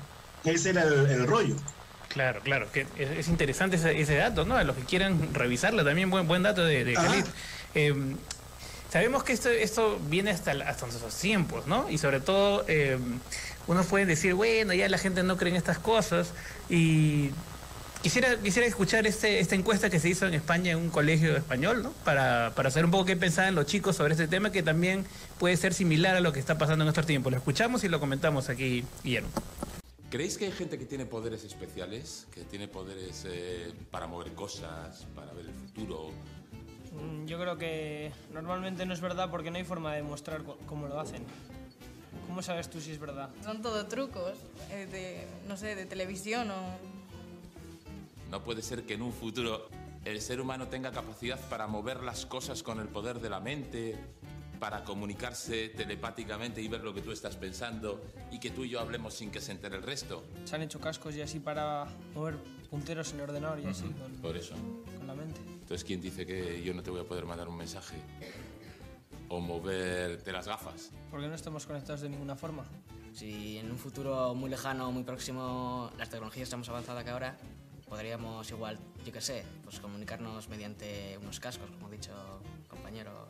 Ese 0.44 0.70
era 0.72 0.84
el, 0.84 1.06
el 1.10 1.28
rollo. 1.28 1.56
Claro, 2.10 2.42
claro, 2.42 2.72
que 2.72 2.88
es, 2.98 3.10
es 3.12 3.28
interesante 3.28 3.76
ese, 3.76 4.00
ese 4.00 4.16
dato, 4.16 4.44
¿no? 4.44 4.56
A 4.56 4.64
los 4.64 4.76
que 4.76 4.84
quieran 4.84 5.34
revisarlo, 5.34 5.86
también 5.86 6.10
buen, 6.10 6.28
buen 6.28 6.42
dato 6.42 6.66
de, 6.66 6.84
de. 6.84 6.94
Khalid. 6.94 7.26
Eh, 7.76 7.94
sabemos 8.92 9.24
que 9.24 9.34
esto, 9.34 9.50
esto 9.50 10.00
viene 10.10 10.32
hasta, 10.32 10.52
hasta 10.52 10.88
nuestros 10.88 11.16
tiempos, 11.16 11.68
¿no? 11.68 11.88
Y 11.90 12.00
sobre 12.00 12.20
todo, 12.20 12.66
eh, 12.68 12.98
uno 13.68 13.84
puede 13.84 14.08
decir, 14.08 14.34
bueno, 14.34 14.74
ya 14.74 14.90
la 14.90 14.98
gente 14.98 15.22
no 15.22 15.38
cree 15.38 15.52
en 15.52 15.58
estas 15.58 15.78
cosas. 15.78 16.32
Y 16.68 17.30
quisiera, 18.02 18.38
quisiera 18.38 18.68
escuchar 18.68 19.06
este, 19.06 19.40
esta 19.40 19.54
encuesta 19.54 19.92
que 19.92 20.00
se 20.00 20.10
hizo 20.10 20.26
en 20.26 20.34
España 20.34 20.72
en 20.72 20.80
un 20.80 20.90
colegio 20.90 21.38
español, 21.38 21.84
¿no? 21.84 21.92
Para, 22.04 22.54
para 22.56 22.72
saber 22.72 22.86
un 22.86 22.92
poco 22.92 23.06
qué 23.06 23.18
pensaban 23.18 23.54
los 23.54 23.68
chicos 23.68 23.96
sobre 23.96 24.14
este 24.14 24.28
tema, 24.28 24.52
que 24.52 24.64
también 24.64 25.06
puede 25.38 25.56
ser 25.58 25.76
similar 25.76 26.16
a 26.16 26.22
lo 26.22 26.34
que 26.34 26.40
está 26.40 26.58
pasando 26.58 26.82
en 26.82 26.88
nuestros 26.88 27.06
tiempos. 27.06 27.32
Lo 27.32 27.38
escuchamos 27.38 27.84
y 27.84 27.88
lo 27.88 28.00
comentamos 28.00 28.50
aquí, 28.50 28.84
Guillermo. 29.04 29.30
¿Creéis 30.10 30.38
que 30.38 30.46
hay 30.46 30.52
gente 30.52 30.80
que 30.80 30.86
tiene 30.86 31.06
poderes 31.06 31.44
especiales? 31.44 32.28
Que 32.34 32.44
tiene 32.44 32.68
poderes 32.68 33.26
eh, 33.30 33.72
para 33.92 34.08
mover 34.08 34.34
cosas, 34.34 35.06
para 35.16 35.32
ver 35.34 35.46
el 35.46 35.54
futuro. 35.54 36.10
Mm, 37.00 37.26
Yo 37.28 37.40
creo 37.40 37.58
que 37.58 38.12
normalmente 38.34 38.86
no 38.88 38.94
es 38.94 39.02
verdad 39.02 39.30
porque 39.30 39.52
no 39.52 39.58
hay 39.58 39.64
forma 39.66 39.92
de 39.92 39.98
demostrar 39.98 40.42
cu- 40.42 40.58
cómo 40.66 40.88
lo 40.88 41.00
hacen. 41.00 41.24
¿Cómo 42.28 42.42
sabes 42.42 42.70
tú 42.70 42.82
si 42.82 42.92
es 42.92 43.00
verdad? 43.00 43.30
Son 43.44 43.62
todo 43.62 43.86
trucos 43.86 44.34
eh, 44.72 44.88
de, 44.92 45.28
no 45.48 45.58
sé, 45.58 45.76
de 45.76 45.86
televisión 45.86 46.50
o... 46.50 46.56
No 48.32 48.44
puede 48.44 48.62
ser 48.64 48.84
que 48.84 48.96
en 48.96 49.04
un 49.04 49.14
futuro 49.14 49.68
el 50.06 50.22
ser 50.22 50.42
humano 50.42 50.68
tenga 50.68 50.92
capacidad 50.92 51.40
para 51.50 51.68
mover 51.68 52.02
las 52.04 52.26
cosas 52.26 52.64
con 52.64 52.80
el 52.80 52.88
poder 52.88 53.20
de 53.20 53.30
la 53.30 53.40
mente, 53.40 53.96
para 54.60 54.84
comunicarse 54.84 55.70
telepáticamente 55.70 56.62
y 56.62 56.68
ver 56.68 56.82
lo 56.84 56.94
que 56.94 57.02
tú 57.02 57.12
estás 57.12 57.36
pensando 57.38 58.02
y 58.32 58.40
que 58.40 58.52
tú 58.52 58.66
y 58.66 58.70
yo 58.70 58.80
hablemos 58.80 59.14
sin 59.14 59.32
que 59.32 59.42
se 59.42 59.52
entere 59.52 59.78
el 59.78 59.84
resto. 59.84 60.26
Se 60.46 60.56
han 60.56 60.62
hecho 60.62 60.80
cascos 60.80 61.16
y 61.16 61.22
así 61.22 61.40
para 61.40 61.86
mover 62.14 62.38
punteros 62.70 63.10
en 63.14 63.18
el 63.18 63.22
ordenador 63.24 63.60
y 63.60 63.66
así, 63.66 63.86
con, 63.86 64.12
Por 64.22 64.38
eso. 64.38 64.56
con 64.98 65.08
la 65.08 65.16
mente. 65.16 65.40
Entonces, 65.42 65.84
¿quién 65.84 66.02
dice 66.02 66.26
que 66.26 66.62
yo 66.62 66.74
no 66.74 66.84
te 66.84 66.92
voy 66.92 67.02
a 67.02 67.04
poder 67.04 67.26
mandar 67.26 67.48
un 67.48 67.58
mensaje? 67.58 67.96
O 69.30 69.40
moverte 69.40 70.32
las 70.32 70.48
gafas. 70.48 70.92
Porque 71.12 71.28
no 71.28 71.36
estamos 71.36 71.66
conectados 71.66 72.02
de 72.02 72.10
ninguna 72.10 72.36
forma. 72.36 72.66
Si 73.14 73.58
en 73.58 73.72
un 73.72 73.78
futuro 73.78 74.34
muy 74.36 74.50
lejano, 74.50 74.92
muy 74.92 75.04
próximo, 75.04 75.92
las 75.98 76.10
tecnologías 76.10 76.44
están 76.44 76.60
más 76.60 76.70
avanzadas 76.70 77.04
que 77.04 77.10
ahora, 77.12 77.38
podríamos 77.90 78.50
igual, 78.52 78.80
yo 79.04 79.12
qué 79.12 79.20
sé, 79.20 79.44
pues 79.64 79.80
comunicarnos 79.80 80.48
mediante 80.48 81.18
unos 81.22 81.40
cascos, 81.40 81.70
como 81.72 81.88
ha 81.88 81.90
dicho 81.90 82.12
compañero. 82.68 83.28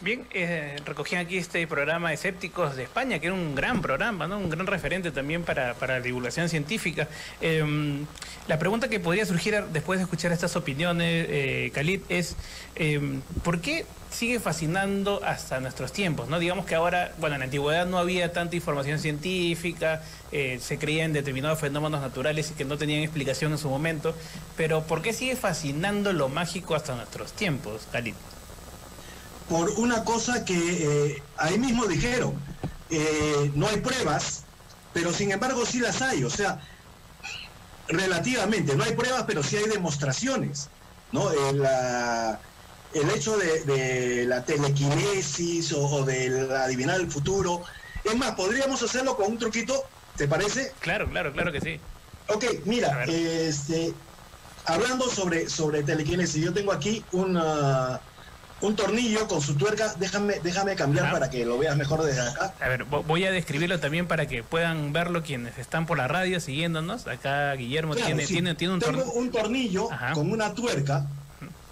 Bien, 0.00 0.24
eh, 0.32 0.76
recogían 0.84 1.26
aquí 1.26 1.36
este 1.36 1.66
programa 1.66 2.12
Escépticos 2.12 2.76
de 2.76 2.84
España, 2.84 3.18
que 3.18 3.26
era 3.26 3.34
un 3.34 3.56
gran 3.56 3.82
programa, 3.82 4.28
¿no? 4.28 4.38
un 4.38 4.48
gran 4.48 4.66
referente 4.68 5.10
también 5.10 5.42
para, 5.42 5.74
para 5.74 5.98
la 5.98 6.00
divulgación 6.00 6.48
científica. 6.48 7.08
Eh, 7.40 8.04
la 8.46 8.58
pregunta 8.60 8.88
que 8.88 9.00
podría 9.00 9.26
surgir 9.26 9.60
después 9.72 9.98
de 9.98 10.04
escuchar 10.04 10.30
estas 10.30 10.54
opiniones, 10.54 11.26
eh, 11.28 11.72
Khalid, 11.74 12.02
es 12.08 12.36
eh, 12.76 13.00
¿por 13.42 13.60
qué 13.60 13.84
sigue 14.16 14.40
fascinando 14.40 15.20
hasta 15.24 15.60
nuestros 15.60 15.92
tiempos? 15.92 16.28
¿no? 16.28 16.38
Digamos 16.38 16.64
que 16.66 16.74
ahora, 16.74 17.12
bueno, 17.18 17.34
en 17.36 17.40
la 17.40 17.44
antigüedad 17.44 17.86
no 17.86 17.98
había 17.98 18.32
tanta 18.32 18.56
información 18.56 18.98
científica, 18.98 20.02
eh, 20.32 20.58
se 20.62 20.78
creía 20.78 21.04
en 21.04 21.12
determinados 21.12 21.58
fenómenos 21.60 22.00
naturales 22.00 22.50
y 22.50 22.54
que 22.54 22.64
no 22.64 22.78
tenían 22.78 23.02
explicación 23.02 23.52
en 23.52 23.58
su 23.58 23.68
momento, 23.68 24.14
pero 24.56 24.82
¿por 24.84 25.02
qué 25.02 25.12
sigue 25.12 25.36
fascinando 25.36 26.12
lo 26.12 26.28
mágico 26.28 26.74
hasta 26.74 26.94
nuestros 26.94 27.32
tiempos, 27.32 27.82
Khalid? 27.92 28.14
por 29.48 29.70
una 29.78 30.02
cosa 30.02 30.44
que 30.44 30.56
eh, 30.58 31.22
ahí 31.36 31.56
mismo 31.56 31.86
dijeron, 31.86 32.34
eh, 32.90 33.52
no 33.54 33.68
hay 33.68 33.76
pruebas, 33.76 34.42
pero 34.92 35.12
sin 35.12 35.30
embargo 35.30 35.64
sí 35.64 35.78
las 35.78 36.02
hay, 36.02 36.24
o 36.24 36.30
sea, 36.30 36.60
relativamente, 37.86 38.74
no 38.74 38.82
hay 38.82 38.92
pruebas, 38.94 39.22
pero 39.24 39.44
sí 39.44 39.56
hay 39.56 39.66
demostraciones, 39.68 40.68
¿no? 41.12 41.30
La- 41.52 42.40
el 42.98 43.10
hecho 43.10 43.36
de, 43.36 43.64
de 43.64 44.24
la 44.26 44.44
telequinesis 44.44 45.72
o, 45.72 45.84
o 45.86 46.04
del 46.04 46.50
adivinar 46.52 47.00
el 47.00 47.10
futuro, 47.10 47.62
es 48.04 48.16
más, 48.16 48.32
podríamos 48.32 48.82
hacerlo 48.82 49.16
con 49.16 49.32
un 49.32 49.38
truquito, 49.38 49.84
¿te 50.16 50.28
parece? 50.28 50.72
Claro, 50.80 51.08
claro, 51.10 51.32
claro 51.32 51.52
que 51.52 51.60
sí. 51.60 51.80
Ok, 52.28 52.44
mira, 52.64 53.04
este, 53.04 53.92
hablando 54.64 55.08
sobre, 55.10 55.48
sobre 55.48 55.82
telequinesis, 55.82 56.44
yo 56.44 56.52
tengo 56.52 56.72
aquí 56.72 57.04
una- 57.12 58.00
un 58.62 58.74
tornillo 58.74 59.28
con 59.28 59.40
su 59.42 59.54
tuerca, 59.54 59.94
déjame, 59.98 60.40
déjame 60.42 60.74
cambiar 60.76 61.12
para 61.12 61.28
que 61.28 61.44
lo 61.44 61.58
veas 61.58 61.76
mejor 61.76 62.02
desde 62.02 62.22
acá. 62.22 62.54
A 62.58 62.68
ver, 62.68 62.86
vo- 62.86 63.04
voy 63.06 63.24
a 63.26 63.30
describirlo 63.30 63.78
también 63.80 64.06
para 64.08 64.26
que 64.26 64.42
puedan 64.42 64.94
verlo 64.94 65.22
quienes 65.22 65.58
están 65.58 65.84
por 65.84 65.98
la 65.98 66.08
radio 66.08 66.40
siguiéndonos. 66.40 67.06
Acá 67.06 67.52
Guillermo 67.52 67.92
Claro, 67.92 68.06
tiene, 68.06 68.26
sí. 68.26 68.32
tiene, 68.32 68.54
tiene 68.54 68.72
un 68.74 68.80
Tengo 68.80 68.92
tornillo. 69.02 69.18
un 69.20 69.30
tornillo 69.30 69.88
con 70.14 70.32
una 70.32 70.54
tuerca, 70.54 71.06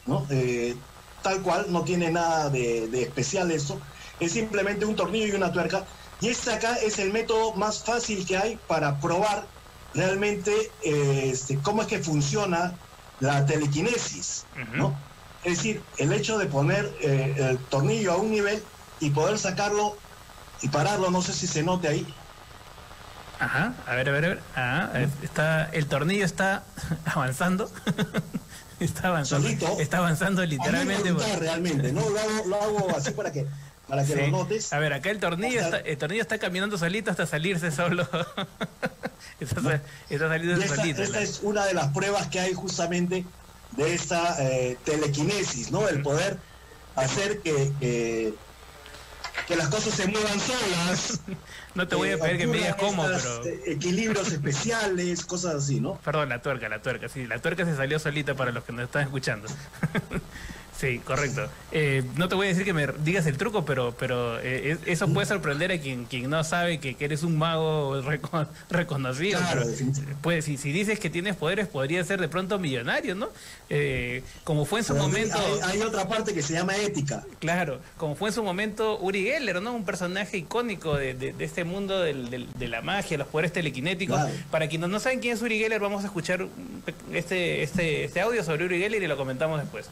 ¿no? 0.07 0.27
Eh, 0.29 0.77
tal 1.25 1.43
cual, 1.43 1.67
no 1.71 1.83
tiene 1.83 2.11
nada 2.13 2.49
de, 2.51 2.87
de 2.89 3.03
especial 3.03 3.51
eso. 3.51 3.81
Es 4.21 4.31
simplemente 4.33 4.85
un 4.85 4.95
tornillo 4.95 5.27
y 5.27 5.33
una 5.33 5.51
tuerca. 5.51 5.83
Y 6.21 6.29
este 6.29 6.53
acá 6.53 6.77
es 6.77 7.01
el 7.01 7.13
método 7.13 7.55
más 7.55 7.83
fácil 7.83 8.25
que 8.25 8.37
hay 8.37 8.57
para 8.69 8.97
probar 9.01 9.47
realmente 9.95 10.71
eh, 10.85 11.31
este, 11.33 11.59
cómo 11.59 11.83
es 11.83 11.89
que 11.89 11.99
funciona 11.99 12.75
la 13.21 13.45
telequinesis, 13.47 14.45
¿no? 14.77 14.95
Es 15.45 15.57
decir, 15.59 15.83
el 15.99 16.13
hecho 16.13 16.39
de 16.39 16.47
poner 16.47 16.85
eh, 17.03 17.35
el 17.39 17.59
tornillo 17.67 18.13
a 18.13 18.17
un 18.17 18.31
nivel 18.31 18.63
y 19.01 19.11
poder 19.11 19.39
sacarlo 19.39 19.97
y 20.63 20.69
pararlo, 20.69 21.11
no 21.11 21.21
sé 21.23 21.33
si 21.33 21.47
se 21.47 21.63
note 21.63 21.89
ahí. 21.89 22.07
Ajá, 23.41 23.75
a 23.87 23.95
ver, 23.95 24.09
a 24.09 24.13
ver, 24.13 24.25
a 24.25 24.29
ver. 24.29 24.41
Ah, 24.57 24.91
es- 24.95 25.25
está, 25.25 25.67
el 25.73 25.87
tornillo 25.87 26.25
está 26.25 26.63
avanzando. 27.05 27.71
está 28.85 29.09
avanzando. 29.09 29.47
Solito. 29.49 29.77
Está 29.81 29.99
avanzando 29.99 30.45
literalmente. 30.45 31.09
A 31.11 31.37
realmente, 31.37 31.93
¿no? 31.93 32.09
Lo 32.09 32.19
hago, 32.21 32.47
lo 32.47 32.63
hago 32.63 32.97
así 32.97 33.11
para 33.13 33.33
que, 33.33 33.47
para 33.89 34.05
que 34.05 34.13
Sí. 34.15 34.21
lo 34.21 34.27
notes. 34.29 34.73
A 34.73 34.79
ver, 34.79 34.93
acá 34.93 35.11
el 35.11 35.21
tornillo, 35.21 35.61
está, 35.61 35.79
el 35.79 35.99
tornillo 35.99 36.23
está 36.23 36.39
caminando 36.39 36.79
solito 36.79 37.11
hasta 37.11 37.27
salirse 37.27 37.71
solo. 37.71 38.03
está, 39.41 39.81
está 40.11 40.29
saliendo 40.29 40.63
esta, 40.63 40.77
solito. 40.77 41.03
esta 41.03 41.17
la- 41.19 41.23
es 41.23 41.41
una 41.43 41.67
de 41.67 41.75
las 41.75 41.89
pruebas 41.93 42.27
que 42.29 42.41
hay 42.41 42.53
justamente 42.55 43.25
de 43.73 43.95
esta 43.95 44.37
eh, 44.41 44.77
telequinesis, 44.85 45.71
¿no? 45.71 45.89
El 45.89 46.03
poder 46.03 46.39
hacer 46.97 47.41
que, 47.41 47.73
que, 47.81 48.35
que 49.47 49.57
las 49.57 49.69
cosas 49.69 49.95
se 49.95 50.07
muevan 50.07 50.41
solas. 50.41 51.21
No 51.75 51.89
te 51.89 51.97
voy 51.97 52.11
a 52.11 52.13
eh, 52.15 52.19
pedir 52.19 52.39
que 52.39 52.47
me 52.47 52.59
digas 52.59 52.77
cómo, 52.77 53.05
pero- 53.05 53.45
eh, 53.47 53.63
Equilibrios 53.67 54.31
especiales, 54.31 55.25
cosas 55.25 55.57
así, 55.57 55.81
¿no? 55.81 55.97
Perdón, 56.05 56.29
la 56.29 56.41
tuerca, 56.41 56.69
la 56.69 56.81
tuerca, 56.81 57.09
sí, 57.09 57.27
la 57.27 57.41
tuerca 57.41 57.65
se 57.65 57.75
salió 57.75 57.99
solita 57.99 58.35
para 58.37 58.53
los 58.53 58.63
que 58.63 58.73
nos 58.73 58.85
están 58.85 59.03
escuchando. 59.03 59.49
sí, 60.85 60.99
correcto. 61.01 61.49
Eh, 61.73 62.03
no 62.17 62.29
te 62.29 62.35
voy 62.35 62.47
a 62.47 62.51
decir 62.51 62.65
que 62.65 62.73
me 62.73 62.87
digas 63.05 63.27
el 63.27 63.37
truco, 63.37 63.65
pero, 63.65 63.95
pero 63.99 64.39
eh, 64.41 64.73
es- 64.73 64.79
eso 64.87 65.09
puede 65.13 65.27
sorprender 65.27 65.73
a 65.73 65.79
quien, 65.79 66.05
quien 66.05 66.31
no 66.31 66.45
sabe 66.45 66.79
que, 66.79 66.95
que 66.95 67.05
eres 67.05 67.23
un 67.23 67.37
mago 67.37 68.01
reco- 68.03 68.47
reconocido. 68.71 69.41
Claro, 69.41 69.67
definitivamente. 69.67 70.17
pues, 70.23 70.45
si, 70.45 70.57
si 70.57 70.71
dices 70.73 71.01
que 71.01 71.11
tienes 71.11 71.37
poderes, 71.37 71.67
podría 71.67 72.05
ser 72.05 72.21
de 72.21 72.29
pronto 72.29 72.59
millonario, 72.59 73.15
¿no? 73.15 73.29
Eh, 73.71 74.23
como 74.45 74.65
fue 74.65 74.81
en 74.81 74.85
su 74.85 74.93
Pero 74.93 75.05
momento. 75.07 75.37
Hay, 75.65 75.79
hay 75.79 75.81
otra 75.83 76.07
parte 76.07 76.33
que 76.35 76.43
se 76.43 76.53
llama 76.55 76.77
ética. 76.77 77.25
Claro, 77.41 77.81
como 77.97 78.15
fue 78.15 78.29
en 78.29 78.35
su 78.35 78.43
momento 78.45 78.99
Uri 79.01 79.25
Geller, 79.25 79.61
¿no? 79.63 79.73
Un 79.75 79.85
personaje 79.85 80.37
icónico 80.39 80.95
de, 80.97 81.15
de- 81.15 81.33
de 81.33 81.45
este 81.45 81.65
mundo 81.65 81.99
del- 82.01 82.31
del- 82.31 82.49
de 82.53 82.69
la 82.69 82.83
magia, 82.83 83.19
los 83.19 83.27
poderes 83.29 83.53
telequinéticos. 83.53 84.17
Claro. 84.17 84.35
Para 84.51 84.69
quienes 84.69 84.89
no 84.91 85.01
saben 85.01 85.19
quién 85.21 85.35
es 85.35 85.43
Uri 85.43 85.59
Geller, 85.59 85.81
vamos 85.81 86.05
a 86.05 86.07
escuchar 86.07 86.47
este, 87.13 87.63
este, 87.63 88.05
este 88.05 88.21
audio 88.21 88.45
sobre 88.45 88.65
Uri 88.67 88.79
Geller 88.79 89.03
y 89.03 89.07
lo 89.07 89.17
comentamos 89.17 89.61
después. 89.61 89.87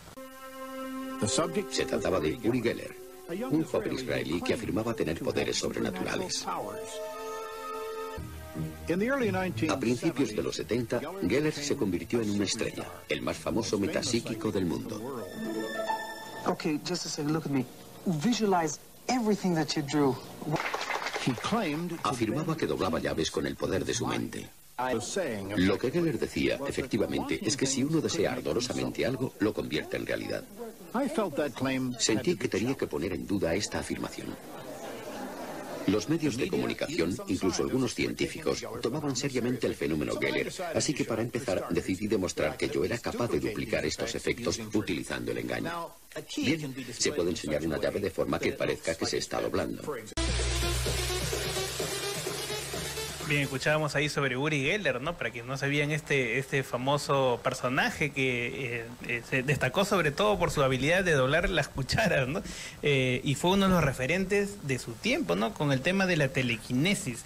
Se 1.71 1.85
trataba 1.85 2.19
de 2.19 2.39
Uri 2.45 2.61
Geller, 2.61 2.97
un 3.51 3.65
joven 3.65 3.95
israelí 3.95 4.41
que 4.43 4.55
afirmaba 4.55 4.93
tener 4.93 5.19
poderes 5.21 5.57
sobrenaturales. 5.57 6.45
A 9.69 9.79
principios 9.79 10.35
de 10.35 10.43
los 10.43 10.57
70, 10.57 11.01
Geller 11.29 11.53
se 11.53 11.77
convirtió 11.77 12.21
en 12.21 12.31
una 12.31 12.45
estrella, 12.45 12.87
el 13.09 13.23
más 13.23 13.37
famoso 13.37 13.79
metapsíquico 13.79 14.51
del 14.51 14.67
mundo. 14.67 15.25
Okay, 16.47 16.81
just 16.85 17.07
a 17.07 17.09
second, 17.09 17.33
look 17.33 17.47
at 17.47 17.53
me. 17.53 17.65
Visualize 18.05 18.81
everything 19.07 19.55
that 19.55 19.69
you 19.77 19.83
drew. 19.83 20.17
Afirmaba 22.03 22.57
que 22.57 22.67
doblaba 22.67 22.99
llaves 22.99 23.31
con 23.31 23.47
el 23.47 23.55
poder 23.55 23.85
de 23.85 23.95
su 23.95 24.07
mente. 24.07 24.51
Lo 25.57 25.79
que 25.79 25.91
Geller 25.93 26.19
decía, 26.19 26.59
efectivamente, 26.67 27.39
es 27.41 27.57
que 27.57 27.67
si 27.67 27.85
uno 27.85 28.01
desea 28.01 28.33
ardorosamente 28.33 29.07
algo, 29.07 29.33
lo 29.39 29.55
convierte 29.55 29.97
en 29.97 30.07
realidad. 30.07 30.43
Sentí 31.99 32.37
que 32.37 32.49
tenía 32.49 32.75
que 32.75 32.87
poner 32.87 33.13
en 33.13 33.27
duda 33.27 33.55
esta 33.55 33.79
afirmación. 33.79 34.29
Los 35.87 36.09
medios 36.09 36.37
de 36.37 36.49
comunicación, 36.49 37.17
incluso 37.27 37.63
algunos 37.65 37.95
científicos, 37.95 38.65
tomaban 38.81 39.17
seriamente 39.17 39.67
el 39.67 39.75
fenómeno 39.75 40.17
Geller, 40.17 40.53
así 40.75 40.95
que 40.95 41.05
para 41.05 41.23
empezar 41.23 41.67
decidí 41.71 42.07
demostrar 42.07 42.57
que 42.57 42.69
yo 42.69 42.85
era 42.85 42.99
capaz 42.99 43.29
de 43.31 43.41
duplicar 43.41 43.85
estos 43.85 44.15
efectos 44.15 44.61
utilizando 44.73 45.33
el 45.33 45.39
engaño. 45.39 45.91
Bien, 46.37 46.75
se 46.97 47.13
puede 47.13 47.31
enseñar 47.31 47.67
una 47.67 47.79
llave 47.79 48.01
de 48.01 48.11
forma 48.11 48.39
que 48.39 48.53
parezca 48.53 48.95
que 48.95 49.07
se 49.07 49.19
está 49.19 49.41
doblando. 49.41 49.83
Bien, 53.33 53.45
escuchábamos 53.45 53.97
ahí 53.97 54.11
sobre 54.11 54.37
Uri 54.37 54.63
Geller, 54.63 55.01
¿no? 55.01 55.17
Para 55.17 55.31
quienes 55.31 55.49
no 55.49 55.57
sabían 55.57 55.91
este, 55.91 56.39
este 56.39 56.63
famoso 56.63 57.41
personaje 57.43 58.11
que 58.11 58.77
eh, 58.77 58.85
eh, 59.09 59.23
se 59.27 59.43
destacó 59.43 59.87
sobre 59.87 60.11
todo 60.11 60.39
por 60.39 60.51
su 60.51 60.63
habilidad 60.63 61.03
de 61.03 61.13
doblar 61.13 61.49
las 61.49 61.69
cucharas, 61.69 62.29
¿no? 62.29 62.43
Eh, 62.83 63.23
y 63.25 63.35
fue 63.35 63.53
uno 63.53 63.69
de 63.69 63.73
los 63.73 63.83
referentes 63.83 64.69
de 64.69 64.79
su 64.79 64.93
tiempo, 64.93 65.35
¿no? 65.35 65.55
Con 65.55 65.73
el 65.73 65.81
tema 65.81 66.05
de 66.05 66.19
la 66.19 66.29
telequinesis. 66.29 67.25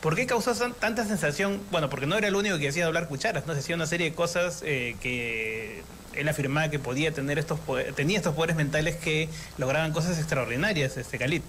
¿Por 0.00 0.16
qué 0.16 0.26
causó 0.26 0.52
tanta 0.72 1.04
sensación? 1.04 1.60
Bueno, 1.70 1.88
porque 1.88 2.06
no 2.06 2.18
era 2.18 2.26
el 2.26 2.34
único 2.34 2.58
que 2.58 2.68
hacía 2.68 2.84
doblar 2.84 3.06
cucharas, 3.06 3.46
¿no? 3.46 3.52
Se 3.52 3.60
hacía 3.60 3.76
una 3.76 3.86
serie 3.86 4.10
de 4.10 4.16
cosas 4.16 4.60
que 4.62 5.84
él 6.16 6.28
afirmaba 6.28 6.68
que 6.68 6.80
podía 6.80 7.12
tener 7.12 7.38
estos 7.38 7.60
tenía 7.94 8.16
estos 8.16 8.34
poderes 8.34 8.56
mentales 8.56 8.96
que 8.96 9.28
lograban 9.56 9.92
cosas 9.92 10.18
extraordinarias, 10.18 10.96
este 10.96 11.16
Khalid. 11.16 11.42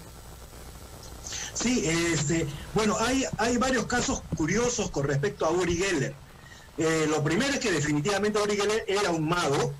Sí, 1.56 1.84
este, 1.86 2.46
bueno, 2.74 2.96
hay, 3.00 3.24
hay 3.38 3.56
varios 3.56 3.86
casos 3.86 4.22
curiosos 4.36 4.90
con 4.90 5.04
respecto 5.04 5.46
a 5.46 5.50
Uri 5.50 5.76
Geller. 5.76 6.14
Eh, 6.76 7.06
lo 7.08 7.24
primero 7.24 7.54
es 7.54 7.60
que 7.60 7.72
definitivamente 7.72 8.38
Uri 8.38 8.56
Geller 8.56 8.84
era 8.86 9.10
un 9.10 9.26
mago 9.26 9.72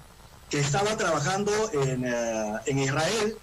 que 0.49 0.61
estaba 0.61 0.97
trabajando 0.97 1.53
en, 1.73 2.05
eh, 2.07 2.55
en 2.65 2.79
Israel, 2.79 3.37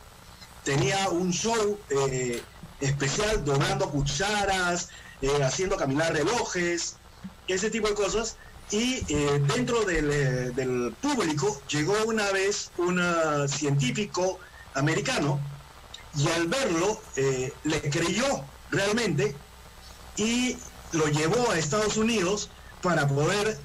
tenía 0.64 1.10
un 1.10 1.32
show 1.32 1.78
eh, 1.90 2.42
especial 2.80 3.46
doblando 3.46 3.90
cucharas, 3.92 4.90
eh, 5.22 5.44
haciendo 5.44 5.78
caminar 5.78 6.14
relojes, 6.14 6.96
ese 7.48 7.70
tipo 7.70 7.88
de 7.88 7.94
cosas. 7.94 8.38
Y 8.72 9.02
dentro 9.54 9.84
del, 9.84 10.56
del 10.56 10.96
público 11.00 11.62
llegó 11.68 11.94
una 12.06 12.32
vez 12.32 12.72
un 12.78 13.00
científico 13.48 14.40
americano 14.74 15.40
y 16.16 16.28
al 16.30 16.48
verlo 16.48 17.02
eh, 17.16 17.54
le 17.64 17.82
creyó 17.90 18.44
realmente 18.72 19.36
y 20.16 20.58
lo 20.92 21.08
llevó 21.08 21.52
a 21.52 21.58
Estados 21.58 21.98
Unidos 21.98 22.50
para 22.82 23.08
poder 23.08 23.58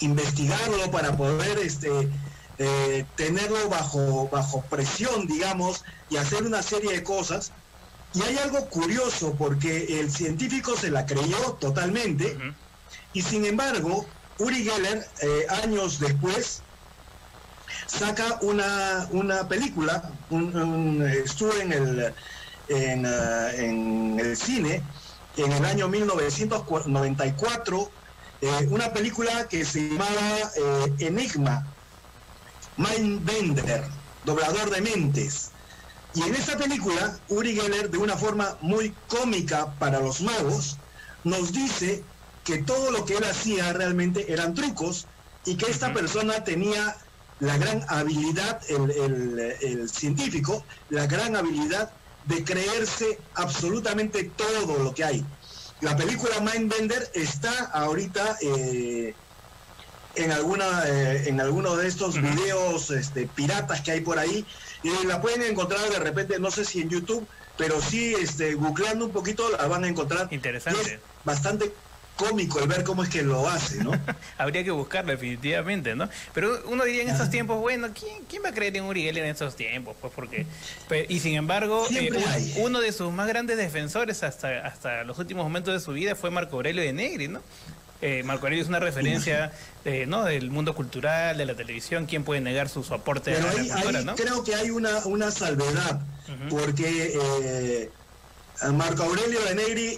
investigarlo, 0.00 0.90
para 0.90 1.16
poder 1.16 1.58
este, 1.58 2.10
eh, 2.58 3.04
tenerlo 3.16 3.68
bajo, 3.68 4.28
bajo 4.28 4.62
presión, 4.62 5.26
digamos, 5.26 5.84
y 6.10 6.16
hacer 6.16 6.42
una 6.42 6.62
serie 6.62 6.92
de 6.92 7.04
cosas. 7.04 7.52
Y 8.14 8.22
hay 8.22 8.38
algo 8.38 8.68
curioso 8.68 9.34
porque 9.38 10.00
el 10.00 10.10
científico 10.10 10.76
se 10.76 10.90
la 10.90 11.06
creyó 11.06 11.54
totalmente 11.60 12.36
y 13.14 13.22
sin 13.22 13.46
embargo 13.46 14.06
Uri 14.38 14.64
Geller, 14.64 15.06
eh, 15.22 15.46
años 15.62 15.98
después, 15.98 16.62
saca 17.86 18.38
una, 18.42 19.08
una 19.12 19.48
película, 19.48 20.10
un- 20.30 20.54
un- 20.56 21.02
estuvo 21.08 21.54
en 21.56 21.72
el, 21.72 22.14
en, 22.68 23.06
ah, 23.06 23.50
en 23.54 24.18
el 24.20 24.36
cine 24.36 24.82
en 25.36 25.50
el 25.50 25.64
año 25.64 25.88
1994, 25.88 27.90
eh, 28.42 28.66
una 28.70 28.92
película 28.92 29.48
que 29.48 29.64
se 29.64 29.88
llamaba 29.88 30.50
eh, 30.56 30.92
Enigma, 30.98 31.66
Mindbender, 32.76 33.84
doblador 34.24 34.70
de 34.70 34.80
mentes. 34.80 35.50
Y 36.14 36.22
en 36.22 36.34
esa 36.34 36.56
película, 36.58 37.18
Uri 37.28 37.54
Geller, 37.54 37.90
de 37.90 37.98
una 37.98 38.16
forma 38.16 38.56
muy 38.60 38.94
cómica 39.08 39.72
para 39.78 40.00
los 40.00 40.20
magos, 40.20 40.76
nos 41.24 41.52
dice 41.52 42.02
que 42.44 42.58
todo 42.58 42.90
lo 42.90 43.04
que 43.06 43.16
él 43.16 43.24
hacía 43.24 43.72
realmente 43.72 44.30
eran 44.32 44.54
trucos 44.54 45.06
y 45.46 45.56
que 45.56 45.70
esta 45.70 45.94
persona 45.94 46.44
tenía 46.44 46.96
la 47.42 47.56
gran 47.58 47.84
habilidad, 47.88 48.60
el, 48.68 48.90
el- 49.04 49.56
el 49.60 49.90
científico, 49.90 50.64
la 50.90 51.06
gran 51.06 51.34
habilidad 51.34 51.90
de 52.26 52.44
creerse 52.44 53.18
absolutamente 53.34 54.24
todo 54.36 54.78
lo 54.78 54.94
que 54.94 55.04
hay. 55.04 55.24
La 55.80 55.96
película 55.96 56.38
Mindbender 56.40 57.10
está 57.14 57.52
ahorita 57.72 58.36
eh, 58.42 59.12
en 60.14 60.30
alguna 60.30 60.84
eh, 60.86 61.24
en 61.28 61.40
alguno 61.40 61.74
de 61.74 61.88
estos 61.88 62.20
videos 62.20 62.90
este, 62.92 63.26
piratas 63.26 63.80
que 63.80 63.90
hay 63.90 64.00
por 64.02 64.18
ahí 64.20 64.46
y 64.84 64.90
la 65.06 65.20
pueden 65.20 65.42
encontrar 65.42 65.80
de 65.90 65.98
repente 65.98 66.38
no 66.38 66.50
sé 66.52 66.64
si 66.64 66.80
en 66.82 66.90
YouTube 66.90 67.26
pero 67.56 67.80
sí 67.80 68.14
este 68.14 68.54
googleando 68.54 69.06
un 69.06 69.10
poquito 69.12 69.42
la 69.50 69.66
van 69.66 69.82
a 69.84 69.88
encontrar. 69.88 70.28
Interesante. 70.30 71.00
Bastante 71.24 71.72
cómico 72.24 72.60
el 72.60 72.68
ver 72.68 72.84
cómo 72.84 73.02
es 73.02 73.08
que 73.08 73.22
lo 73.22 73.48
hace 73.48 73.82
no 73.82 73.92
Habría 74.38 74.64
que 74.64 74.70
buscarlo 74.70 75.10
definitivamente, 75.12 75.94
¿no? 75.94 76.08
Pero 76.34 76.62
uno 76.66 76.84
diría 76.84 77.02
en 77.02 77.08
estos 77.10 77.30
tiempos, 77.30 77.58
bueno, 77.60 77.88
¿quién, 77.98 78.24
quién 78.28 78.42
va 78.44 78.48
a 78.50 78.52
creer 78.52 78.76
en 78.76 78.84
Uri 78.84 79.02
Geller 79.02 79.24
en 79.24 79.30
estos 79.30 79.56
tiempos? 79.56 79.96
Pues 80.00 80.12
porque... 80.14 80.46
y 81.08 81.20
sin 81.20 81.34
embargo, 81.34 81.86
eh, 81.90 82.10
un- 82.10 82.28
hay. 82.28 82.54
uno 82.58 82.80
de 82.80 82.92
sus 82.92 83.12
más 83.12 83.28
grandes 83.28 83.56
defensores 83.56 84.22
hasta, 84.22 84.66
hasta 84.66 85.04
los 85.04 85.18
últimos 85.18 85.44
momentos 85.44 85.72
de 85.74 85.80
su 85.80 85.92
vida 85.92 86.14
fue 86.14 86.30
Marco 86.30 86.56
Aurelio 86.56 86.82
de 86.82 86.92
Negri, 86.92 87.28
¿no? 87.28 87.40
Eh, 88.04 88.24
Marco 88.24 88.46
Aurelio 88.46 88.62
es 88.64 88.68
una 88.68 88.80
referencia 88.80 89.52
eh, 89.84 90.06
¿no? 90.08 90.24
del 90.24 90.50
mundo 90.50 90.74
cultural, 90.74 91.38
de 91.38 91.46
la 91.46 91.54
televisión. 91.54 92.06
¿Quién 92.06 92.24
puede 92.24 92.40
negar 92.40 92.68
su, 92.68 92.82
su 92.82 92.92
aporte 92.94 93.32
pero 93.32 93.48
a 93.48 93.52
la 93.52 93.60
ahí, 93.60 93.68
cultura, 93.70 94.02
no? 94.02 94.14
creo 94.16 94.42
que 94.42 94.56
hay 94.56 94.70
una 94.70 95.06
una 95.06 95.30
salvedad 95.30 96.00
porque 96.50 97.12
eh, 97.14 97.90
Marco 98.72 99.04
Aurelio 99.04 99.40
de 99.44 99.54
Negri 99.54 99.96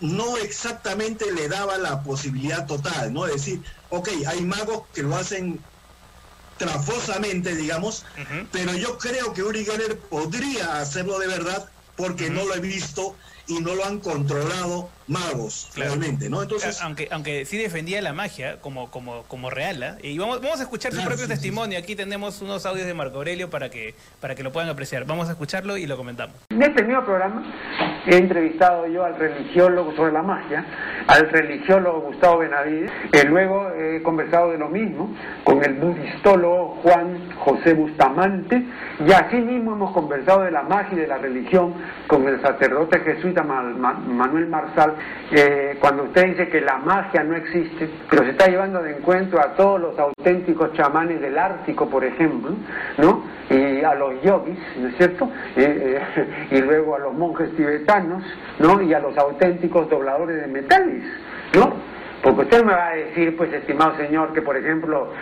no 0.00 0.36
exactamente 0.36 1.32
le 1.32 1.48
daba 1.48 1.78
la 1.78 2.02
posibilidad 2.02 2.66
total, 2.66 3.12
¿no? 3.12 3.26
Es 3.26 3.32
decir, 3.32 3.62
ok, 3.90 4.08
hay 4.26 4.42
magos 4.42 4.82
que 4.94 5.02
lo 5.02 5.16
hacen 5.16 5.60
trafosamente, 6.58 7.54
digamos, 7.54 8.04
pero 8.50 8.74
yo 8.74 8.98
creo 8.98 9.32
que 9.32 9.42
Uri 9.42 9.64
Geller 9.64 9.98
podría 9.98 10.80
hacerlo 10.80 11.18
de 11.18 11.26
verdad 11.26 11.68
porque 11.96 12.30
no 12.30 12.44
lo 12.44 12.54
he 12.54 12.60
visto 12.60 13.14
y 13.46 13.60
no 13.60 13.74
lo 13.74 13.84
han 13.84 14.00
controlado 14.00 14.90
magos 15.08 15.70
realmente, 15.76 16.28
¿no? 16.28 16.42
Entonces, 16.42 16.80
aunque, 16.82 17.08
aunque 17.10 17.44
sí 17.44 17.56
defendía 17.58 18.02
la 18.02 18.12
magia 18.12 18.60
como, 18.60 18.90
como, 18.90 19.22
como 19.24 19.50
real, 19.50 19.82
¿ah? 19.82 19.96
y 20.02 20.18
vamos, 20.18 20.40
vamos 20.40 20.58
a 20.60 20.64
escuchar 20.64 20.90
su 20.92 20.96
Claro, 20.98 21.10
propio 21.10 21.26
sí, 21.26 21.32
sí, 21.32 21.38
testimonio. 21.38 21.78
Aquí 21.78 21.94
tenemos 21.96 22.40
unos 22.42 22.66
audios 22.66 22.86
de 22.86 22.94
Marco 22.94 23.18
Aurelio 23.18 23.48
para 23.50 23.70
que, 23.70 23.94
para 24.20 24.34
que 24.34 24.42
lo 24.42 24.52
puedan 24.52 24.68
apreciar. 24.70 25.04
Vamos 25.06 25.28
a 25.28 25.32
escucharlo 25.32 25.76
y 25.76 25.86
lo 25.86 25.96
comentamos. 25.96 26.34
En 26.50 26.62
este 26.62 26.82
mismo 26.82 27.04
programa 27.04 27.44
he 28.06 28.16
entrevistado 28.16 28.86
yo 28.86 29.04
al 29.04 29.16
religiólogo 29.16 29.94
sobre 29.96 30.12
la 30.12 30.22
magia, 30.22 30.64
al 31.08 31.28
religiólogo 31.30 32.00
Gustavo 32.02 32.38
Benavides, 32.38 32.90
y 33.12 33.26
luego 33.26 33.70
he 33.72 34.02
conversado 34.02 34.50
de 34.52 34.58
lo 34.58 34.68
mismo 34.68 35.14
con 35.44 35.64
el 35.64 35.74
budistólogo 35.74 36.80
Juan 36.82 37.30
José 37.36 37.74
Bustamante, 37.74 38.62
y 39.06 39.12
así 39.12 39.36
mismo 39.36 39.72
hemos 39.72 39.92
conversado 39.92 40.42
de 40.42 40.50
la 40.50 40.62
magia 40.62 40.94
y 40.96 41.00
de 41.00 41.06
la 41.06 41.18
religión 41.18 41.74
con 42.06 42.26
el 42.28 42.40
sacerdote 42.42 43.00
jesuita 43.00 43.42
Ma- 43.42 43.62
Ma- 43.62 43.92
Manuel 43.94 44.46
Marsal, 44.48 44.95
eh, 45.30 45.76
cuando 45.80 46.04
usted 46.04 46.26
dice 46.26 46.48
que 46.48 46.60
la 46.60 46.78
magia 46.78 47.24
no 47.24 47.34
existe, 47.36 47.88
pero 48.08 48.24
se 48.24 48.30
está 48.30 48.46
llevando 48.46 48.82
de 48.82 48.96
encuentro 48.96 49.40
a 49.40 49.54
todos 49.54 49.80
los 49.80 49.98
auténticos 49.98 50.72
chamanes 50.74 51.20
del 51.20 51.36
Ártico, 51.36 51.88
por 51.88 52.04
ejemplo, 52.04 52.52
¿no? 52.98 53.24
Y 53.50 53.82
a 53.82 53.94
los 53.94 54.22
yogis, 54.22 54.58
¿no 54.78 54.88
es 54.88 54.96
cierto? 54.96 55.28
Eh, 55.56 56.00
eh, 56.16 56.46
y 56.52 56.60
luego 56.60 56.96
a 56.96 56.98
los 57.00 57.14
monjes 57.14 57.54
tibetanos, 57.56 58.22
¿no? 58.58 58.80
Y 58.80 58.94
a 58.94 59.00
los 59.00 59.16
auténticos 59.18 59.88
dobladores 59.90 60.40
de 60.40 60.46
metales, 60.46 61.02
¿no? 61.54 61.72
Porque 62.22 62.42
usted 62.42 62.64
me 62.64 62.72
va 62.72 62.88
a 62.88 62.94
decir, 62.94 63.36
pues, 63.36 63.52
estimado 63.52 63.96
señor, 63.96 64.32
que 64.32 64.42
por 64.42 64.56
ejemplo, 64.56 65.12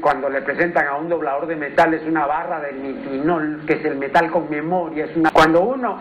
cuando 0.00 0.28
le 0.28 0.42
presentan 0.42 0.88
a 0.88 0.96
un 0.96 1.08
doblador 1.08 1.46
de 1.46 1.54
metales 1.54 2.02
una 2.08 2.26
barra 2.26 2.60
de 2.60 2.72
nitinol, 2.72 3.62
que 3.66 3.74
es 3.74 3.84
el 3.84 3.96
metal 3.96 4.28
con 4.30 4.50
memoria, 4.50 5.04
es 5.04 5.16
una... 5.16 5.30
Cuando 5.30 5.60
uno 5.60 6.00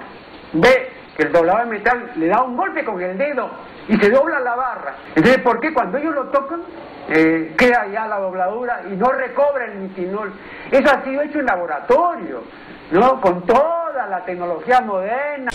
ve 0.54 0.96
que 1.17 1.23
el 1.23 1.32
doblador 1.32 1.63
de 1.63 1.77
metal 1.77 2.12
le 2.15 2.27
da 2.27 2.43
un 2.43 2.56
golpe 2.56 2.86
con 2.86 3.01
el 3.01 3.17
dedo 3.17 3.49
y 3.88 3.97
se 3.97 4.12
dobla 4.12 4.39
la 4.39 4.56
barra. 4.56 4.95
Entonces, 5.15 5.41
¿por 5.41 5.60
qué 5.60 5.73
cuando 5.73 5.97
ellos 5.97 6.13
lo 6.13 6.25
tocan 6.25 6.62
eh, 7.10 7.56
queda 7.58 7.88
ya 7.91 8.06
la 8.06 8.19
dobladura 8.19 8.84
y 8.91 8.95
no 8.95 9.12
recobra 9.12 9.65
el 9.65 9.82
nitinol? 9.82 10.32
Eso 10.71 10.91
ha 10.91 11.03
sido 11.03 11.23
hecho 11.23 11.39
en 11.39 11.47
laboratorio, 11.47 12.43
¿no? 12.91 13.19
Con 13.19 13.43
toda 13.47 14.06
la 14.08 14.23
tecnología 14.25 14.80
moderna. 14.82 15.49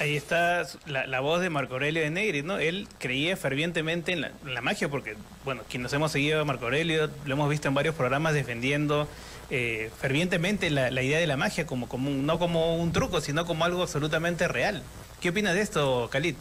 Ahí 0.00 0.16
está 0.16 0.62
la, 0.86 1.20
voz 1.20 1.40
de 1.40 1.50
Marco 1.50 1.74
Aurelio 1.74 2.02
de 2.02 2.10
Negri, 2.10 2.42
¿no? 2.42 2.58
Él 2.58 2.86
creía 2.98 3.36
fervientemente 3.36 4.12
en 4.12 4.20
la, 4.20 4.60
magia 4.62 4.88
porque, 4.88 5.16
bueno, 5.44 5.62
quienes 5.68 5.92
hemos 5.92 6.12
seguido 6.12 6.44
Marco 6.44 6.66
Aurelio, 6.66 7.08
lo 7.24 7.34
hemos 7.34 7.50
visto 7.50 7.66
en 7.68 7.74
varios 7.74 7.96
programas 7.96 8.32
defendiendo 8.32 9.08
eh, 9.50 9.90
fervientemente 10.00 10.70
la, 10.70 10.90
idea 11.02 11.18
de 11.18 11.26
la 11.26 11.36
magia, 11.36 11.66
como, 11.66 11.88
como 11.88 12.10
un- 12.10 12.26
no 12.26 12.38
como 12.38 12.76
un 12.76 12.92
truco, 12.92 13.20
sino 13.20 13.46
como 13.46 13.64
algo 13.64 13.82
absolutamente 13.82 14.46
real. 14.48 14.82
¿Qué 15.20 15.30
opinas 15.30 15.54
de 15.54 15.62
esto, 15.62 16.08
Khalid? 16.12 16.36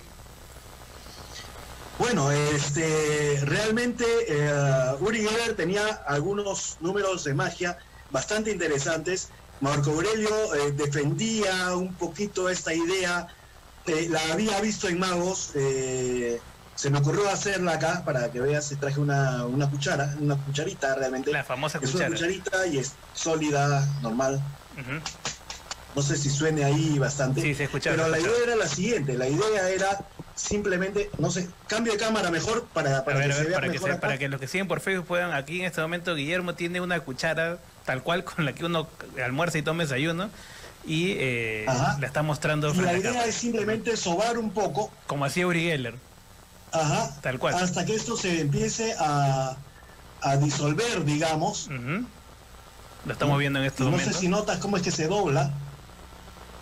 Bueno, 1.99 2.31
este, 2.31 3.39
realmente 3.43 4.05
eh, 4.27 4.95
Uri 4.99 5.27
Geller 5.27 5.55
tenía 5.55 5.83
algunos 6.05 6.77
números 6.79 7.23
de 7.23 7.33
magia 7.33 7.77
bastante 8.11 8.51
interesantes. 8.51 9.29
Marco 9.61 9.89
Aurelio 9.89 10.29
eh, 10.53 10.71
defendía 10.73 11.75
un 11.75 11.95
poquito 11.95 12.49
esta 12.49 12.71
idea, 12.73 13.27
eh, 13.87 14.07
la 14.11 14.21
había 14.31 14.61
visto 14.61 14.87
en 14.87 14.99
Magos, 14.99 15.51
eh, 15.55 16.39
se 16.77 16.89
me 16.91 16.99
ocurrió 16.99 17.27
hacerla 17.29 17.73
acá 17.73 18.03
para 18.05 18.31
que 18.31 18.39
veas, 18.39 18.73
traje 18.79 18.99
una, 18.99 19.45
una 19.45 19.69
cuchara, 19.69 20.15
una 20.21 20.35
cucharita 20.37 20.95
realmente. 20.95 21.31
La 21.33 21.43
famosa 21.43 21.79
es 21.81 21.89
cuchara. 21.91 22.07
una 22.09 22.15
cucharita 22.15 22.67
y 22.67 22.77
es 22.77 22.93
sólida, 23.13 23.85
normal. 24.01 24.41
No 25.95 26.01
sé 26.03 26.15
si 26.15 26.29
suene 26.29 26.63
ahí 26.63 26.99
bastante. 26.99 27.41
Sí, 27.41 27.55
se 27.55 27.63
escucha, 27.63 27.89
Pero 27.91 28.05
se 28.05 28.11
la 28.11 28.17
escucha. 28.17 28.35
idea 28.35 28.45
era 28.45 28.55
la 28.55 28.67
siguiente, 28.67 29.17
la 29.17 29.27
idea 29.27 29.69
era 29.69 30.05
simplemente, 30.35 31.09
no 31.17 31.31
sé, 31.31 31.49
cambio 31.67 31.93
de 31.93 31.97
cámara 31.99 32.29
mejor 32.29 32.67
para, 32.71 33.03
para 33.03 33.17
ver, 33.17 33.27
que 33.29 33.33
a 33.33 33.35
se 33.37 33.41
ver, 33.41 33.49
vea 33.49 33.57
para 33.57 33.67
que, 33.67 33.73
mejor 33.73 33.89
se- 33.89 33.93
acá. 33.93 34.01
para 34.01 34.17
que 34.19 34.29
los 34.29 34.39
que 34.39 34.47
siguen 34.47 34.67
por 34.67 34.79
Facebook 34.81 35.07
puedan, 35.07 35.33
aquí 35.33 35.59
en 35.61 35.65
este 35.65 35.81
momento 35.81 36.13
Guillermo 36.13 36.53
tiene 36.53 36.79
una 36.79 36.99
cuchara 36.99 37.57
tal 37.85 38.03
cual 38.03 38.23
con 38.23 38.45
la 38.45 38.53
que 38.53 38.63
uno 38.63 38.87
almuerza 39.25 39.57
y 39.57 39.63
toma 39.63 39.81
desayuno 39.81 40.29
y 40.85 41.13
eh, 41.17 41.65
la 41.99 42.05
está 42.05 42.21
mostrando 42.21 42.71
Y 42.71 42.77
la 42.81 42.93
idea 42.95 43.25
es 43.25 43.33
simplemente 43.33 43.97
sobar 43.97 44.37
un 44.37 44.51
poco, 44.51 44.91
Como 45.07 45.25
hacía 45.25 45.47
Uri 45.47 45.63
Geller. 45.63 45.95
Ajá, 46.81 47.11
Tal 47.21 47.39
cual. 47.39 47.53
hasta 47.55 47.85
que 47.85 47.95
esto 47.95 48.15
se 48.17 48.41
empiece 48.41 48.95
a, 48.99 49.55
a 50.21 50.37
disolver, 50.37 51.03
digamos. 51.05 51.69
Lo 53.05 53.13
estamos 53.13 53.37
viendo 53.39 53.59
en 53.59 53.65
estos 53.65 53.85
no 53.85 53.91
momentos. 53.91 54.13
sé 54.15 54.19
si 54.21 54.27
notas 54.27 54.57
cómo 54.59 54.77
es 54.77 54.83
que 54.83 54.91
se 54.91 55.07
dobla. 55.07 55.51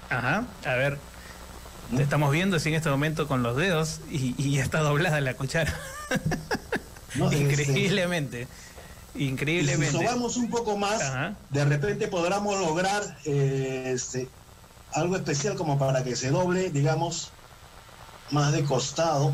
Ajá, 0.10 0.43
a 0.65 0.73
ver. 0.75 0.99
Te 1.95 2.01
estamos 2.01 2.32
viendo 2.32 2.58
así 2.58 2.69
en 2.69 2.75
este 2.75 2.89
momento 2.89 3.28
con 3.28 3.43
los 3.43 3.56
dedos 3.56 3.99
y, 4.10 4.34
y 4.38 4.56
ya 4.56 4.63
está 4.63 4.80
doblada 4.80 5.19
la 5.21 5.34
cuchara. 5.36 5.73
No, 7.15 7.32
este- 7.32 7.43
Increíblemente. 7.63 8.47
Y 9.13 9.19
si 9.19 9.23
Increíblemente. 9.30 9.91
sobamos 9.93 10.36
un 10.36 10.49
poco 10.49 10.75
más, 10.78 10.99
de 11.49 11.63
repente 11.63 12.10
podremos 12.10 12.60
lograr 12.60 13.01
eh, 13.23 13.91
este, 13.95 14.28
algo 14.93 15.15
especial 15.15 15.56
como 15.56 15.80
para 15.80 16.04
que 16.04 16.17
se 16.17 16.30
doble, 16.32 16.71
digamos, 16.71 17.32
más 18.32 18.51
de 18.51 18.65
costado. 18.65 19.32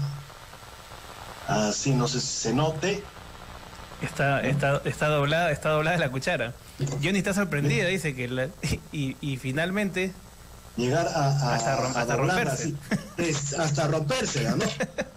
Así, 1.47 1.91
no 1.91 2.07
sé 2.07 2.21
si 2.21 2.27
se 2.27 2.53
note. 2.53 3.03
Está, 4.01 4.41
está, 4.41 4.81
está 4.85 5.07
doblada, 5.09 5.51
está 5.51 5.69
doblada 5.69 5.97
la 5.97 6.09
cuchara. 6.09 6.53
Johnny 7.03 7.19
está 7.19 7.33
sorprendida, 7.33 7.87
dice 7.87 8.15
que 8.15 8.27
la- 8.27 8.47
y, 8.91 9.15
y 9.21 9.37
finalmente 9.37 10.11
llegar 10.77 11.07
a, 11.07 11.25
a- 11.25 11.55
Hasta 11.55 11.77
rom- 11.77 11.95
a 11.95 12.01
hasta 12.01 12.15
romperse. 12.15 12.73
así. 13.19 13.55
Hasta 13.59 13.87
rompérsela, 13.87 14.55
¿no? 14.55 14.65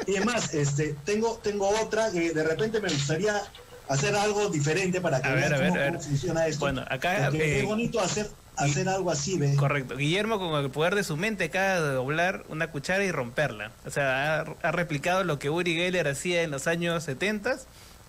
Y 0.07 0.17
además, 0.17 0.53
este, 0.53 0.95
tengo, 1.07 1.41
tengo 1.43 1.69
otra 1.81 2.11
que 2.11 2.33
de 2.33 2.45
repente 2.45 2.81
me 2.81 2.89
gustaría 2.91 3.41
hacer 3.89 4.15
algo 4.17 4.49
diferente 4.51 5.01
para 5.01 5.23
que 5.23 5.29
A 5.29 5.33
ver, 5.33 5.41
vean 5.51 5.55
a 5.55 5.59
ver, 5.59 5.69
cómo, 5.69 5.81
a 5.81 5.83
ver. 5.85 5.93
cómo 5.95 6.03
funciona 6.05 6.47
esto. 6.47 6.61
Bueno, 6.61 6.85
acá, 6.91 7.29
eh, 7.33 7.61
es 7.61 7.65
bonito 7.65 8.01
hacer 8.01 8.29
hacer 8.57 8.89
algo 8.89 9.11
así, 9.11 9.39
¿ve? 9.39 9.55
Correcto. 9.57 9.97
Guillermo 9.97 10.39
con 10.39 10.63
el 10.63 10.71
poder 10.71 10.95
de 10.95 11.05
su 11.05 11.17
mente 11.17 11.45
acaba 11.45 11.81
de 11.81 11.93
doblar 11.95 12.45
una 12.49 12.71
cuchara 12.71 13.05
y 13.05 13.11
romperla. 13.11 13.73
O 13.87 13.91
sea, 13.91 14.41
ha, 14.41 14.69
ha 14.69 14.73
replicado 14.73 15.25
lo 15.25 15.39
que 15.39 15.51
Uri 15.51 15.75
Geller 15.75 16.09
hacía 16.09 16.43
en 16.43 16.51
los 16.51 16.67
años 16.67 17.05
70 17.05 17.57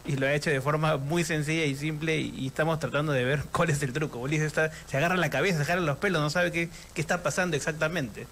y 0.06 0.18
lo 0.18 0.28
ha 0.28 0.34
hecho 0.34 0.50
de 0.50 0.62
forma 0.62 0.98
muy 0.98 1.24
sencilla 1.24 1.66
y 1.66 1.76
simple 1.76 2.18
y, 2.18 2.34
y 2.38 2.48
estamos 2.48 2.80
tratando 2.80 3.12
de 3.12 3.24
ver 3.24 3.44
cuál 3.52 3.70
es 3.70 3.82
el 3.84 3.94
truco. 3.94 4.20
Ulises 4.20 4.48
está, 4.48 4.72
se 4.88 4.98
agarra 4.98 5.16
la 5.16 5.30
cabeza, 5.30 5.58
se 5.58 5.64
agarra 5.64 5.82
los 5.82 5.98
pelos, 5.98 6.22
no 6.22 6.30
sabe 6.30 6.52
qué, 6.52 6.70
qué 6.94 7.02
está 7.02 7.24
pasando 7.24 7.58
exactamente. 7.58 8.28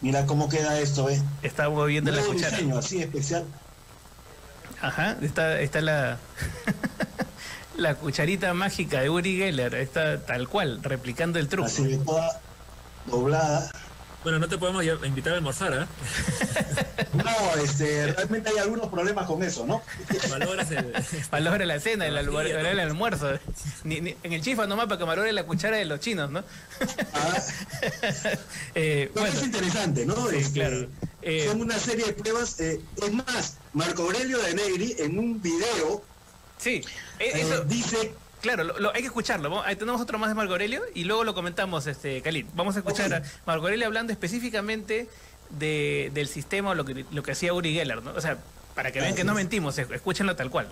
Mira 0.00 0.24
cómo 0.24 0.48
queda 0.48 0.80
esto, 0.80 1.10
¿eh? 1.10 1.20
Está 1.42 1.68
moviendo 1.68 2.10
la 2.10 2.22
cuchara. 2.22 2.56
diseño, 2.56 2.78
así 2.78 3.02
especial. 3.02 3.44
Ajá, 4.80 5.16
está, 5.20 5.60
está 5.60 5.82
la, 5.82 6.18
la 7.80 7.94
cucharita 7.94 8.52
mágica 8.54 9.00
de 9.00 9.10
Uri 9.10 9.36
Geller, 9.38 9.74
está 9.74 10.20
tal 10.20 10.48
cual, 10.48 10.80
replicando 10.82 11.38
el 11.38 11.48
truco. 11.48 11.66
Así 11.66 11.98
toda 12.04 12.40
doblada. 13.06 13.70
Bueno, 14.22 14.38
no 14.38 14.48
te 14.48 14.58
podemos 14.58 14.84
invitar 15.06 15.32
a 15.32 15.36
almorzar, 15.36 15.72
¿ah? 15.72 15.86
No, 17.14 17.62
este, 17.62 18.12
realmente 18.12 18.50
hay 18.50 18.58
algunos 18.58 18.88
problemas 18.88 19.26
con 19.26 19.42
eso, 19.42 19.66
¿no? 19.66 19.82
Valoras 20.28 20.70
el... 20.70 20.92
Valora 21.30 21.64
la 21.64 21.80
cena, 21.80 22.06
el, 22.06 22.16
almuer- 22.18 22.52
vajilla, 22.54 22.70
el 22.70 22.80
almuerzo. 22.80 23.30
Ni- 23.84 24.00
ni- 24.02 24.16
en 24.22 24.32
el 24.34 24.42
chifa 24.42 24.66
nomás 24.66 24.86
para 24.86 24.98
que 24.98 25.04
valore 25.04 25.32
la 25.32 25.44
cuchara 25.44 25.78
de 25.78 25.86
los 25.86 26.00
chinos, 26.00 26.30
¿no? 26.30 26.44
Eh, 28.74 29.10
Pero 29.14 29.26
es 29.26 29.42
interesante, 29.42 30.06
¿no? 30.06 30.28
Sí, 30.28 30.36
Este, 30.36 30.52
claro. 30.52 30.86
Eh, 31.22 31.46
son 31.48 31.60
una 31.62 31.78
serie 31.78 32.06
de 32.06 32.12
pruebas. 32.12 32.60
eh, 32.60 32.80
es 33.02 33.12
más, 33.12 33.56
Marco 33.72 34.02
Aurelio 34.02 34.38
de 34.38 34.54
Negri 34.54 34.96
en 34.98 35.18
un 35.18 35.40
video 35.42 36.02
Sí, 36.60 36.82
eh, 37.18 37.30
eh, 37.34 37.40
eso- 37.40 37.64
dice 37.64 38.14
Claro, 38.40 38.64
lo- 38.64 38.78
lo- 38.78 38.88
hay 38.94 39.00
que 39.02 39.08
escucharlo. 39.08 39.62
Ahí 39.64 39.76
tenemos 39.76 40.00
otro 40.00 40.18
más 40.18 40.30
de 40.30 40.34
Marco 40.34 40.52
Aurelio 40.52 40.80
y 40.94 41.04
luego 41.04 41.24
lo 41.24 41.34
comentamos, 41.34 41.86
este, 41.86 42.22
Khalid. 42.22 42.46
Vamos 42.54 42.74
a 42.74 42.78
escuchar 42.78 43.12
a 43.12 43.22
Marco 43.44 43.64
Aurelio 43.66 43.86
hablando 43.86 44.12
específicamente 44.14 45.08
de, 45.50 46.10
del 46.14 46.26
sistema 46.26 46.70
o 46.70 46.74
lo 46.74 46.86
que, 46.86 47.04
lo 47.10 47.22
que 47.22 47.32
hacía 47.32 47.52
Uri 47.52 47.74
Geller, 47.74 48.02
¿no? 48.02 48.12
O 48.12 48.20
sea, 48.22 48.38
para 48.74 48.92
que 48.92 49.00
vean 49.02 49.14
que 49.14 49.24
no 49.24 49.34
mentimos, 49.34 49.76
es- 49.76 49.90
escúchenlo 49.90 50.36
tal 50.36 50.50
cual. 50.50 50.68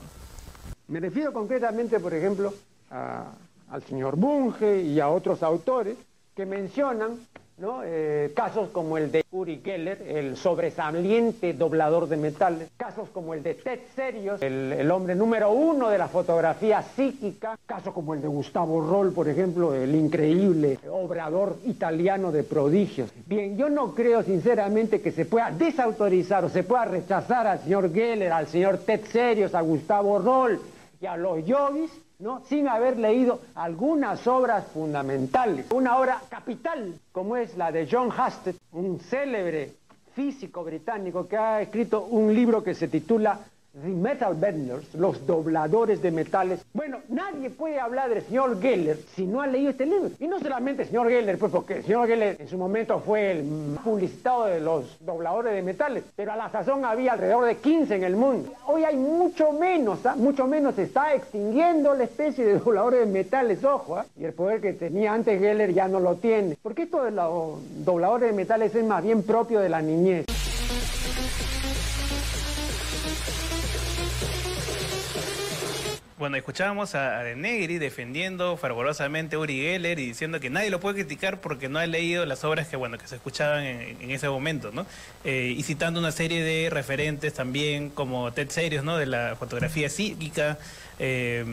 Me 0.87 0.99
refiero 0.99 1.31
concretamente, 1.35 2.01
por 2.01 2.15
ejemplo, 2.15 2.55
a- 2.91 3.33
al 3.71 3.83
señor 3.85 4.17
Bunge 4.17 4.81
y 4.81 4.99
a 5.01 5.09
otros 5.09 5.43
autores 5.43 5.99
que 6.35 6.47
mencionan 6.47 7.19
¿no? 7.59 7.81
Eh, 7.85 8.33
casos 8.35 8.71
como 8.71 8.99
el 8.99 9.11
de 9.11 9.25
Uri 9.33 9.61
Geller, 9.65 10.03
el 10.03 10.37
sobresaliente 10.37 11.53
doblador 11.53 12.09
de 12.09 12.17
metales, 12.17 12.69
casos 12.77 13.09
como 13.11 13.35
el 13.35 13.43
de 13.43 13.55
Ted 13.55 13.81
Serios, 13.95 14.41
el, 14.43 14.73
el 14.73 14.91
hombre 14.91 15.15
número 15.15 15.51
uno 15.51 15.89
de 15.89 15.99
la 15.99 16.09
fotografía 16.09 16.83
psíquica, 16.83 17.59
casos 17.67 17.93
como 17.93 18.15
el 18.15 18.23
de 18.23 18.29
Gustavo 18.29 18.81
Roll, 18.81 19.13
por 19.13 19.29
ejemplo, 19.29 19.75
el 19.75 19.95
increíble 19.95 20.79
obrador 20.91 21.57
italiano 21.67 22.33
de 22.33 22.43
prodigios. 22.45 23.11
Bien, 23.27 23.57
yo 23.57 23.69
no 23.69 23.95
creo 23.95 24.23
sinceramente 24.23 25.01
que 25.01 25.13
se 25.13 25.25
pueda 25.25 25.51
desautorizar 25.51 26.45
o 26.45 26.49
se 26.49 26.63
pueda 26.63 26.85
rechazar 26.85 27.47
al 27.47 27.61
señor 27.61 27.93
Geller, 27.93 28.33
al 28.33 28.47
señor 28.47 28.79
Ted 28.79 29.05
Serios, 29.11 29.55
a 29.55 29.61
Gustavo 29.61 30.19
Roll 30.19 30.61
y 31.01 31.07
a 31.07 31.17
los 31.17 31.45
yogis, 31.45 31.91
¿no? 32.19 32.43
sin 32.47 32.69
haber 32.69 32.99
leído 32.99 33.41
algunas 33.55 34.27
obras 34.27 34.67
fundamentales. 34.73 35.67
Una 35.71 35.99
obra 35.99 36.21
capital, 36.29 36.95
como 37.13 37.37
es 37.37 37.57
la 37.57 37.71
de 37.71 37.89
John 37.91 38.09
Husted, 38.09 38.57
un 38.73 38.99
célebre 39.01 39.73
físico 40.15 40.65
británico 40.65 41.29
que 41.29 41.37
ha 41.37 41.63
escrito 41.63 42.05
un 42.05 42.35
libro 42.35 42.65
que 42.65 42.75
se 42.75 42.89
titula 42.89 43.39
The 43.73 43.89
Metal 43.89 44.35
Benders, 44.35 44.95
los 44.95 45.25
dobladores 45.27 46.03
de 46.03 46.11
metales. 46.11 46.65
Bueno, 46.73 46.99
nadie 47.19 47.51
puede 47.51 47.81
hablar 47.81 48.11
del 48.11 48.23
señor 48.23 48.61
Geller 48.61 48.97
si 49.17 49.27
no 49.27 49.41
ha 49.41 49.47
leído 49.49 49.71
este 49.71 49.87
libro. 49.87 50.11
Y 50.21 50.29
no 50.29 50.39
solamente 50.39 50.83
el 50.83 50.89
señor 50.89 51.09
Geller, 51.09 51.37
pues 51.37 51.51
porque 51.51 51.79
el 51.79 51.83
señor 51.85 52.07
Geller 52.07 52.37
en 52.39 52.49
su 52.49 52.57
momento 52.57 53.01
fue 53.01 53.33
el 53.33 53.45
más 53.45 53.83
publicitado 53.83 54.45
de 54.45 54.61
los 54.61 54.99
dobladores 55.01 55.53
de 55.53 55.63
metales, 55.63 56.05
pero 56.15 56.33
a 56.33 56.37
la 56.37 56.49
sazón 56.49 56.85
había 56.85 57.15
alrededor 57.15 57.45
de 57.45 57.57
15 57.57 57.97
en 57.97 58.05
el 58.05 58.15
mundo. 58.15 58.53
Hoy 58.67 58.85
hay 58.85 58.97
mucho 58.97 59.53
menos, 59.53 60.07
¿ah? 60.07 60.15
mucho 60.17 60.47
menos 60.47 60.77
se 60.77 60.85
está 60.85 61.13
extinguiendo 61.13 61.95
la 61.95 62.05
especie 62.05 62.45
de 62.45 62.59
dobladores 62.59 63.01
de 63.01 63.07
metales, 63.07 63.65
ojo, 63.65 63.97
¿ah? 63.97 64.07
y 64.17 64.25
el 64.25 64.33
poder 64.33 64.61
que 64.61 64.73
tenía 64.73 65.13
antes 65.13 65.41
Geller 65.41 65.75
ya 65.75 65.89
no 65.89 65.99
lo 65.99 66.15
tiene. 66.15 66.57
Porque 66.63 66.83
esto 66.83 67.03
de 67.03 67.11
los 67.11 67.59
dobladores 67.85 68.31
de 68.31 68.37
metales 68.37 68.73
es 68.77 68.85
más 68.85 69.03
bien 69.03 69.25
propio 69.25 69.59
de 69.59 69.69
la 69.69 69.83
niñez. 69.83 70.25
Bueno, 76.19 76.37
escuchábamos 76.37 76.97
a, 76.97 77.23
De 77.23 77.37
Negri 77.37 77.79
defendiendo 77.79 78.57
fervorosamente 78.57 79.37
a 79.37 79.39
Uri 79.39 79.61
Geller 79.61 80.01
y 80.01 80.07
diciendo 80.07 80.41
que 80.41 80.51
nadie 80.51 80.69
lo 80.69 80.81
puede 80.81 80.97
criticar 80.97 81.41
porque 81.41 81.69
no 81.69 81.79
ha 81.79 81.87
leído 81.87 82.27
las 82.27 82.43
obras 82.43 82.67
que 82.67 82.77
bueno 82.77 82.99
que 82.99 83.07
se 83.07 83.15
escuchaban 83.15 83.63
en, 83.65 84.03
en 84.03 84.11
ese 84.11 84.29
momento, 84.29 84.73
¿no? 84.73 84.85
Eh, 85.25 85.55
y 85.57 85.63
citando 85.63 86.01
una 86.01 86.11
serie 86.11 86.43
de 86.43 86.71
referentes 86.71 87.35
también 87.35 87.91
como 87.91 88.33
Ted 88.33 88.51
Serios, 88.51 88.85
¿no? 88.85 88.97
De 88.97 89.07
la 89.07 89.37
fotografía 89.39 89.89
psíquica. 89.89 90.59
eh, 90.99 91.45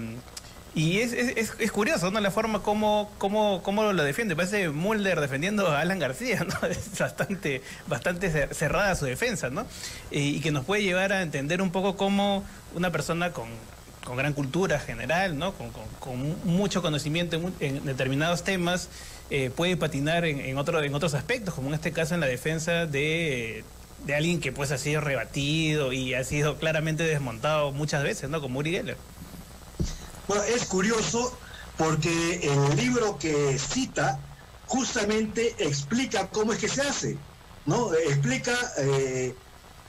y 0.78 1.00
es, 1.00 1.14
es, 1.14 1.72
curioso, 1.72 2.12
¿no? 2.12 2.20
La 2.20 2.32
forma 2.32 2.62
como, 2.62 3.10
como, 3.18 3.64
como 3.64 3.94
lo 3.94 4.04
defiende. 4.04 4.36
Parece 4.36 4.68
Mulder 4.68 5.22
defendiendo 5.22 5.68
a 5.68 5.80
Alan 5.80 6.00
García, 6.00 6.44
¿no? 6.44 6.68
Es 6.68 7.00
bastante, 7.00 7.62
bastante 7.88 8.30
cer- 8.30 8.54
cerrada 8.54 8.94
su 8.96 9.06
defensa, 9.06 9.50
¿no? 9.50 9.66
Y 10.12 10.42
que 10.42 10.52
nos 10.52 10.66
puede 10.66 10.84
llevar 10.84 11.14
a 11.14 11.22
entender 11.22 11.62
un 11.62 11.72
poco 11.72 11.96
cómo 11.96 12.44
una 12.74 12.92
persona 12.92 13.32
con, 13.32 13.48
con 14.06 14.16
gran 14.16 14.32
cultura 14.34 14.80
general, 14.80 15.38
¿no? 15.38 15.54
Con, 15.54 15.72
con- 16.00 16.36
mucho 16.46 16.82
conocimiento 16.82 17.36
en, 17.36 17.54
en 17.60 17.86
determinados 17.86 18.44
temas, 18.44 18.88
eh, 19.30 19.52
puede 19.54 19.76
patinar 19.76 20.24
en, 20.24 20.40
en, 20.40 20.58
otro, 20.58 20.82
en 20.82 20.94
otros 20.96 21.14
aspectos, 21.16 21.54
como 21.56 21.68
en 21.70 21.74
este 21.74 21.92
caso 21.92 22.14
en 22.14 22.22
la 22.22 22.28
defensa 22.28 22.86
de, 22.86 23.64
de 24.06 24.16
alguien 24.16 24.40
que 24.40 24.52
pues 24.52 24.72
ha 24.72 24.78
sido 24.78 25.02
rebatido 25.02 25.92
y 25.92 26.14
ha 26.14 26.24
sido 26.24 26.58
claramente 26.58 27.04
desmontado 27.04 27.72
muchas 27.72 28.04
veces, 28.04 28.30
¿no? 28.30 28.40
Como 28.40 28.60
Uri 28.60 28.72
Geller. 28.72 28.98
Bueno, 30.28 30.44
es 30.44 30.66
curioso 30.66 31.38
porque 31.78 32.42
el 32.44 32.76
libro 32.78 33.18
que 33.18 33.58
cita 33.60 34.20
justamente 34.68 35.56
explica 35.60 36.28
cómo 36.30 36.54
es 36.54 36.60
que 36.60 36.70
se 36.70 36.82
hace, 36.82 37.18
¿no? 37.66 37.94
Explica 37.94 38.54
eh, 38.78 39.34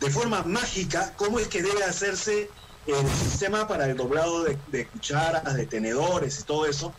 de 0.00 0.10
forma 0.10 0.42
mágica 0.42 1.12
cómo 1.16 1.38
es 1.38 1.48
que 1.48 1.62
debe 1.62 1.84
hacerse 1.84 2.50
el 2.86 3.08
sistema 3.10 3.66
para 3.68 3.86
el 3.86 3.96
doblado 3.96 4.44
de, 4.44 4.56
de 4.68 4.86
cucharas, 4.86 5.54
de 5.54 5.66
tenedores 5.66 6.40
y 6.40 6.42
todo 6.44 6.66
eso, 6.66 6.92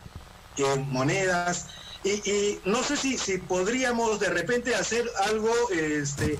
monedas. 0.88 1.66
Y, 2.04 2.10
y 2.30 2.60
no 2.64 2.82
sé 2.82 2.96
si, 2.96 3.18
si 3.18 3.38
podríamos 3.38 4.20
de 4.20 4.28
repente 4.30 4.74
hacer 4.74 5.04
algo, 5.26 5.50
este, 5.70 6.38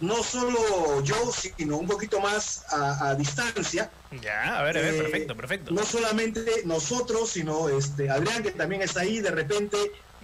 no 0.00 0.22
solo 0.22 1.02
yo, 1.02 1.14
sino 1.32 1.76
un 1.76 1.86
poquito 1.86 2.20
más 2.20 2.64
a, 2.72 3.08
a 3.10 3.14
distancia. 3.14 3.90
Ya, 4.22 4.58
a 4.58 4.62
ver, 4.62 4.78
a 4.78 4.80
ver, 4.80 4.94
Eh, 4.94 5.02
perfecto, 5.02 5.36
perfecto. 5.36 5.70
No 5.72 5.84
solamente 5.84 6.62
nosotros, 6.64 7.30
sino 7.30 7.68
este 7.68 8.08
Adrián, 8.10 8.42
que 8.42 8.52
también 8.52 8.82
está 8.82 9.00
ahí 9.00 9.20
de 9.20 9.30
repente, 9.30 9.76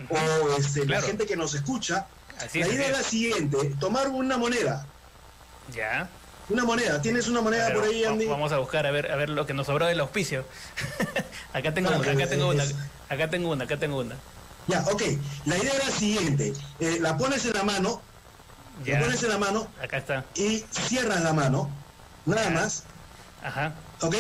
o 0.09 0.57
este, 0.59 0.83
Claro. 0.87 1.03
la 1.03 1.07
gente 1.07 1.27
que 1.27 1.37
nos 1.37 1.55
escucha. 1.55 2.07
Así 2.39 2.61
la 2.61 2.67
es, 2.67 2.73
idea 2.73 2.87
es 2.87 2.93
la 2.93 3.03
siguiente, 3.03 3.59
tomar 3.81 4.09
una 4.09 4.39
moneda. 4.39 4.87
Ya. 5.75 6.09
Una 6.51 6.65
moneda, 6.65 7.01
¿tienes 7.01 7.29
una 7.29 7.41
moneda 7.41 7.73
por 7.73 7.85
ahí, 7.85 8.05
Andy? 8.05 8.27
Vamos 8.27 8.51
a 8.53 8.59
buscar 8.59 8.87
a 8.87 8.91
ver, 8.91 9.11
a 9.11 9.17
ver 9.17 9.31
lo 9.31 9.47
que 9.47 9.55
nos 9.55 9.67
sobró 9.67 9.87
del 9.87 10.01
auspicio. 10.01 10.45
acá 11.53 11.73
tengo 11.73 11.89
una, 11.91 11.99
pero 12.01 12.13
acá 12.13 12.27
tengo 12.29 12.49
una, 12.51 12.65
acá 13.09 13.31
tengo 13.31 13.51
una, 13.51 13.65
acá 13.65 13.77
tengo 13.77 13.99
una. 14.01 14.17
Ya, 14.67 14.81
ok. 14.93 15.03
La 15.47 15.57
idea 15.59 15.73
era 15.75 15.85
la 15.87 15.91
siguiente, 15.93 16.53
eh, 16.81 16.99
la 17.01 17.17
pones 17.17 17.45
en 17.47 17.53
la 17.55 17.63
mano, 17.63 18.03
Ya. 18.85 18.99
la 18.99 19.05
pones 19.07 19.23
en 19.23 19.29
la 19.31 19.39
mano 19.39 19.69
Acá 19.83 19.99
está. 19.99 20.25
y 20.35 20.65
cierras 20.71 21.23
la 21.23 21.33
mano, 21.33 21.71
nada 22.27 22.51
más, 22.51 22.85
Ajá. 23.43 23.73
¿ok? 24.01 24.15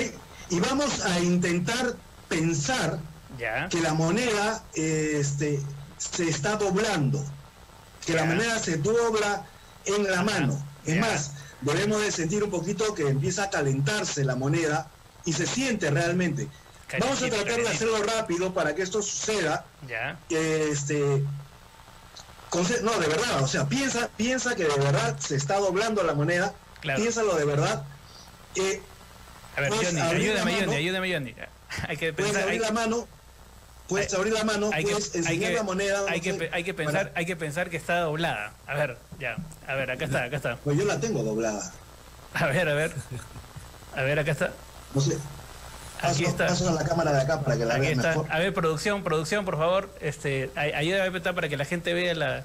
Y 0.51 0.61
vamos 0.61 1.05
a 1.05 1.19
intentar 1.21 1.95
pensar 2.29 2.99
Ya. 3.39 3.69
que 3.69 3.81
la 3.81 3.93
moneda 3.95 4.63
este, 4.75 5.61
se 5.99 6.29
está 6.29 6.57
doblando, 6.57 7.25
que 8.07 8.13
la 8.15 8.25
moneda 8.25 8.59
se 8.61 8.77
dobla 8.77 9.45
en 9.85 10.11
la 10.11 10.23
mano. 10.23 10.70
Es 10.87 10.97
más, 10.97 11.33
debemos 11.61 12.01
de 12.01 12.11
sentir 12.11 12.43
un 12.43 12.51
poquito 12.51 12.95
que 12.95 13.09
empieza 13.09 13.45
a 13.45 13.51
calentarse 13.51 14.25
la 14.25 14.35
moneda 14.37 14.89
y 15.25 15.33
se 15.33 15.47
siente 15.47 15.91
realmente. 15.91 16.49
Vamos 16.99 17.23
a 17.23 17.29
tratar 17.31 17.61
de 17.63 17.69
hacerlo 17.69 18.03
rápido 18.03 18.53
para 18.53 18.75
que 18.75 18.83
esto 18.83 19.01
suceda. 19.03 19.65
Ya. 19.87 20.19
Este, 20.29 21.23
no, 22.83 22.99
de 22.99 23.07
verdad, 23.07 23.43
o 23.43 23.47
sea, 23.47 23.69
piensa, 23.69 24.09
piensa 24.17 24.57
que 24.57 24.65
de 24.65 24.77
verdad 24.77 25.17
se 25.21 25.37
está 25.37 25.59
doblando 25.59 26.03
la 26.03 26.15
moneda. 26.15 26.53
Claro. 26.81 27.01
Piénsalo 27.01 27.37
de 27.37 27.45
verdad. 27.45 27.85
Eh, 28.57 28.83
A 29.57 29.61
ver, 29.61 29.71
Johnny, 29.73 30.01
ayúdame, 30.01 30.53
mano, 30.53 30.65
Johnny, 30.65 30.77
ayúdame, 30.77 31.13
Johnny. 31.13 31.35
Hay 31.87 31.97
que 31.97 32.13
pensar. 32.13 32.43
abrir 32.43 32.55
hay- 32.55 32.67
la 32.67 32.73
mano, 32.73 33.07
puedes 33.91 34.15
abrir 34.15 34.33
la 34.33 34.45
mano, 34.45 34.71
hay 34.73 34.85
que- 34.85 34.93
puedes 34.93 35.13
hay 35.15 35.21
enseñar 35.21 35.51
que- 35.51 35.57
la 35.57 35.63
moneda. 35.63 36.01
Hay 36.09 36.19
no 36.19 36.25
que, 36.25 36.33
sé, 36.33 36.39
pe- 36.39 36.51
hay 36.53 36.65
que 36.65 36.73
para- 36.75 36.87
pensar, 36.87 37.13
hay 37.15 37.27
que 37.27 37.37
pensar 37.37 37.69
que 37.71 37.77
está 37.77 38.01
doblada. 38.01 38.55
A 38.67 38.75
ver, 38.75 38.97
ya. 39.19 39.37
A 39.69 39.75
ver, 39.75 39.91
acá 39.91 40.05
está, 40.07 40.25
acá 40.25 40.37
está. 40.37 40.57
Pues 40.57 40.79
yo 40.79 40.85
la 40.87 40.99
tengo 40.99 41.23
doblada. 41.23 41.71
A 42.33 42.47
ver, 42.47 42.69
a 42.69 42.75
ver. 42.75 42.93
A 43.95 44.03
ver, 44.03 44.19
acá 44.19 44.31
está. 44.33 44.51
No 44.95 45.01
sé. 45.01 45.19
Aquí 46.03 46.25
está. 46.25 46.47
Paso 46.47 46.69
a 46.71 46.73
la 46.73 46.85
cámara 46.85 47.13
de 47.13 47.21
acá 47.21 47.41
para 47.43 47.59
que 47.59 47.65
la 47.67 47.75
Aquí 47.75 47.81
vean 47.83 47.93
está. 47.99 48.09
mejor. 48.11 48.27
A 48.33 48.39
ver, 48.39 48.55
producción, 48.55 49.03
producción, 49.05 49.45
por 49.45 49.59
favor, 49.59 49.91
este, 50.01 50.51
ay- 50.57 50.73
ayúdame 50.73 51.05
a 51.05 51.09
apretar 51.09 51.35
para 51.35 51.49
que 51.51 51.59
la 51.59 51.67
gente 51.67 51.93
vea 51.93 52.15
la, 52.15 52.45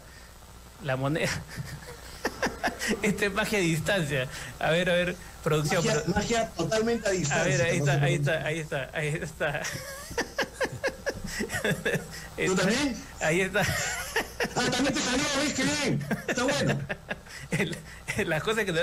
la 0.84 0.96
moneda. 0.98 1.30
Este 3.02 3.28
es 3.28 3.34
magia 3.34 3.58
a 3.60 3.62
distancia. 3.62 4.28
A 4.60 4.70
ver, 4.72 4.89
a 4.89 4.93
ver, 4.93 5.16
producción. 5.43 5.84
Magia, 5.86 6.04
magia 6.14 6.50
totalmente 6.50 7.08
a 7.08 7.12
a 7.12 7.14
distancia. 7.14 7.46
ver, 7.58 7.62
ahí 7.62 7.72
que 7.72 7.78
está, 7.78 7.93
ahí 8.04 8.14
está, 8.16 8.46
ahí 8.46 8.60
está, 8.60 8.89
ahí 8.93 9.08
está. 9.24 9.62
¿Tú 12.46 12.56
también? 12.56 13.04
Ahí 13.22 13.42
está. 13.42 13.62
Ah, 14.56 14.64
también 14.72 14.94
te 14.94 15.02
salió, 15.02 15.24
¿ves 15.44 15.54
qué 15.54 15.64
bien? 15.64 16.06
Está 16.28 16.44
bueno. 16.44 16.80
Las 18.26 18.44
cosas 18.44 18.64
que 18.66 18.72
te 18.74 18.80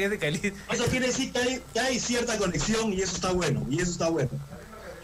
que 0.00 0.06
hace 0.06 0.18
Cali. 0.18 0.54
Eso 0.72 0.84
quiere 0.86 1.06
decir 1.08 1.32
que 1.32 1.38
hay, 1.38 1.62
que 1.74 2.00
cierta 2.00 2.38
conexión 2.38 2.92
y 2.92 3.02
eso 3.02 3.16
está 3.16 3.32
bueno, 3.32 3.66
y 3.70 3.80
eso 3.82 3.90
está 3.92 4.08
bueno. 4.08 4.30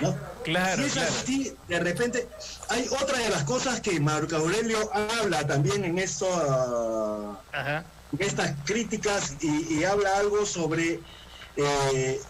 ¿no? 0.00 0.14
Claro, 0.44 0.76
si 0.82 0.88
es 0.88 0.92
claro. 0.92 1.08
así, 1.08 1.56
de 1.68 1.80
repente, 1.80 2.28
hay 2.68 2.86
otra 3.00 3.18
de 3.18 3.30
las 3.30 3.44
cosas 3.44 3.80
que 3.80 3.98
Marco 4.00 4.36
Aurelio 4.36 4.90
habla 5.20 5.46
también 5.46 5.84
en 5.84 5.98
esto, 5.98 6.26
ah, 6.32 7.40
Ajá. 7.52 7.84
en 8.18 8.26
estas 8.26 8.52
críticas 8.64 9.34
y, 9.40 9.74
y 9.74 9.84
habla 9.84 10.16
algo 10.18 10.44
sobre 10.44 11.00
eh, 11.56 12.20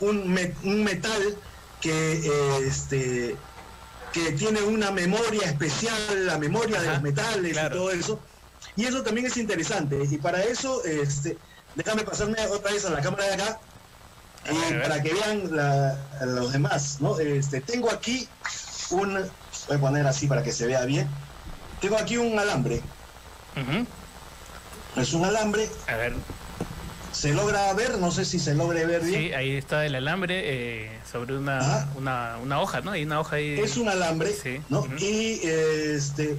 un, 0.00 0.32
me- 0.32 0.54
un 0.62 0.84
metal 0.84 1.36
que 1.80 2.12
eh, 2.24 2.58
este 2.66 3.36
que 4.12 4.32
tiene 4.32 4.60
una 4.62 4.90
memoria 4.90 5.42
especial, 5.46 6.26
la 6.26 6.38
memoria 6.38 6.80
de 6.80 6.88
los 6.88 7.02
metales 7.02 7.52
y 7.52 7.70
todo 7.70 7.90
eso. 7.90 8.20
Y 8.76 8.84
eso 8.86 9.02
también 9.02 9.26
es 9.26 9.36
interesante. 9.36 9.98
Y 10.10 10.18
para 10.18 10.42
eso, 10.42 10.84
este, 10.84 11.36
déjame 11.74 12.02
pasarme 12.02 12.36
otra 12.48 12.72
vez 12.72 12.84
a 12.84 12.90
la 12.90 13.00
cámara 13.00 13.24
de 13.26 13.34
acá 13.34 13.60
eh, 14.46 14.80
para 14.82 15.02
que 15.02 15.12
vean 15.14 15.54
la- 15.54 15.96
a 16.20 16.26
los 16.26 16.52
demás. 16.52 16.96
¿no? 17.00 17.18
Este, 17.18 17.60
tengo 17.60 17.90
aquí 17.90 18.28
un, 18.90 19.14
voy 19.68 19.76
a 19.76 19.80
poner 19.80 20.06
así 20.06 20.26
para 20.26 20.42
que 20.42 20.52
se 20.52 20.66
vea 20.66 20.84
bien. 20.84 21.08
Tengo 21.80 21.96
aquí 21.98 22.16
un 22.16 22.38
alambre. 22.38 22.80
Es 24.96 25.12
un 25.12 25.24
alambre. 25.24 25.70
A 25.88 25.96
ver. 25.96 26.14
Se 27.12 27.32
logra 27.32 27.72
ver, 27.74 27.98
no 27.98 28.10
sé 28.12 28.24
si 28.24 28.38
se 28.38 28.54
logre 28.54 28.86
ver 28.86 29.02
bien. 29.02 29.20
Sí, 29.20 29.32
ahí 29.32 29.56
está 29.56 29.84
el 29.84 29.94
alambre 29.96 30.42
eh, 30.86 30.98
sobre 31.10 31.36
una, 31.36 31.88
una, 31.96 32.36
una 32.42 32.60
hoja, 32.60 32.80
¿no? 32.82 32.92
Hay 32.92 33.02
una 33.02 33.20
hoja 33.20 33.36
ahí. 33.36 33.58
Es 33.58 33.76
un 33.76 33.88
alambre, 33.88 34.32
Sí. 34.32 34.60
¿no? 34.68 34.86
Y 34.98 35.40
este 35.44 36.36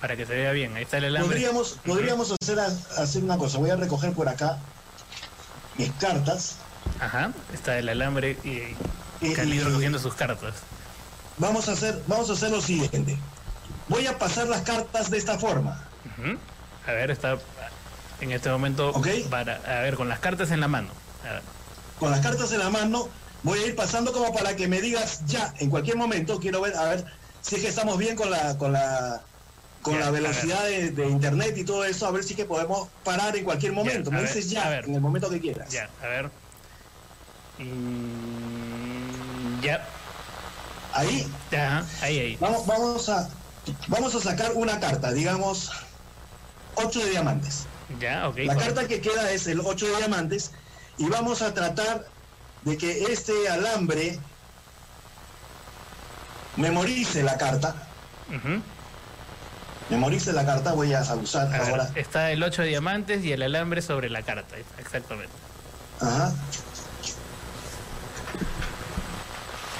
Para 0.00 0.16
que 0.16 0.26
se 0.26 0.34
vea 0.34 0.52
bien, 0.52 0.74
ahí 0.76 0.82
está 0.82 0.98
el 0.98 1.04
alambre. 1.06 1.30
podríamos, 1.36 1.78
podríamos 1.86 2.32
hacer, 2.42 2.58
hacer 2.58 3.22
una 3.22 3.38
cosa. 3.38 3.58
Voy 3.58 3.70
a 3.70 3.76
recoger 3.76 4.12
por 4.12 4.28
acá 4.28 4.58
mis 5.78 5.90
cartas. 5.92 6.56
Ajá, 7.00 7.32
está 7.52 7.78
el 7.78 7.88
alambre 7.88 8.36
y 8.44 8.74
Y- 9.24 9.32
Cali 9.32 9.56
y- 9.56 9.60
recogiendo 9.60 9.98
sus 9.98 10.14
cartas. 10.14 10.54
Vamos 11.38 11.68
a 11.68 11.72
hacer, 11.72 12.02
vamos 12.08 12.28
a 12.30 12.34
hacer 12.34 12.50
lo 12.50 12.60
siguiente. 12.60 13.16
Voy 13.88 14.06
a 14.06 14.18
pasar 14.18 14.48
las 14.48 14.62
cartas 14.62 15.10
de 15.10 15.18
esta 15.18 15.38
forma. 15.38 15.82
A 16.86 16.92
ver, 16.92 17.10
está 17.10 17.38
en 18.20 18.32
este 18.32 18.50
momento 18.50 18.92
para, 19.30 19.56
a 19.56 19.82
ver, 19.82 19.94
con 19.96 20.08
las 20.08 20.18
cartas 20.20 20.50
en 20.50 20.60
la 20.60 20.68
mano. 20.68 20.88
Con 21.98 22.10
las 22.10 22.20
cartas 22.20 22.52
en 22.52 22.58
la 22.58 22.70
mano, 22.70 23.08
voy 23.42 23.60
a 23.60 23.66
ir 23.66 23.76
pasando 23.76 24.12
como 24.12 24.34
para 24.34 24.56
que 24.56 24.68
me 24.68 24.80
digas 24.80 25.22
ya, 25.26 25.54
en 25.58 25.70
cualquier 25.70 25.96
momento, 25.96 26.38
quiero 26.40 26.60
ver, 26.60 26.76
a 26.76 26.84
ver 26.84 27.04
si 27.40 27.56
es 27.56 27.62
que 27.62 27.68
estamos 27.68 27.98
bien 27.98 28.16
con 28.16 28.30
la, 28.30 28.56
con 28.58 28.72
la, 28.72 29.22
con 29.82 29.98
la 30.00 30.10
velocidad 30.10 30.64
de, 30.64 30.90
de 30.90 31.06
internet 31.06 31.56
y 31.56 31.64
todo 31.64 31.84
eso, 31.84 32.06
a 32.06 32.10
ver 32.10 32.24
si 32.24 32.30
es 32.32 32.36
que 32.36 32.44
podemos 32.46 32.88
parar 33.04 33.36
en 33.36 33.44
cualquier 33.44 33.72
momento. 33.72 34.10
a 34.10 34.14
me 34.14 34.20
ver, 34.20 34.28
dices 34.28 34.50
ya, 34.50 34.68
ver. 34.68 34.84
en 34.86 34.94
el 34.94 35.00
momento 35.00 35.30
que 35.30 35.40
quieras. 35.40 35.68
Ya, 35.70 35.88
a 36.02 36.06
ver. 36.06 36.30
Mm, 37.58 39.60
ya. 39.62 39.86
Ahí. 40.92 41.26
Ahí, 42.02 42.18
ahí. 42.18 42.36
Vamos, 42.40 42.66
vamos 42.66 43.08
a, 43.08 43.28
vamos 43.88 44.14
a 44.14 44.20
sacar 44.20 44.52
una 44.54 44.78
carta, 44.80 45.12
digamos, 45.12 45.70
8 46.76 46.98
de 47.00 47.10
diamantes. 47.10 47.66
Ya, 48.00 48.28
ok. 48.28 48.38
La 48.38 48.56
carta 48.56 48.86
que 48.88 49.00
queda 49.00 49.30
es 49.30 49.46
el 49.46 49.60
8 49.60 49.86
de 49.86 49.96
diamantes 49.96 50.52
y 50.98 51.08
vamos 51.08 51.42
a 51.42 51.52
tratar 51.54 52.06
de 52.62 52.76
que 52.78 53.04
este 53.12 53.48
alambre 53.48 54.18
memorice 56.56 57.22
la 57.22 57.36
carta. 57.36 57.74
Memorice 59.90 60.32
la 60.32 60.46
carta, 60.46 60.72
voy 60.72 60.94
a 60.94 61.02
usar 61.02 61.46
A 61.48 61.58
ver, 61.58 61.70
ahora. 61.70 61.90
está 61.94 62.30
el 62.30 62.42
8 62.42 62.62
de 62.62 62.68
diamantes 62.68 63.22
y 63.24 63.32
el 63.32 63.42
alambre 63.42 63.82
sobre 63.82 64.08
la 64.08 64.22
carta, 64.22 64.56
exactamente. 64.78 65.32
Ajá. 66.00 66.32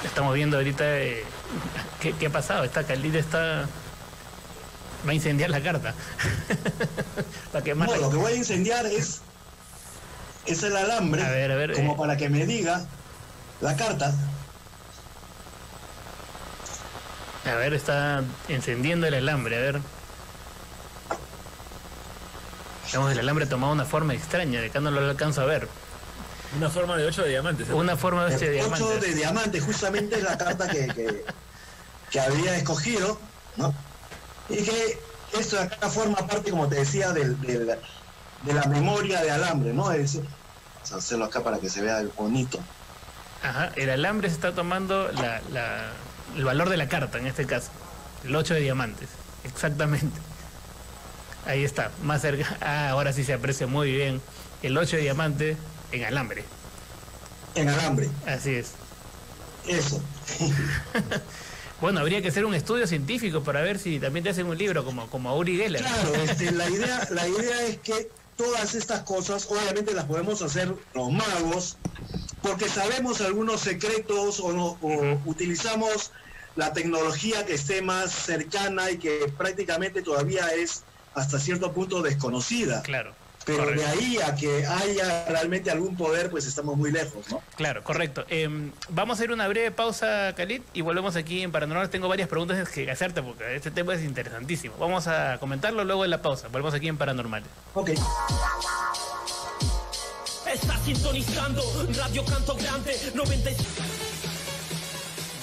Estamos 0.03 0.35
viendo 0.35 0.57
ahorita 0.57 0.83
eh, 0.99 1.23
¿qué, 1.99 2.13
qué 2.13 2.27
ha 2.27 2.29
pasado. 2.29 2.63
Esta 2.63 2.83
Caldita 2.83 3.17
está. 3.17 3.67
Va 5.07 5.11
a 5.11 5.13
incendiar 5.13 5.49
la 5.49 5.61
carta. 5.61 5.93
para 7.51 7.63
quemar 7.63 7.87
No, 7.89 7.95
la- 7.95 8.01
lo 8.01 8.09
que 8.11 8.17
voy 8.17 8.33
a 8.33 8.35
incendiar 8.35 8.85
es, 8.85 9.21
es 10.45 10.63
el 10.63 10.75
alambre, 10.75 11.23
A 11.23 11.29
ver, 11.29 11.51
a 11.51 11.55
ver, 11.55 11.73
como 11.73 11.93
eh. 11.93 11.97
para 11.97 12.17
que 12.17 12.29
me 12.29 12.45
diga 12.45 12.85
la 13.61 13.75
carta. 13.75 14.13
A 17.45 17.53
ver, 17.55 17.73
está 17.75 18.23
encendiendo 18.49 19.05
el 19.05 19.13
alambre, 19.13 19.57
a 19.57 19.61
ver. 19.61 19.81
Digamos, 22.87 23.11
el 23.11 23.19
alambre 23.19 23.45
ha 23.45 23.49
tomado 23.49 23.73
una 23.73 23.85
forma 23.85 24.13
extraña, 24.13 24.61
de 24.61 24.67
acá 24.67 24.79
no 24.79 24.89
lo 24.91 24.99
alcanzo 25.01 25.41
a 25.41 25.45
ver. 25.45 25.67
Una 26.57 26.69
forma 26.69 26.95
de 26.97 27.05
8 27.05 27.23
de 27.23 27.29
diamantes. 27.29 27.69
¿eh? 27.69 27.73
Una 27.73 27.95
forma 27.97 28.25
de 28.25 28.35
8 28.35 28.45
de 28.45 28.61
ocho 28.61 28.69
diamantes. 28.77 29.01
de 29.01 29.13
diamante, 29.15 29.59
justamente 29.59 30.15
es 30.17 30.23
la 30.23 30.37
carta 30.37 30.67
que, 30.69 30.87
que, 30.87 31.25
que 32.11 32.19
había 32.19 32.55
escogido, 32.55 33.19
¿no? 33.57 33.73
Y 34.49 34.57
que 34.63 34.99
esto 35.39 35.55
de 35.57 35.63
acá 35.63 35.89
forma 35.89 36.15
parte, 36.27 36.51
como 36.51 36.67
te 36.67 36.75
decía, 36.75 37.11
del, 37.13 37.39
del- 37.41 37.77
de 38.43 38.53
la 38.53 38.63
memoria 38.65 39.21
de 39.21 39.31
alambre, 39.31 39.73
¿no? 39.73 39.91
Es 39.91 39.99
decir, 39.99 40.21
vamos 40.75 40.91
a 40.91 40.95
hacerlo 40.97 41.25
acá 41.25 41.43
para 41.43 41.57
que 41.59 41.69
se 41.69 41.81
vea 41.81 42.03
bonito. 42.15 42.59
Ajá, 43.43 43.71
el 43.75 43.89
alambre 43.89 44.29
se 44.29 44.35
está 44.35 44.53
tomando 44.53 45.11
la- 45.11 45.41
la- 45.51 45.91
el 46.35 46.43
valor 46.45 46.69
de 46.69 46.77
la 46.77 46.87
carta, 46.87 47.17
en 47.17 47.27
este 47.27 47.45
caso. 47.45 47.69
El 48.23 48.35
8 48.35 48.53
de 48.55 48.59
diamantes, 48.61 49.09
exactamente. 49.43 50.19
Ahí 51.45 51.63
está, 51.63 51.91
más 52.03 52.21
cerca. 52.21 52.57
Ah, 52.61 52.89
ahora 52.89 53.13
sí 53.13 53.23
se 53.23 53.33
aprecia 53.33 53.67
muy 53.67 53.91
bien. 53.91 54.21
El 54.63 54.77
8 54.77 54.95
de 54.97 55.01
diamantes 55.03 55.57
en 55.91 56.03
alambre. 56.05 56.43
En 57.55 57.69
alambre. 57.69 58.09
Así 58.27 58.55
es. 58.55 58.71
Eso. 59.67 60.01
bueno, 61.81 61.99
habría 61.99 62.21
que 62.21 62.29
hacer 62.29 62.45
un 62.45 62.53
estudio 62.55 62.87
científico 62.87 63.43
para 63.43 63.61
ver 63.61 63.79
si 63.79 63.99
también 63.99 64.23
te 64.23 64.29
hacen 64.29 64.47
un 64.47 64.57
libro 64.57 64.83
como, 64.85 65.07
como 65.09 65.29
a 65.29 65.35
Uri 65.37 65.57
Geller. 65.57 65.81
Claro, 65.81 66.15
este, 66.15 66.51
la, 66.51 66.69
idea, 66.69 67.07
la 67.11 67.27
idea 67.27 67.61
es 67.67 67.77
que 67.79 68.09
todas 68.37 68.75
estas 68.75 69.01
cosas, 69.01 69.47
obviamente 69.49 69.93
las 69.93 70.05
podemos 70.05 70.41
hacer 70.41 70.73
los 70.93 71.11
magos, 71.11 71.77
porque 72.41 72.67
sabemos 72.69 73.21
algunos 73.21 73.61
secretos 73.61 74.39
o, 74.39 74.51
no- 74.53 74.77
o 74.81 75.19
utilizamos 75.25 76.11
la 76.55 76.71
tecnología 76.73 77.45
que 77.45 77.53
esté 77.55 77.81
más 77.81 78.11
cercana 78.11 78.89
y 78.91 78.97
que 78.97 79.31
prácticamente 79.37 80.01
todavía 80.01 80.47
es 80.53 80.83
hasta 81.13 81.39
cierto 81.39 81.71
punto 81.73 82.01
desconocida. 82.01 82.81
Claro. 82.83 83.13
Pero 83.45 83.59
correcto. 83.59 83.81
de 83.81 83.87
ahí 83.87 84.17
a 84.17 84.35
que 84.35 84.65
haya 84.65 85.25
realmente 85.25 85.69
algún 85.69 85.95
poder, 85.95 86.29
pues 86.31 86.47
estamos 86.47 86.77
muy 86.77 86.91
lejos, 86.91 87.29
¿no? 87.29 87.43
Claro, 87.55 87.83
correcto. 87.83 88.25
Em, 88.27 88.71
vamos 88.89 89.17
a 89.17 89.21
hacer 89.21 89.31
una 89.31 89.47
breve 89.47 89.71
pausa, 89.71 90.33
Khalid, 90.35 90.61
y 90.73 90.81
volvemos 90.81 91.15
aquí 91.15 91.43
en 91.43 91.51
Paranormal. 91.51 91.89
Tengo 91.89 92.07
varias 92.07 92.27
preguntas 92.27 92.67
que 92.69 92.89
hacerte 92.89 93.21
porque 93.21 93.55
este 93.55 93.69
tema 93.69 93.93
es 93.93 94.03
interesantísimo. 94.03 94.75
Vamos 94.77 95.07
a 95.07 95.37
comentarlo 95.39 95.83
luego 95.83 96.03
de 96.03 96.09
la 96.09 96.21
pausa. 96.21 96.47
Volvemos 96.47 96.73
aquí 96.73 96.87
en 96.87 96.97
Paranormal. 96.97 97.43
Ok. 97.75 97.91
Está 100.51 100.77
sintonizando 100.79 101.61
Radio 101.97 102.25
Canto 102.25 102.55
Grande 102.55 102.95
95. 103.13 103.63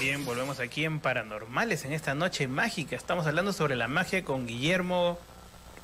Bien, 0.00 0.24
volvemos 0.24 0.58
aquí 0.58 0.84
en 0.84 0.98
Paranormales 0.98 1.84
en 1.84 1.92
esta 1.92 2.14
noche 2.14 2.48
mágica. 2.48 2.96
Estamos 2.96 3.26
hablando 3.26 3.52
sobre 3.52 3.76
la 3.76 3.86
magia 3.86 4.24
con 4.24 4.48
Guillermo 4.48 5.18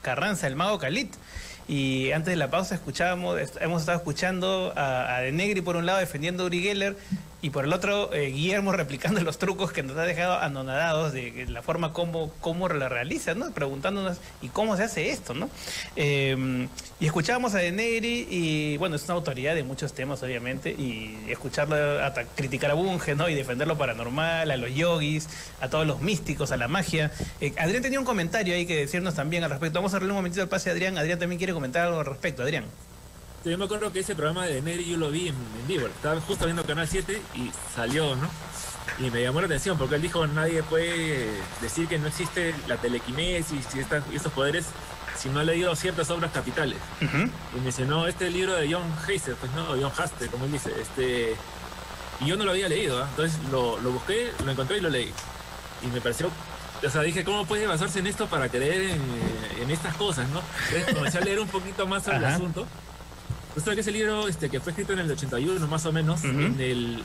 Carranza, 0.02 0.48
el 0.48 0.56
mago 0.56 0.78
Khalid. 0.78 1.08
Y 1.68 2.12
antes 2.12 2.32
de 2.32 2.36
la 2.36 2.50
pausa 2.50 2.74
escuchábamos, 2.74 3.38
hemos 3.60 3.82
estado 3.82 3.98
escuchando 3.98 4.72
a, 4.74 5.16
a 5.16 5.20
De 5.20 5.32
Negri 5.32 5.60
por 5.60 5.76
un 5.76 5.84
lado 5.84 5.98
defendiendo 5.98 6.42
a 6.42 6.46
Uri 6.46 6.62
Geller 6.62 6.96
y 7.40 7.50
por 7.50 7.64
el 7.64 7.72
otro 7.72 8.12
eh, 8.12 8.26
Guillermo 8.30 8.72
replicando 8.72 9.20
los 9.24 9.38
trucos 9.38 9.72
que 9.72 9.82
nos 9.82 9.96
ha 9.96 10.02
dejado 10.02 10.38
anonadados 10.38 11.12
de 11.12 11.46
la 11.48 11.62
forma 11.62 11.92
como, 11.92 12.32
cómo 12.40 12.68
la 12.68 12.88
realiza, 12.88 13.34
¿no? 13.34 13.50
Preguntándonos 13.52 14.18
y 14.42 14.48
cómo 14.48 14.76
se 14.76 14.84
hace 14.84 15.10
esto, 15.10 15.34
¿no? 15.34 15.48
Eh, 15.96 16.68
y 17.00 17.06
escuchábamos 17.06 17.54
a 17.54 17.58
De 17.58 17.70
Negri 17.70 18.26
y 18.28 18.76
bueno, 18.78 18.96
es 18.96 19.04
una 19.04 19.14
autoridad 19.14 19.54
de 19.54 19.62
muchos 19.62 19.92
temas 19.92 20.22
obviamente 20.22 20.70
y 20.70 21.16
escucharlo 21.28 21.76
hasta 22.04 22.24
criticar 22.24 22.72
a 22.72 22.74
Bunge, 22.74 23.14
¿no? 23.14 23.28
Y 23.28 23.34
defender 23.34 23.68
lo 23.68 23.78
paranormal, 23.78 24.50
a 24.50 24.56
los 24.56 24.74
yogis, 24.74 25.28
a 25.60 25.68
todos 25.68 25.86
los 25.86 26.00
místicos, 26.00 26.50
a 26.50 26.56
la 26.56 26.66
magia. 26.66 27.12
Eh, 27.40 27.52
Adrián 27.58 27.82
tenía 27.82 28.00
un 28.00 28.06
comentario 28.06 28.54
ahí 28.54 28.66
que 28.66 28.76
decirnos 28.76 29.14
también 29.14 29.44
al 29.44 29.50
respecto. 29.50 29.78
Vamos 29.78 29.92
a 29.92 29.96
darle 29.96 30.08
un 30.08 30.16
momentito 30.16 30.42
al 30.42 30.48
pase 30.48 30.70
a 30.70 30.72
Adrián. 30.72 30.98
Adrián 30.98 31.18
también 31.18 31.38
quiere 31.38 31.52
comentar 31.52 31.86
algo 31.86 32.00
al 32.00 32.06
respecto. 32.06 32.42
Adrián. 32.42 32.64
Yo 33.50 33.58
me 33.58 33.64
acuerdo 33.64 33.92
que 33.92 34.00
ese 34.00 34.14
programa 34.14 34.46
de 34.46 34.62
Neri 34.62 34.84
yo 34.84 34.96
lo 34.96 35.10
vi 35.10 35.28
en, 35.28 35.34
en 35.34 35.66
vivo. 35.66 35.86
Estaba 35.86 36.20
justo 36.20 36.44
viendo 36.44 36.64
Canal 36.64 36.88
7 36.88 37.20
y 37.34 37.50
salió, 37.74 38.16
¿no? 38.16 38.28
Y 38.98 39.10
me 39.10 39.22
llamó 39.22 39.40
la 39.40 39.46
atención 39.46 39.78
porque 39.78 39.94
él 39.96 40.02
dijo, 40.02 40.26
nadie 40.26 40.62
puede 40.62 41.28
decir 41.60 41.86
que 41.86 41.98
no 41.98 42.08
existe 42.08 42.54
la 42.66 42.76
telequinesis 42.76 43.66
y, 43.74 44.14
estos 44.14 44.32
poderes 44.32 44.66
si 45.16 45.28
no 45.28 45.40
ha 45.40 45.44
leído 45.44 45.74
ciertas 45.76 46.10
obras 46.10 46.30
capitales. 46.32 46.78
Y 47.00 47.60
mencionó 47.60 48.06
este 48.06 48.30
libro 48.30 48.54
de 48.54 48.72
John 48.72 48.84
Heiser, 49.06 49.34
pues 49.34 49.52
no, 49.52 49.66
John 49.66 49.92
Haste, 49.96 50.28
como 50.28 50.44
él 50.44 50.52
dice. 50.52 50.72
Este, 50.80 51.36
y 52.20 52.26
yo 52.26 52.36
no 52.36 52.44
lo 52.44 52.52
había 52.52 52.68
leído, 52.68 53.02
¿ah? 53.02 53.06
entonces 53.10 53.38
lo, 53.50 53.78
lo 53.80 53.90
busqué, 53.90 54.32
lo 54.44 54.50
encontré 54.50 54.78
y 54.78 54.80
lo 54.80 54.90
leí. 54.90 55.12
Y 55.82 55.86
me 55.88 56.00
pareció, 56.00 56.30
o 56.84 56.90
sea, 56.90 57.02
dije, 57.02 57.24
¿cómo 57.24 57.46
puede 57.46 57.66
basarse 57.66 57.98
en 57.98 58.06
esto 58.06 58.26
para 58.26 58.48
creer 58.48 58.90
en, 58.90 59.00
eh, 59.00 59.62
en 59.62 59.70
estas 59.70 59.96
cosas, 59.96 60.28
no? 60.28 60.40
Entonces 60.68 60.94
comencé 60.94 61.18
a 61.18 61.20
leer 61.20 61.40
un 61.40 61.48
poquito 61.48 61.86
más 61.86 62.04
sobre 62.04 62.18
el 62.18 62.24
asunto. 62.24 62.66
Resulta 63.58 63.74
que 63.74 63.80
ese 63.80 63.90
libro, 63.90 64.28
este, 64.28 64.48
que 64.48 64.60
fue 64.60 64.70
escrito 64.70 64.92
en 64.92 65.00
el 65.00 65.10
81 65.10 65.66
más 65.66 65.84
o 65.84 65.90
menos, 65.92 66.22
en 66.22 66.60
el, 66.60 67.02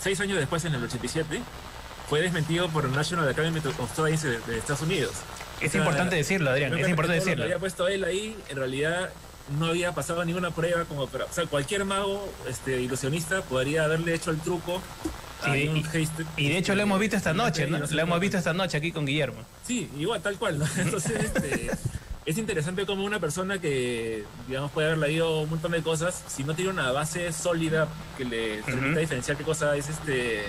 seis 0.00 0.18
años 0.20 0.36
después, 0.36 0.64
en 0.64 0.74
el 0.74 0.82
87, 0.82 1.40
fue 2.08 2.20
desmentido 2.20 2.68
por 2.70 2.86
el 2.86 2.92
National 2.92 3.28
Academy 3.28 3.60
of 3.78 3.94
Science 3.94 4.26
de, 4.28 4.40
de 4.40 4.58
Estados 4.58 4.82
Unidos. 4.82 5.12
Es 5.60 5.72
importante 5.76 6.16
decirlo, 6.16 6.50
Adrián, 6.50 6.76
es 6.76 6.88
importante 6.88 7.18
todo 7.20 7.24
lo 7.24 7.24
decirlo. 7.24 7.44
había 7.44 7.58
puesto 7.60 7.86
él 7.86 8.02
ahí, 8.02 8.36
en 8.48 8.56
realidad 8.56 9.10
no 9.60 9.66
había 9.66 9.92
pasado 9.92 10.24
ninguna 10.24 10.50
prueba 10.50 10.86
como 10.86 11.06
para, 11.06 11.26
o 11.26 11.32
sea, 11.32 11.46
cualquier 11.46 11.84
mago 11.84 12.28
este, 12.48 12.80
ilusionista 12.82 13.42
podría 13.42 13.84
haberle 13.84 14.12
hecho 14.14 14.32
el 14.32 14.40
truco 14.40 14.82
a 15.44 15.56
y- 15.56 15.84
Heister. 15.92 16.26
Y 16.36 16.48
de 16.48 16.58
hecho 16.58 16.74
lo 16.74 16.82
hemos 16.82 16.98
visto 16.98 17.16
esta 17.16 17.32
noche, 17.32 17.68
¿no? 17.68 17.78
Lo 17.78 18.02
hemos 18.02 18.18
visto 18.18 18.38
esta 18.38 18.52
noche 18.52 18.76
aquí 18.76 18.90
con 18.90 19.06
Guillermo. 19.06 19.38
Sí, 19.64 19.88
igual, 19.96 20.20
tal 20.20 20.36
cual, 20.36 20.58
¿no? 20.58 20.66
Entonces, 20.78 21.12
este, 21.12 21.70
es 22.24 22.38
interesante 22.38 22.86
como 22.86 23.04
una 23.04 23.18
persona 23.18 23.60
que, 23.60 24.24
digamos, 24.46 24.70
puede 24.70 24.88
haber 24.88 24.98
leído 24.98 25.40
un 25.40 25.50
montón 25.50 25.72
de 25.72 25.82
cosas, 25.82 26.22
si 26.28 26.44
no 26.44 26.54
tiene 26.54 26.70
una 26.70 26.92
base 26.92 27.32
sólida 27.32 27.88
que 28.16 28.24
le 28.24 28.62
permita 28.62 28.88
Ujú. 28.90 29.00
diferenciar 29.00 29.36
qué 29.36 29.44
cosa 29.44 29.76
es 29.76 29.88
este 29.88 30.44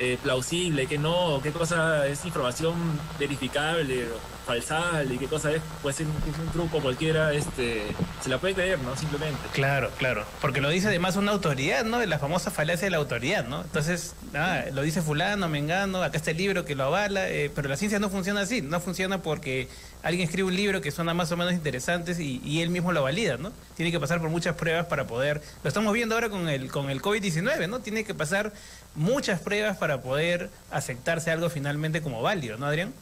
eh, 0.00 0.18
plausible, 0.22 0.86
qué 0.86 0.98
no, 0.98 1.40
qué 1.42 1.52
cosa 1.52 2.06
es 2.08 2.24
información 2.24 2.74
verificable, 3.18 4.08
o 4.42 4.46
falsable, 4.46 5.14
y 5.14 5.18
qué 5.18 5.26
cosa 5.26 5.50
es, 5.52 5.62
puede 5.82 5.96
ser 5.96 6.06
un, 6.06 6.52
truco 6.52 6.80
cualquiera, 6.80 7.32
este, 7.32 7.82
se 8.22 8.28
la 8.28 8.38
puede 8.38 8.54
creer, 8.54 8.78
¿no? 8.80 8.96
Simplemente. 8.96 9.38
Claro, 9.52 9.90
claro. 9.98 10.24
Porque 10.40 10.60
lo 10.60 10.68
dice 10.68 10.88
además 10.88 11.16
una 11.16 11.32
autoridad, 11.32 11.84
¿no? 11.84 12.04
La 12.04 12.18
famosa 12.18 12.50
falacia 12.50 12.86
de 12.86 12.90
la 12.90 12.98
autoridad, 12.98 13.46
¿no? 13.46 13.62
Entonces, 13.62 14.14
ah, 14.34 14.64
lo 14.72 14.82
dice 14.82 15.02
fulano, 15.02 15.48
mengano, 15.48 16.02
acá 16.02 16.16
está 16.16 16.32
el 16.32 16.36
libro 16.36 16.64
que 16.64 16.74
lo 16.74 16.84
avala, 16.84 17.28
eh, 17.28 17.50
pero 17.54 17.68
la 17.68 17.76
ciencia 17.76 17.98
no 17.98 18.10
funciona 18.10 18.40
así, 18.40 18.62
no 18.62 18.80
funciona 18.80 19.22
porque 19.22 19.68
alguien 20.02 20.26
escribe 20.26 20.48
un 20.48 20.56
libro 20.56 20.80
que 20.80 20.90
suena 20.90 21.14
más 21.14 21.30
o 21.32 21.36
menos 21.36 21.52
interesante 21.52 22.12
y, 22.20 22.40
y 22.44 22.62
él 22.62 22.70
mismo 22.70 22.92
lo 22.92 23.02
valida, 23.02 23.36
¿no? 23.36 23.52
Tiene 23.76 23.92
que 23.92 24.00
pasar 24.00 24.20
por 24.20 24.30
muchas 24.30 24.56
pruebas 24.56 24.86
para 24.86 25.06
poder, 25.06 25.42
lo 25.62 25.68
estamos 25.68 25.92
viendo 25.92 26.14
ahora 26.14 26.28
con 26.28 26.48
el, 26.48 26.70
con 26.70 26.90
el 26.90 27.00
COVID-19, 27.00 27.68
¿no? 27.68 27.80
Tiene 27.80 28.04
que 28.04 28.14
pasar 28.14 28.52
muchas 28.94 29.40
pruebas 29.40 29.76
para 29.76 30.02
poder 30.02 30.50
aceptarse 30.70 31.30
algo 31.30 31.48
finalmente 31.50 32.02
como 32.02 32.22
válido, 32.22 32.58
¿no, 32.58 32.66
Adrián? 32.66 32.92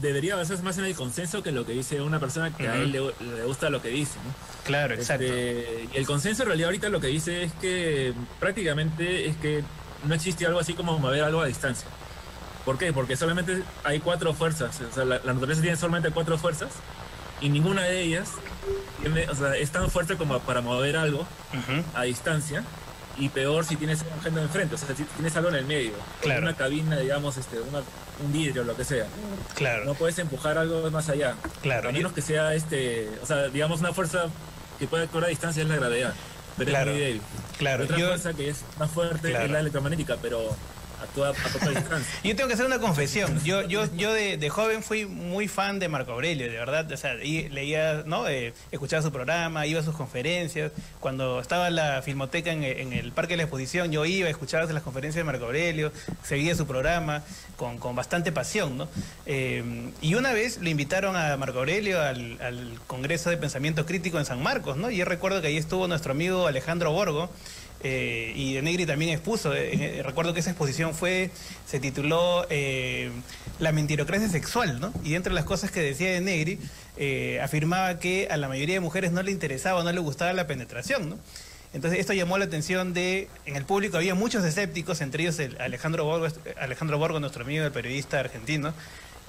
Debería 0.00 0.36
basarse 0.36 0.62
más 0.62 0.76
en 0.78 0.84
el 0.84 0.94
consenso 0.94 1.42
que 1.42 1.48
en 1.50 1.54
lo 1.54 1.64
que 1.66 1.72
dice 1.72 2.00
una 2.00 2.18
persona 2.20 2.54
que 2.56 2.68
a 2.68 2.74
él 2.76 2.92
le, 2.92 3.00
le 3.00 3.44
gusta 3.44 3.70
lo 3.70 3.80
que 3.80 3.88
dice, 3.88 4.14
¿no? 4.24 4.34
Claro, 4.64 4.94
exacto. 4.94 5.24
Este, 5.24 5.88
y 5.94 5.96
el 5.96 6.06
consenso 6.06 6.42
en 6.42 6.48
realidad 6.48 6.68
ahorita 6.68 6.88
lo 6.88 7.00
que 7.00 7.06
dice 7.06 7.42
es 7.44 7.52
que 7.54 8.12
prácticamente 8.40 9.26
es 9.26 9.36
que 9.36 9.62
no 10.04 10.14
existe 10.14 10.44
algo 10.46 10.58
así 10.60 10.74
como 10.74 10.98
mover 10.98 11.22
algo 11.24 11.40
a 11.40 11.46
distancia. 11.46 11.88
¿Por 12.64 12.78
qué? 12.78 12.92
Porque 12.92 13.16
solamente 13.16 13.62
hay 13.84 14.00
cuatro 14.00 14.34
fuerzas. 14.34 14.80
O 14.80 14.92
sea, 14.94 15.04
la, 15.04 15.20
la 15.24 15.32
naturaleza 15.32 15.62
tiene 15.62 15.76
solamente 15.76 16.10
cuatro 16.10 16.36
fuerzas 16.36 16.70
y 17.40 17.48
ninguna 17.48 17.82
de 17.82 18.02
ellas 18.02 18.30
tiene- 19.00 19.28
o 19.28 19.34
sea, 19.34 19.56
es 19.56 19.70
tan 19.70 19.90
fuerte 19.90 20.16
como 20.16 20.38
para 20.40 20.60
mover 20.62 20.96
algo 20.96 21.26
a 21.94 22.02
distancia. 22.02 22.64
Y 23.18 23.30
peor 23.30 23.64
si 23.64 23.76
tienes 23.76 24.02
un 24.02 24.12
objeto 24.12 24.40
enfrente, 24.40 24.74
o 24.74 24.78
sea, 24.78 24.94
si 24.94 25.04
tienes 25.04 25.34
algo 25.36 25.48
en 25.48 25.54
el 25.56 25.64
medio. 25.64 25.92
Claro. 26.20 26.42
Una 26.42 26.54
cabina, 26.54 26.98
digamos, 26.98 27.36
este, 27.38 27.58
una- 27.60 27.82
un 28.24 28.32
vidrio, 28.32 28.62
lo 28.64 28.76
que 28.76 28.84
sea. 28.84 29.06
Claro. 29.54 29.84
No 29.86 29.94
puedes 29.94 30.18
empujar 30.18 30.58
algo 30.58 30.90
más 30.90 31.08
allá. 31.08 31.34
Claro. 31.62 31.88
A 31.88 31.92
menos 31.92 32.12
que 32.12 32.20
sea, 32.22 32.54
este, 32.54 33.08
o 33.22 33.26
sea, 33.26 33.48
digamos, 33.48 33.80
una 33.80 33.92
fuerza 33.92 34.26
que 34.78 34.86
puede 34.86 35.04
actuar 35.04 35.24
a 35.24 35.28
distancia 35.28 35.62
es 35.62 35.68
la 35.68 35.76
gravedad. 35.76 36.12
Pero 36.58 36.70
Claro. 36.70 36.90
es 36.90 36.96
muy 36.96 37.04
débil. 37.06 37.22
Claro, 37.58 37.84
Otra 37.84 37.96
yo- 37.98 38.06
fuerza 38.08 38.32
que 38.34 38.48
es 38.50 38.58
más 38.78 38.90
fuerte 38.90 39.30
Claro. 39.30 39.44
es 39.46 39.50
la 39.50 39.60
electromagnética, 39.60 40.16
pero 40.20 40.54
actúa 41.02 41.30
a 41.30 41.32
poca 41.32 41.68
distancia. 41.68 42.20
Yo 42.24 42.36
tengo 42.36 42.48
que 42.48 42.54
hacer 42.54 42.66
una 42.66 42.78
confesión. 42.78 43.42
Yo, 43.44 43.62
yo, 43.62 43.84
yo 43.96 44.12
de, 44.12 44.48
joven 44.48 44.82
fui 44.82 45.06
muy 45.06 45.48
fan 45.48 45.78
de 45.78 45.88
Marco 45.88 46.12
Aurelio, 46.12 46.50
de 46.50 46.56
verdad. 46.56 46.90
O 46.90 46.96
sea, 46.96 47.14
leía, 47.14 48.02
¿no? 48.06 48.28
Eh, 48.28 48.54
escuchaba 48.70 49.02
su 49.02 49.12
programa, 49.12 49.66
iba 49.66 49.80
a 49.80 49.82
sus 49.82 49.94
conferencias. 49.94 50.72
Cuando 51.00 51.40
estaba 51.40 51.70
la 51.70 52.02
filmoteca 52.02 52.52
en, 52.52 52.64
el 52.64 53.12
Parque 53.12 53.34
de 53.34 53.38
la 53.38 53.42
Exposición, 53.44 53.92
yo 53.92 54.04
iba, 54.04 54.28
escuchaba 54.28 54.64
las 54.72 54.82
conferencias 54.82 55.20
de 55.20 55.24
Marco 55.24 55.46
Aurelio, 55.46 55.92
seguía 56.22 56.54
su 56.54 56.66
programa 56.66 57.22
con, 57.56 57.78
con 57.78 57.94
bastante 57.94 58.32
pasión, 58.32 58.76
¿no? 58.78 58.88
Eh, 59.26 59.92
y 60.00 60.14
una 60.14 60.32
vez 60.32 60.58
lo 60.58 60.68
invitaron 60.68 61.16
a 61.16 61.36
Marco 61.36 61.58
Aurelio 61.58 62.00
al, 62.00 62.38
al 62.40 62.78
Congreso 62.86 63.30
de 63.30 63.36
Pensamiento 63.36 63.86
Crítico 63.86 64.18
en 64.18 64.24
San 64.24 64.42
Marcos, 64.42 64.76
¿no? 64.76 64.90
Y 64.90 64.96
yo 64.96 65.04
recuerdo 65.04 65.40
que 65.40 65.48
ahí 65.48 65.56
estuvo 65.56 65.86
nuestro 65.88 66.12
amigo 66.12 66.46
Alejandro 66.46 66.92
Borgo. 66.92 67.30
Eh, 67.88 68.32
y 68.34 68.54
de 68.54 68.62
Negri 68.62 68.84
también 68.84 69.12
expuso. 69.12 69.54
eh, 69.54 69.98
eh, 69.98 70.02
recuerdo 70.02 70.34
que 70.34 70.40
esa 70.40 70.50
exposición 70.50 70.92
fue, 70.92 71.30
se 71.66 71.78
tituló 71.78 72.44
La 73.60 73.72
mentirocracia 73.72 74.28
sexual, 74.28 74.80
¿no? 74.80 74.92
Y 75.04 75.14
entre 75.14 75.32
las 75.32 75.44
cosas 75.44 75.70
que 75.70 75.80
decía 75.80 76.10
de 76.10 76.20
Negri, 76.20 76.58
afirmaba 77.40 77.98
que 78.00 78.26
a 78.28 78.36
la 78.36 78.48
mayoría 78.48 78.74
de 78.74 78.80
mujeres 78.80 79.12
no 79.12 79.22
le 79.22 79.30
interesaba, 79.30 79.84
no 79.84 79.92
le 79.92 80.00
gustaba 80.00 80.32
la 80.32 80.48
penetración, 80.48 81.10
¿no? 81.10 81.18
Entonces 81.72 82.00
esto 82.00 82.12
llamó 82.12 82.38
la 82.38 82.46
atención 82.46 82.92
de, 82.92 83.28
en 83.44 83.54
el 83.54 83.64
público 83.64 83.98
había 83.98 84.14
muchos 84.14 84.44
escépticos, 84.44 85.00
entre 85.00 85.22
ellos 85.22 85.38
el 85.38 85.60
Alejandro 85.60 86.04
Borgo, 86.04 86.26
Alejandro 86.58 86.98
Borgo, 86.98 87.20
nuestro 87.20 87.44
amigo, 87.44 87.64
el 87.64 87.72
periodista 87.72 88.18
argentino, 88.18 88.72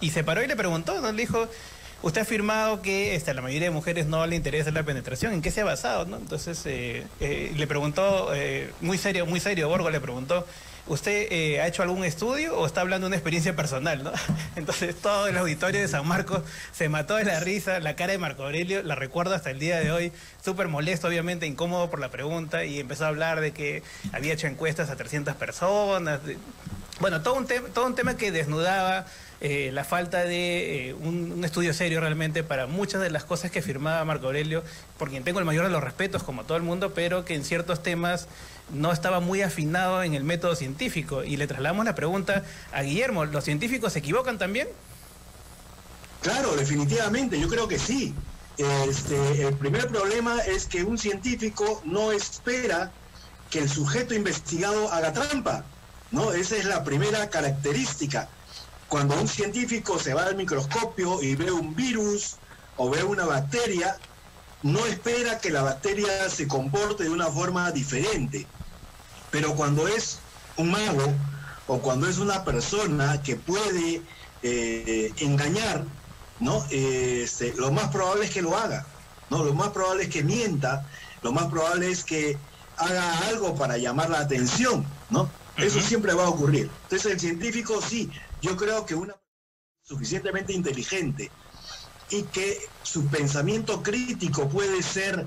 y 0.02 0.12
se 0.12 0.24
paró 0.24 0.44
y 0.44 0.48
le 0.48 0.56
preguntó, 0.56 1.00
¿no? 1.02 1.12
Le 1.12 1.22
dijo, 1.22 1.48
usted 2.02 2.20
ha 2.20 2.24
afirmado 2.24 2.82
que 2.82 3.16
este, 3.16 3.32
a 3.32 3.34
la 3.34 3.42
mayoría 3.42 3.70
de 3.70 3.74
mujeres 3.74 4.08
no 4.08 4.26
le 4.26 4.36
interesa 4.36 4.72
la 4.72 4.84
penetración, 4.84 5.34
¿en 5.34 5.42
qué 5.42 5.52
se 5.52 5.62
ha 5.62 5.66
basado? 5.66 6.06
¿no? 6.06 6.18
Entonces 6.18 6.62
eh, 6.66 7.06
eh, 7.20 7.54
le 7.56 7.68
preguntó, 7.68 8.34
eh, 8.34 8.72
muy 8.82 8.98
serio, 8.98 9.26
muy 9.26 9.40
serio, 9.40 9.70
Borgo 9.70 9.90
le 9.90 10.00
preguntó, 10.00 10.46
¿usted 10.88 11.28
eh, 11.32 11.62
ha 11.62 11.68
hecho 11.68 11.84
algún 11.84 12.04
estudio 12.04 12.58
o 12.58 12.66
está 12.66 12.82
hablando 12.82 13.06
de 13.06 13.10
una 13.10 13.16
experiencia 13.16 13.56
personal? 13.56 14.04
¿no? 14.04 14.12
Entonces 14.56 14.96
todo 14.96 15.28
el 15.28 15.38
auditorio 15.38 15.82
de 15.82 15.88
San 15.88 16.08
Marcos 16.08 16.42
se 16.72 16.90
mató 16.90 17.16
de 17.16 17.26
la 17.26 17.40
risa, 17.40 17.80
la 17.80 17.96
cara 17.96 18.14
de 18.14 18.18
Marco 18.18 18.44
Aurelio, 18.44 18.84
la 18.84 18.96
recuerdo 18.96 19.36
hasta 19.36 19.52
el 19.52 19.60
día 19.60 19.80
de 19.80 19.92
hoy, 19.92 20.12
súper 20.44 20.68
molesto, 20.68 21.08
obviamente, 21.08 21.46
incómodo 21.46 21.90
por 21.90 22.00
la 22.00 22.10
pregunta, 22.10 22.66
y 22.66 22.80
empezó 22.80 23.06
a 23.06 23.10
hablar 23.10 23.42
de 23.42 23.52
que 23.52 23.84
había 24.14 24.34
hecho 24.34 24.48
encuestas 24.48 24.90
a 24.90 24.96
300 24.96 25.36
personas. 25.36 26.20
bueno, 27.00 27.22
todo 27.22 27.36
un, 27.36 27.48
todo 27.74 27.86
un 27.86 27.96
tema 27.96 28.18
que 28.18 28.32
desnudaba 28.32 29.06
eh, 29.40 29.70
la 29.72 29.84
falta 29.84 30.24
de 30.24 30.90
eh, 30.90 30.94
un, 30.94 31.32
un 31.32 31.44
estudio 31.44 31.74
serio 31.74 32.00
realmente 32.02 32.44
para 32.44 32.66
muchas 32.66 33.02
de 33.02 33.12
las 33.12 33.24
cosas 33.24 33.52
que 33.52 33.62
firmaba 33.62 34.04
Marco 34.04 34.28
Aurelio, 34.28 34.64
por 34.98 35.10
quien 35.10 35.24
tengo 35.24 35.40
el 35.40 35.46
mayor 35.46 35.66
de 35.66 35.72
los 35.72 35.84
respetos, 35.84 36.24
como 36.24 36.44
todo 36.44 36.58
el 36.58 36.64
mundo, 36.64 36.94
pero 36.94 37.24
que 37.24 37.36
en 37.36 37.44
ciertos 37.44 37.84
temas 37.84 38.28
no 38.74 38.92
estaba 38.92 39.20
muy 39.20 39.42
afinado 39.42 40.04
en 40.04 40.14
el 40.14 40.24
método 40.24 40.56
científico. 40.56 41.24
Y 41.24 41.38
le 41.38 41.48
trasladamos 41.48 41.86
la 41.86 41.96
pregunta 41.96 42.44
a 42.72 42.82
Guillermo, 42.82 43.26
¿los 43.26 43.44
científicos 43.44 43.94
se 43.94 44.00
equivocan 44.00 44.38
también? 44.38 44.68
Claro, 46.22 46.56
definitivamente, 46.56 47.40
yo 47.40 47.48
creo 47.48 47.68
que 47.68 47.78
sí. 47.78 48.14
Este, 48.58 49.48
el 49.48 49.54
primer 49.54 49.88
problema 49.88 50.40
es 50.42 50.66
que 50.66 50.84
un 50.84 50.98
científico 50.98 51.82
no 51.86 52.12
espera 52.12 52.92
que 53.52 53.60
el 53.60 53.70
sujeto 53.70 54.16
investigado 54.16 54.92
haga 54.92 55.14
trampa, 55.14 55.64
¿no? 56.12 56.34
Esa 56.34 56.58
es 56.58 56.66
la 56.66 56.84
primera 56.84 57.30
característica. 57.30 58.30
Cuando 58.90 59.20
un 59.20 59.28
científico 59.28 60.00
se 60.00 60.14
va 60.14 60.24
al 60.24 60.36
microscopio 60.36 61.22
y 61.22 61.36
ve 61.36 61.52
un 61.52 61.76
virus 61.76 62.38
o 62.78 62.90
ve 62.90 63.04
una 63.04 63.26
bacteria, 63.26 63.98
no 64.64 64.86
espera 64.86 65.40
que 65.40 65.50
la 65.50 65.62
bacteria 65.62 66.30
se 66.30 66.48
comporte 66.48 67.04
de 67.04 67.10
una 67.10 67.28
forma 67.28 67.72
diferente. 67.72 68.48
Pero 69.30 69.56
cuando 69.56 69.88
es 69.88 70.20
un 70.56 70.72
mago 70.72 71.14
o 71.68 71.80
cuando 71.80 72.08
es 72.08 72.18
una 72.18 72.44
persona 72.44 73.22
que 73.22 73.36
puede 73.36 74.02
eh, 74.42 75.14
engañar, 75.18 75.84
¿no? 76.40 76.66
Eh, 76.70 77.22
este, 77.24 77.54
lo 77.58 77.72
más 77.72 77.90
probable 77.90 78.26
es 78.26 78.32
que 78.32 78.42
lo 78.42 78.58
haga, 78.58 78.86
¿no? 79.30 79.44
Lo 79.44 79.54
más 79.54 79.70
probable 79.70 80.04
es 80.04 80.10
que 80.10 80.24
mienta, 80.24 80.88
lo 81.24 81.32
más 81.32 81.48
probable 81.48 81.92
es 81.92 82.04
que 82.04 82.38
haga 82.78 83.28
algo 83.28 83.56
para 83.56 83.78
llamar 83.78 84.10
la 84.10 84.20
atención, 84.20 84.86
¿no? 85.10 85.30
Eso 85.58 85.82
siempre 85.82 86.14
va 86.14 86.26
a 86.26 86.30
ocurrir. 86.30 86.70
Entonces 86.84 87.14
el 87.14 87.20
científico 87.20 87.82
sí, 87.82 88.12
yo 88.42 88.56
creo 88.56 88.86
que 88.86 88.96
una 88.96 89.16
suficientemente 89.84 90.54
inteligente 90.54 91.32
y 92.10 92.24
que 92.24 92.60
su 92.84 93.08
pensamiento 93.08 93.82
crítico 93.82 94.48
puede 94.50 94.82
ser 94.84 95.26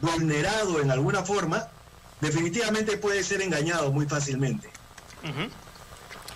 vulnerado 0.00 0.80
en 0.80 0.90
alguna 0.90 1.22
forma, 1.22 1.68
definitivamente 2.20 2.96
puede 2.96 3.22
ser 3.22 3.42
engañado 3.42 3.92
muy 3.92 4.06
fácilmente. 4.06 4.70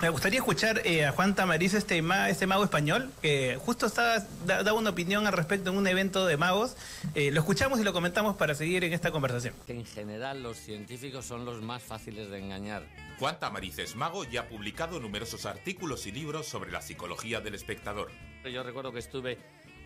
Me 0.03 0.11
gustaría 0.11 0.38
escuchar 0.40 0.82
eh, 0.84 1.07
a 1.07 1.12
Juan 1.12 1.34
Tamariz, 1.34 1.72
este, 1.72 2.03
ma- 2.03 2.28
este 2.28 2.47
mago 2.47 2.64
español, 2.64 3.11
que 3.22 3.57
justo 3.64 3.86
estaba, 3.86 4.18
da- 4.45 4.62
daba 4.62 4.78
una 4.78 4.90
opinión 4.90 5.26
al 5.26 5.32
respecto 5.32 5.70
en 5.70 5.78
un 5.78 5.86
evento 5.86 6.26
de 6.26 6.36
magos. 6.36 6.76
Eh, 7.14 7.30
lo 7.30 7.40
escuchamos 7.40 7.80
y 7.80 7.84
lo 7.84 7.92
comentamos 7.95 8.36
para 8.36 8.55
seguir 8.55 8.84
en 8.84 8.92
esta 8.92 9.11
conversación. 9.12 9.55
Que 9.66 9.72
en 9.72 9.86
general 9.86 10.42
los 10.42 10.59
científicos 10.59 11.24
son 11.24 11.47
los 11.47 11.62
más 11.62 11.82
fáciles 11.82 12.28
de 12.28 12.38
engañar. 12.38 12.82
Juan 13.18 13.38
Tamariz 13.40 13.78
es 13.78 13.97
mago 13.97 14.24
y 14.30 14.36
ha 14.36 14.49
publicado 14.49 15.01
numerosos 15.01 15.47
artículos 15.47 16.07
y 16.07 16.12
libros 16.12 16.47
sobre 16.47 16.70
la 16.70 16.82
psicología 16.82 17.40
del 17.40 17.55
espectador. 17.55 18.11
Yo 18.53 18.62
recuerdo 18.62 18.92
que 18.92 18.99
estuve, 18.99 19.38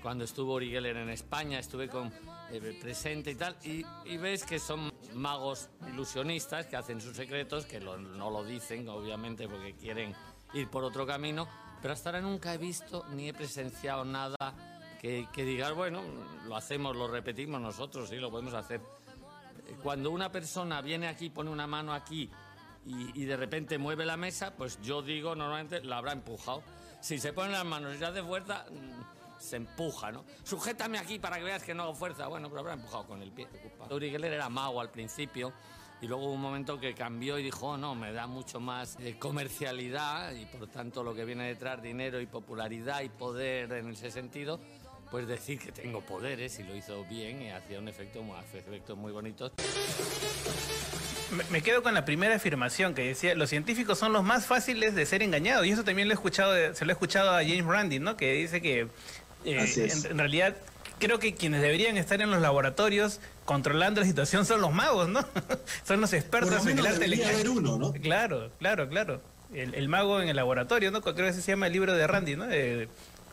cuando 0.02 0.24
estuvo 0.24 0.54
Uri 0.54 0.70
Geller 0.70 0.96
en 0.96 1.10
España, 1.10 1.58
estuve 1.58 1.88
con, 1.88 2.12
eh, 2.50 2.78
presente 2.80 3.32
y 3.32 3.34
tal, 3.34 3.56
y, 3.64 3.84
ves 4.16 4.44
que 4.44 4.58
son 4.58 4.92
magos 5.14 5.70
ilusionistas 5.88 6.66
que 6.66 6.76
hacen 6.76 7.00
sus 7.00 7.16
secretos, 7.16 7.66
que 7.66 7.80
no 7.80 8.30
lo 8.30 8.44
dicen, 8.44 8.88
obviamente, 8.88 9.48
porque 9.48 9.74
quieren 9.74 10.14
ir 10.54 10.68
por 10.68 10.84
otro 10.84 11.06
camino, 11.06 11.48
pero 11.80 11.94
hasta 11.94 12.10
ahora 12.10 12.20
nunca 12.20 12.54
he 12.54 12.58
visto 12.58 13.04
ni 13.10 13.28
he 13.28 13.34
presenciado 13.34 14.04
nada 14.04 14.36
que, 15.00 15.26
que 15.32 15.44
digas, 15.44 15.74
bueno, 15.74 16.02
lo 16.46 16.56
hacemos, 16.56 16.96
lo 16.96 17.08
repetimos 17.08 17.60
nosotros, 17.60 18.08
sí, 18.08 18.16
lo 18.16 18.30
podemos 18.30 18.54
hacer. 18.54 18.80
Cuando 19.82 20.10
una 20.10 20.32
persona 20.32 20.80
viene 20.80 21.08
aquí, 21.08 21.30
pone 21.30 21.50
una 21.50 21.66
mano 21.66 21.92
aquí 21.92 22.30
y, 22.86 23.24
de 23.24 23.36
repente 23.36 23.76
mueve 23.76 24.06
la 24.06 24.16
mesa, 24.16 24.54
pues 24.56 24.80
yo 24.80 25.02
digo, 25.02 25.34
normalmente 25.34 25.82
la 25.84 25.98
habrá 25.98 26.12
empujado. 26.12 26.62
Si 27.00 27.18
se 27.18 27.32
ponen 27.32 27.52
las 27.52 27.64
manos 27.64 27.94
y 27.94 27.98
se 27.98 28.06
hace 28.06 28.22
fuerza, 28.22 28.64
se 29.38 29.56
empuja, 29.56 30.12
¿no? 30.12 30.24
Sujétame 30.42 30.98
aquí 30.98 31.18
para 31.18 31.38
que 31.38 31.44
veas 31.44 31.62
que 31.62 31.74
no 31.74 31.84
hago 31.84 31.94
fuerza. 31.94 32.26
Bueno, 32.26 32.48
pero 32.48 32.60
habrá 32.60 32.74
empujado 32.74 33.06
con 33.06 33.22
el 33.22 33.32
pie. 33.32 33.48
Uri 33.90 34.10
Geller 34.10 34.32
era 34.32 34.48
mago 34.48 34.80
al 34.80 34.90
principio 34.90 35.52
y 36.00 36.06
luego 36.06 36.24
hubo 36.24 36.34
un 36.34 36.40
momento 36.40 36.78
que 36.78 36.94
cambió 36.94 37.38
y 37.38 37.42
dijo, 37.42 37.68
"Oh, 37.68 37.76
no, 37.76 37.94
me 37.94 38.12
da 38.12 38.26
mucho 38.26 38.60
más 38.60 38.96
eh, 39.00 39.16
comercialidad 39.18 40.32
y 40.32 40.46
por 40.46 40.68
tanto 40.68 41.02
lo 41.02 41.14
que 41.14 41.24
viene 41.24 41.46
detrás, 41.48 41.82
dinero 41.82 42.20
y 42.20 42.26
popularidad 42.26 43.02
y 43.02 43.08
poder 43.08 43.72
en 43.72 43.90
ese 43.90 44.10
sentido, 44.10 44.60
pues 45.10 45.26
decir 45.26 45.58
que 45.58 45.72
tengo 45.72 46.00
poderes 46.02 46.58
y 46.58 46.62
lo 46.62 46.76
hizo 46.76 47.04
bien 47.04 47.42
y 47.42 47.50
hacía 47.50 47.78
un 47.78 47.88
efecto, 47.88 48.22
efectos 48.54 48.96
muy 48.96 49.12
bonitos. 49.12 49.52
Me, 51.50 51.62
quedo 51.62 51.82
con 51.82 51.92
la 51.92 52.06
primera 52.06 52.36
afirmación 52.36 52.94
que 52.94 53.08
decía, 53.08 53.34
los 53.34 53.50
científicos 53.50 53.98
son 53.98 54.12
los 54.14 54.24
más 54.24 54.46
fáciles 54.46 54.94
de 54.94 55.04
ser 55.04 55.22
engañados. 55.22 55.66
Y 55.66 55.70
eso 55.70 55.84
también 55.84 56.08
lo 56.08 56.12
he 56.12 56.16
escuchado, 56.16 56.74
se 56.74 56.84
lo 56.84 56.90
he 56.90 56.94
escuchado 56.94 57.30
a 57.30 57.42
James 57.42 57.66
Randi, 57.66 57.98
¿no? 57.98 58.16
Que 58.16 58.32
dice 58.32 58.62
que 58.62 58.88
eh, 59.44 59.58
Así 59.58 59.82
es. 59.82 60.04
en, 60.04 60.12
en 60.12 60.18
realidad 60.18 60.56
creo 60.98 61.18
que 61.18 61.34
quienes 61.34 61.62
deberían 61.62 61.96
estar 61.96 62.20
en 62.20 62.30
los 62.30 62.40
laboratorios 62.40 63.20
controlando 63.44 64.00
la 64.00 64.06
situación 64.06 64.44
son 64.44 64.60
los 64.60 64.72
magos, 64.72 65.08
¿no? 65.08 65.20
son 65.86 66.00
los 66.00 66.12
expertos 66.12 66.50
Por 66.54 66.64
lo 66.64 66.70
en 66.70 66.78
el 66.78 66.98
debería 66.98 67.28
haber 67.28 67.48
uno, 67.48 67.78
¿no? 67.78 67.92
Claro, 67.92 68.50
claro, 68.58 68.88
claro. 68.88 69.20
El, 69.54 69.74
el 69.74 69.88
mago 69.88 70.20
en 70.20 70.28
el 70.28 70.36
laboratorio, 70.36 70.90
¿no? 70.90 71.00
Creo 71.00 71.14
que 71.14 71.32
se 71.32 71.40
llama 71.40 71.68
el 71.68 71.72
libro 71.72 71.94
de 71.94 72.06
Randy, 72.06 72.36
¿no? 72.36 72.46
Eh, 72.50 72.88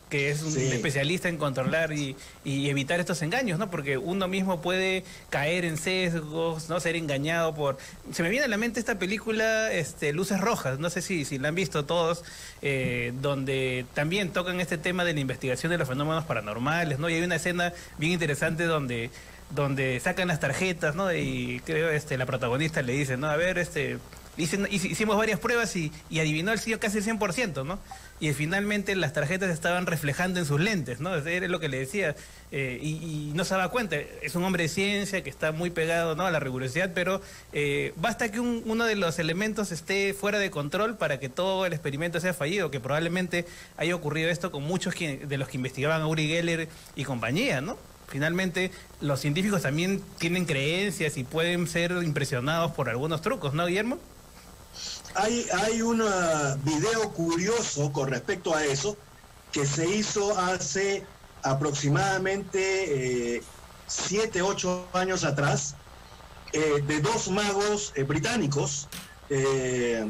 que 0.08 0.30
es 0.30 0.42
un 0.42 0.52
Sí. 0.52 0.68
especialista 0.68 1.28
en 1.28 1.36
controlar 1.36 1.92
y, 1.92 2.14
y 2.44 2.70
evitar 2.70 3.00
estos 3.00 3.22
engaños, 3.22 3.58
¿no? 3.58 3.70
Porque 3.70 3.98
uno 3.98 4.28
mismo 4.28 4.62
puede 4.62 5.02
caer 5.30 5.64
en 5.64 5.76
sesgos, 5.76 6.68
¿no? 6.68 6.78
Ser 6.78 6.94
engañado 6.94 7.54
por... 7.54 7.76
Se 8.12 8.22
me 8.22 8.28
viene 8.28 8.44
a 8.44 8.48
la 8.48 8.56
mente 8.56 8.78
esta 8.78 8.98
película, 9.00 9.72
este, 9.72 10.12
Luces 10.12 10.40
Rojas, 10.40 10.78
no 10.78 10.90
sé 10.90 11.02
si, 11.02 11.24
si 11.24 11.38
la 11.38 11.48
han 11.48 11.56
visto 11.56 11.84
todos, 11.84 12.22
eh, 12.62 13.12
donde 13.20 13.84
también 13.94 14.30
tocan 14.30 14.60
este 14.60 14.78
tema 14.78 15.04
de 15.04 15.12
la 15.12 15.18
investigación 15.20 15.72
de 15.72 15.78
los 15.78 15.88
fenómenos 15.88 16.24
paranormales, 16.24 17.00
¿no? 17.00 17.10
Y 17.10 17.14
hay 17.14 17.22
una 17.22 17.36
escena 17.36 17.72
bien 17.98 18.12
interesante 18.12 18.64
donde 18.64 19.10
donde 19.50 20.00
sacan 20.00 20.26
las 20.26 20.40
tarjetas, 20.40 20.96
¿no? 20.96 21.12
Y 21.12 21.62
creo 21.64 21.88
este 21.90 22.16
la 22.18 22.26
protagonista 22.26 22.82
le 22.82 22.92
dice, 22.94 23.16
¿no? 23.16 23.28
A 23.28 23.36
ver, 23.36 23.58
este 23.58 23.98
hicimos 24.36 25.16
varias 25.16 25.38
pruebas 25.40 25.74
y, 25.76 25.92
y 26.10 26.18
adivinó 26.20 26.52
el 26.52 26.58
sí 26.58 26.74
casi 26.76 26.98
el 26.98 27.04
100%, 27.04 27.64
¿no? 27.64 27.78
Y 28.18 28.32
finalmente 28.32 28.96
las 28.96 29.12
tarjetas 29.12 29.50
estaban 29.50 29.84
reflejando 29.84 30.40
en 30.40 30.46
sus 30.46 30.58
lentes, 30.58 31.00
¿no? 31.00 31.14
Era 31.14 31.48
lo 31.48 31.60
que 31.60 31.68
le 31.68 31.78
decía. 31.80 32.14
eh, 32.52 32.78
y, 32.80 33.32
no 33.34 33.44
se 33.44 33.54
daba 33.54 33.70
cuenta. 33.70 33.96
Es 34.22 34.34
un 34.36 34.44
hombre 34.44 34.62
de 34.62 34.68
ciencia 34.70 35.22
que 35.22 35.28
está 35.28 35.50
muy 35.52 35.68
pegado 35.70 36.14
¿no? 36.14 36.24
a 36.24 36.30
la 36.30 36.38
rigurosidad, 36.40 36.92
pero 36.94 37.20
eh, 37.52 37.92
basta 37.96 38.30
que 38.30 38.38
un- 38.40 38.62
uno 38.64 38.84
de 38.86 38.94
los 38.94 39.18
elementos 39.18 39.72
esté 39.72 40.14
fuera 40.14 40.38
de 40.38 40.50
control 40.50 40.96
para 40.96 41.18
que 41.20 41.28
todo 41.28 41.66
el 41.66 41.72
experimento 41.72 42.20
sea 42.20 42.32
fallido, 42.32 42.70
que 42.70 42.78
probablemente 42.80 43.44
haya 43.76 43.94
ocurrido 43.96 44.30
esto 44.30 44.50
con 44.52 44.62
muchos 44.62 44.94
que- 44.94 45.18
de 45.26 45.36
los 45.38 45.48
que 45.48 45.56
investigaban 45.58 46.00
a 46.00 46.06
Uri 46.06 46.28
Geller 46.28 46.68
y 46.94 47.04
compañía, 47.04 47.60
¿no? 47.60 47.76
Finalmente, 48.08 48.70
los 49.00 49.20
científicos 49.20 49.62
también 49.62 50.00
tienen 50.18 50.44
creencias 50.46 51.16
y 51.18 51.24
pueden 51.24 51.66
ser 51.66 51.90
impresionados 52.04 52.70
por 52.72 52.88
algunos 52.88 53.20
trucos, 53.20 53.52
¿no, 53.52 53.66
Guillermo? 53.66 53.98
Hay, 55.16 55.46
hay 55.52 55.82
un 55.82 56.02
ah, 56.02 56.56
video 56.62 57.10
curioso 57.12 57.92
con 57.92 58.10
respecto 58.10 58.54
a 58.54 58.64
eso 58.64 58.96
que 59.52 59.66
se 59.66 59.88
hizo 59.88 60.38
hace 60.38 61.04
aproximadamente 61.42 63.42
7, 63.86 64.42
8 64.42 64.88
años 64.92 65.24
atrás 65.24 65.76
eh, 66.52 66.82
de 66.86 67.00
dos 67.00 67.30
magos 67.30 67.92
eh, 67.94 68.02
británicos 68.02 68.88
eh, 69.30 70.06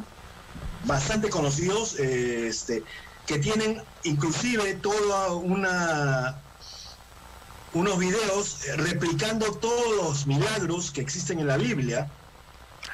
bastante 0.85 1.31
conocidos 1.31 1.99
eh, 1.99 2.49
este, 2.49 2.83
que 3.27 3.39
tienen 3.39 3.83
inclusive 4.05 4.75
toda 4.75 5.33
una 5.33 6.41
unos 7.73 7.99
videos 7.99 8.65
eh, 8.67 8.77
replicando 8.77 9.53
todos 9.53 9.97
los 9.97 10.27
milagros 10.27 10.91
que 10.91 11.01
existen 11.01 11.41
en 11.41 11.47
la 11.47 11.57
Biblia 11.57 12.11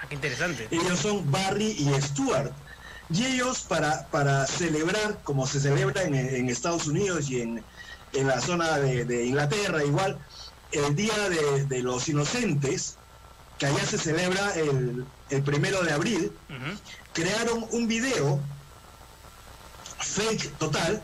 Ah, 0.01 0.07
qué 0.09 0.15
interesante. 0.15 0.69
ellos 0.71 0.99
son 0.99 1.31
Barry 1.31 1.77
y 1.79 1.93
Stuart. 2.01 2.53
Y 3.11 3.27
ellos 3.27 3.61
para, 3.69 4.07
para 4.09 4.47
celebrar, 4.47 5.21
como 5.23 5.47
se 5.47 5.61
celebra 5.61 6.03
en, 6.03 6.15
en 6.15 6.49
Estados 6.49 6.87
Unidos 6.87 7.29
y 7.29 7.43
en, 7.43 7.63
en 8.15 8.27
la 8.27 8.41
zona 8.41 8.79
de, 8.79 9.05
de 9.05 9.27
Inglaterra 9.27 9.85
igual, 9.85 10.19
el 10.71 10.97
Día 10.97 11.29
de, 11.29 11.67
de 11.67 11.83
los 11.83 12.09
Inocentes, 12.09 12.97
que 13.59 13.67
allá 13.67 13.85
se 13.85 13.99
celebra 13.99 14.55
el, 14.55 15.05
el 15.31 15.43
primero 15.43 15.83
de 15.83 15.93
abril, 15.93 16.33
crearon 17.13 17.67
un 17.73 17.87
video 17.87 18.41
fake 19.99 20.57
total, 20.59 21.03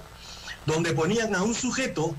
donde 0.66 0.92
ponían 0.92 1.34
a 1.34 1.42
un 1.42 1.54
sujeto 1.54 2.14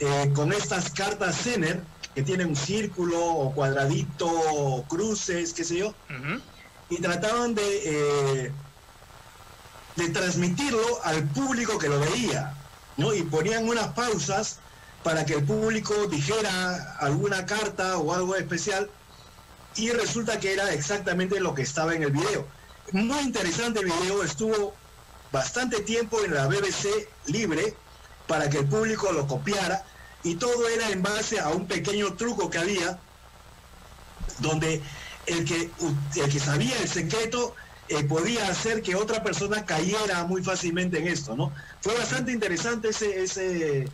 eh, 0.00 0.32
con 0.34 0.52
estas 0.52 0.90
cartas 0.90 1.36
Zener, 1.42 1.82
que 2.18 2.24
tienen 2.24 2.48
un 2.48 2.56
círculo 2.56 3.24
o 3.24 3.54
cuadradito 3.54 4.26
o 4.28 4.82
cruces, 4.88 5.52
qué 5.52 5.62
sé 5.62 5.76
yo, 5.76 5.94
y 6.90 7.00
trataban 7.00 7.54
de, 7.54 7.62
eh, 7.84 8.52
de 9.94 10.08
transmitirlo 10.08 10.82
al 11.04 11.22
público 11.28 11.78
que 11.78 11.88
lo 11.88 12.00
veía, 12.00 12.54
¿no? 12.96 13.14
Y 13.14 13.22
ponían 13.22 13.68
unas 13.68 13.92
pausas 13.92 14.58
para 15.04 15.24
que 15.24 15.34
el 15.34 15.44
público 15.44 15.94
dijera 16.08 16.96
alguna 16.98 17.46
carta 17.46 17.98
o 17.98 18.12
algo 18.12 18.34
especial 18.34 18.90
y 19.76 19.90
resulta 19.90 20.40
que 20.40 20.54
era 20.54 20.72
exactamente 20.72 21.38
lo 21.38 21.54
que 21.54 21.62
estaba 21.62 21.94
en 21.94 22.02
el 22.02 22.10
video. 22.10 22.44
Muy 22.90 23.20
interesante 23.20 23.78
el 23.78 23.86
video, 23.86 24.24
estuvo 24.24 24.74
bastante 25.30 25.82
tiempo 25.82 26.18
en 26.24 26.34
la 26.34 26.48
BBC 26.48 26.88
libre 27.26 27.76
para 28.26 28.50
que 28.50 28.58
el 28.58 28.66
público 28.66 29.12
lo 29.12 29.28
copiara 29.28 29.84
y 30.28 30.34
todo 30.34 30.68
era 30.68 30.90
en 30.90 31.02
base 31.02 31.40
a 31.40 31.48
un 31.48 31.66
pequeño 31.66 32.14
truco 32.14 32.50
que 32.50 32.58
había 32.58 32.98
donde 34.40 34.82
el 35.26 35.44
que, 35.44 35.70
el 36.16 36.30
que 36.30 36.38
sabía 36.38 36.76
el 36.80 36.88
secreto 36.88 37.54
eh, 37.88 38.04
podía 38.04 38.46
hacer 38.48 38.82
que 38.82 38.94
otra 38.94 39.22
persona 39.22 39.64
cayera 39.64 40.24
muy 40.24 40.44
fácilmente 40.44 40.98
en 40.98 41.08
esto, 41.08 41.34
¿no? 41.34 41.50
Fue 41.80 41.94
bastante 41.96 42.32
interesante 42.32 42.90
ese, 42.90 43.22
ese, 43.22 43.88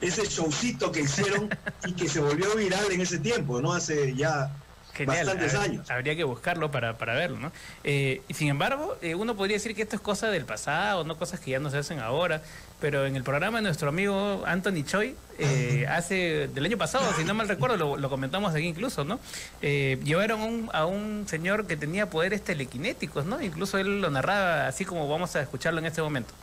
ese 0.00 0.24
showcito 0.26 0.90
que 0.90 1.02
hicieron 1.02 1.50
y 1.86 1.92
que 1.92 2.08
se 2.08 2.20
volvió 2.20 2.54
viral 2.56 2.90
en 2.90 3.02
ese 3.02 3.18
tiempo, 3.18 3.60
¿no? 3.60 3.74
Hace 3.74 4.14
ya 4.14 4.56
Genial, 4.96 5.26
bastantes 5.26 5.54
años. 5.54 5.90
Habría 5.90 6.16
que 6.16 6.24
buscarlo 6.24 6.70
para, 6.70 6.96
para 6.98 7.14
verlo, 7.14 7.38
¿no? 7.38 7.52
Eh, 7.84 8.22
y 8.28 8.34
sin 8.34 8.48
embargo, 8.48 8.96
eh, 9.02 9.14
uno 9.14 9.36
podría 9.36 9.56
decir 9.56 9.74
que 9.74 9.82
esto 9.82 9.96
es 9.96 10.02
cosa 10.02 10.28
del 10.30 10.44
pasado, 10.44 11.04
no 11.04 11.16
cosas 11.18 11.40
que 11.40 11.50
ya 11.52 11.58
no 11.60 11.70
se 11.70 11.78
hacen 11.78 12.00
ahora. 12.00 12.42
Pero 12.80 13.06
en 13.06 13.16
el 13.16 13.22
programa 13.24 13.56
de 13.58 13.62
nuestro 13.62 13.88
amigo 13.88 14.42
Anthony 14.46 14.82
Choi, 14.84 15.14
eh, 15.38 15.86
hace 15.90 16.48
del 16.48 16.64
año 16.64 16.76
pasado, 16.76 17.10
si 17.16 17.24
no 17.24 17.32
mal 17.34 17.48
recuerdo, 17.48 17.76
lo, 17.76 17.96
lo 17.96 18.10
comentamos 18.10 18.54
aquí 18.54 18.66
incluso, 18.66 19.04
¿no? 19.04 19.18
Eh, 19.62 19.98
llevaron 20.04 20.40
un- 20.42 20.70
a 20.72 20.84
un 20.84 21.26
señor 21.26 21.66
que 21.66 21.76
tenía 21.76 22.10
poderes 22.10 22.42
telequinéticos, 22.42 23.24
¿no? 23.24 23.40
Incluso 23.40 23.78
él 23.78 24.00
lo 24.00 24.10
narraba 24.10 24.66
así 24.68 24.84
como 24.84 25.08
vamos 25.08 25.36
a 25.36 25.42
escucharlo 25.42 25.78
en 25.80 25.86
este 25.86 26.02
momento. 26.02 26.34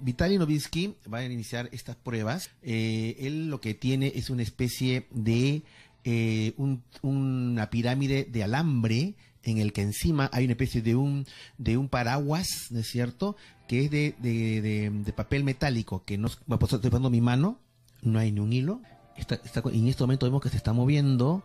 Vitaly 0.00 0.38
Novinsky 0.38 0.94
va 1.12 1.18
a 1.18 1.24
iniciar 1.24 1.68
estas 1.70 1.94
pruebas. 1.94 2.48
Eh, 2.62 3.16
él 3.20 3.48
lo 3.48 3.60
que 3.60 3.74
tiene 3.74 4.12
es 4.16 4.30
una 4.30 4.42
especie 4.42 5.06
de 5.10 5.62
eh, 6.04 6.52
un- 6.56 6.82
una 7.02 7.70
pirámide 7.70 8.24
de 8.30 8.44
alambre 8.44 9.14
en 9.42 9.58
el 9.58 9.72
que 9.72 9.82
encima 9.82 10.30
hay 10.32 10.44
una 10.44 10.52
especie 10.52 10.80
de 10.82 10.94
un 10.96 11.26
de 11.58 11.76
un 11.76 11.88
paraguas, 11.88 12.68
¿no 12.70 12.80
es 12.80 12.88
cierto? 12.88 13.36
Que 13.68 13.84
es 13.84 13.90
de, 13.90 14.14
de- 14.18 14.60
de- 15.04 15.12
papel 15.12 15.44
metálico, 15.44 16.04
que 16.04 16.16
no 16.18 16.28
pues 16.46 16.72
estoy 16.72 16.90
poniendo 16.90 17.10
mi 17.10 17.20
mano, 17.20 17.58
no 18.02 18.18
hay 18.18 18.32
ni 18.32 18.40
un 18.40 18.52
hilo. 18.52 18.80
Está, 19.16 19.36
está 19.36 19.62
en 19.72 19.86
este 19.88 20.02
momento 20.02 20.26
vemos 20.26 20.42
que 20.42 20.48
se 20.48 20.56
está 20.56 20.72
moviendo 20.72 21.42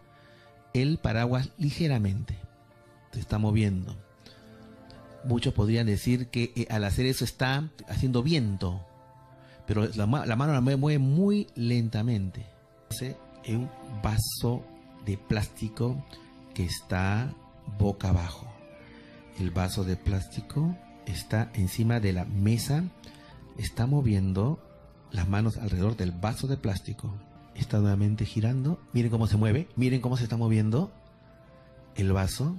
el 0.74 0.98
paraguas 0.98 1.50
ligeramente. 1.58 2.38
Se 3.14 3.20
está 3.20 3.38
moviendo. 3.38 3.96
muchos 5.26 5.54
podrían 5.54 5.86
decir 5.88 6.28
que 6.28 6.52
eh, 6.56 6.68
al 6.70 6.84
hacer 6.86 7.06
eso 7.06 7.26
está 7.26 7.70
haciendo 7.90 8.24
viento, 8.24 8.80
pero 9.68 9.86
la, 9.96 10.06
la 10.26 10.36
mano 10.36 10.54
la 10.54 10.62
mueve, 10.62 10.98
muy 11.00 11.48
lentamente. 11.56 12.46
En 13.44 13.62
un 13.62 13.70
vaso 14.02 14.64
de 15.06 15.18
plástico 15.18 16.04
que 16.54 16.66
está 16.66 17.34
boca 17.78 18.10
abajo. 18.10 18.48
El 19.40 19.52
vaso 19.52 19.84
de 19.84 19.96
plástico 19.96 20.76
está 21.06 21.50
encima 21.54 22.00
de 22.00 22.14
la 22.14 22.26
mesa, 22.26 22.84
está 23.58 23.88
moviendo 23.88 24.60
las 25.12 25.28
manos 25.28 25.58
alrededor 25.58 25.96
del 25.96 26.12
vaso 26.12 26.48
de 26.48 26.58
plástico. 26.58 27.14
Está 27.56 27.80
nuevamente 27.80 28.26
girando. 28.26 28.80
Miren 28.94 29.12
cómo 29.12 29.28
se 29.28 29.38
mueve, 29.38 29.68
miren 29.76 30.02
cómo 30.02 30.18
se 30.18 30.24
está 30.24 30.38
moviendo 30.38 30.92
el 31.96 32.14
vaso. 32.14 32.56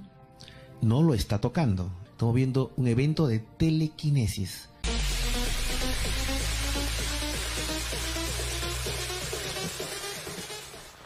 No 0.81 1.01
lo 1.01 1.13
está 1.13 1.39
tocando. 1.39 1.91
Estamos 2.11 2.35
viendo 2.35 2.71
un 2.77 2.87
evento 2.87 3.27
de 3.27 3.39
telequinesis. 3.39 4.69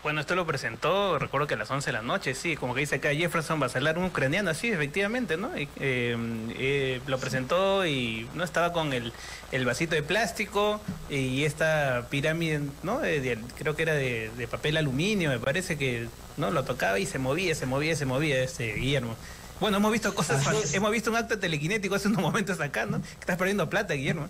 Bueno, 0.06 0.22
esto 0.22 0.36
lo 0.36 0.46
presentó, 0.46 1.18
recuerdo 1.18 1.48
que 1.48 1.56
a 1.56 1.58
las 1.58 1.72
11 1.72 1.88
de 1.88 1.94
la 1.94 2.04
noche, 2.04 2.36
sí, 2.36 2.56
como 2.56 2.76
que 2.76 2.82
dice 2.82 2.98
acá 2.98 3.10
Jefferson 3.12 3.60
Basalar, 3.60 3.98
un 3.98 4.04
ucraniano, 4.06 4.54
sí, 4.54 4.68
efectivamente, 4.68 5.36
¿no? 5.36 5.58
Y, 5.58 5.68
eh, 5.80 6.16
eh, 6.60 7.02
lo 7.08 7.18
presentó 7.18 7.88
y 7.88 8.30
no 8.36 8.44
estaba 8.44 8.72
con 8.72 8.94
el, 8.94 9.12
el 9.52 9.66
vasito 9.66 9.96
de 9.96 10.04
plástico 10.04 10.80
y 11.10 11.44
esta 11.46 12.06
pirámide, 12.12 12.62
¿no? 12.84 13.00
De- 13.00 13.20
de- 13.20 13.40
creo 13.58 13.76
que 13.76 13.82
era 13.82 13.96
de, 13.96 14.30
de 14.38 14.48
papel 14.48 14.78
aluminio, 14.78 15.32
me 15.32 15.40
parece 15.40 15.76
que, 15.76 16.08
¿no? 16.38 16.52
Lo 16.52 16.64
tocaba 16.66 17.00
y 17.00 17.08
se 17.08 17.18
movía, 17.18 17.56
se 17.56 17.66
movía, 17.66 17.96
se 17.96 18.06
movía 18.06 18.44
este 18.44 18.74
Guillermo. 18.76 19.16
Bueno, 19.60 19.78
hemos 19.78 19.92
visto 19.92 20.14
cosas, 20.14 20.46
Así 20.46 20.76
hemos 20.78 20.92
visto 20.92 21.10
un 21.10 21.16
acto 21.16 21.40
telequinético 21.40 21.96
hace 21.96 22.10
unos 22.10 22.22
momentos 22.22 22.60
acá, 22.62 22.86
¿no? 22.86 23.02
Que 23.02 23.08
estás 23.22 23.38
perdiendo 23.38 23.72
plata, 23.72 23.96
Guillermo. 23.96 24.30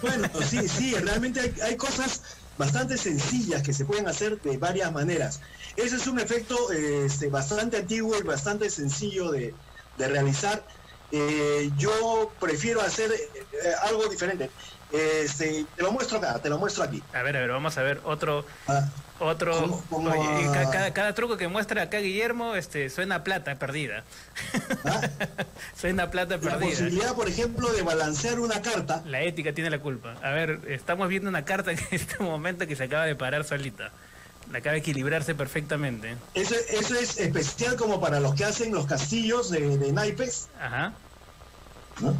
Bueno, 0.00 0.28
sí, 0.48 0.68
sí, 0.68 0.94
realmente 0.94 1.40
hay, 1.40 1.52
hay 1.64 1.76
cosas 1.76 2.22
bastante 2.58 2.98
sencillas 2.98 3.62
que 3.62 3.72
se 3.72 3.84
pueden 3.84 4.08
hacer 4.08 4.40
de 4.40 4.58
varias 4.58 4.92
maneras. 4.92 5.40
Ese 5.76 5.96
es 5.96 6.06
un 6.06 6.18
efecto 6.18 6.72
eh, 6.72 7.06
este, 7.06 7.28
bastante 7.28 7.78
antiguo 7.78 8.18
y 8.18 8.22
bastante 8.22 8.68
sencillo 8.68 9.30
de, 9.30 9.54
de 9.96 10.08
realizar. 10.08 10.64
Eh, 11.10 11.70
yo 11.78 12.30
prefiero 12.38 12.82
hacer 12.82 13.10
eh, 13.12 13.72
algo 13.82 14.06
diferente. 14.08 14.50
Este, 14.90 15.66
te 15.76 15.82
lo 15.82 15.92
muestro 15.92 16.18
acá, 16.18 16.38
te 16.40 16.48
lo 16.48 16.58
muestro 16.58 16.82
aquí. 16.82 17.02
A 17.12 17.22
ver, 17.22 17.36
a 17.36 17.40
ver, 17.40 17.50
vamos 17.50 17.76
a 17.78 17.82
ver 17.82 18.00
otro. 18.04 18.44
Otro. 19.20 19.82
Oye, 19.90 20.46
cada, 20.52 20.92
cada 20.92 21.14
truco 21.14 21.36
que 21.36 21.48
muestra 21.48 21.82
acá 21.82 21.98
Guillermo 21.98 22.54
este, 22.54 22.88
suena 22.88 23.24
plata 23.24 23.56
perdida. 23.56 24.04
suena 25.76 26.04
a 26.04 26.10
plata 26.10 26.36
La 26.36 26.40
perdida. 26.40 26.68
posibilidad, 26.70 27.14
por 27.14 27.28
ejemplo, 27.28 27.72
de 27.72 27.82
balancear 27.82 28.38
una 28.38 28.62
carta. 28.62 29.02
La 29.06 29.22
ética 29.22 29.52
tiene 29.52 29.70
la 29.70 29.80
culpa. 29.80 30.14
A 30.22 30.30
ver, 30.30 30.60
estamos 30.68 31.08
viendo 31.08 31.28
una 31.28 31.44
carta 31.44 31.72
en 31.72 31.78
este 31.90 32.22
momento 32.22 32.66
que 32.66 32.76
se 32.76 32.84
acaba 32.84 33.04
de 33.06 33.16
parar 33.16 33.44
solita. 33.44 33.90
La 34.52 34.58
acaba 34.58 34.72
de 34.74 34.78
equilibrarse 34.78 35.34
perfectamente. 35.34 36.16
Eso, 36.34 36.54
eso 36.70 36.94
es 36.94 37.18
especial 37.18 37.76
como 37.76 38.00
para 38.00 38.18
los 38.20 38.34
que 38.34 38.44
hacen 38.44 38.72
los 38.72 38.86
castillos 38.86 39.50
de, 39.50 39.76
de 39.76 39.92
naipes. 39.92 40.48
Ajá. 40.60 40.92
¿no? 42.00 42.14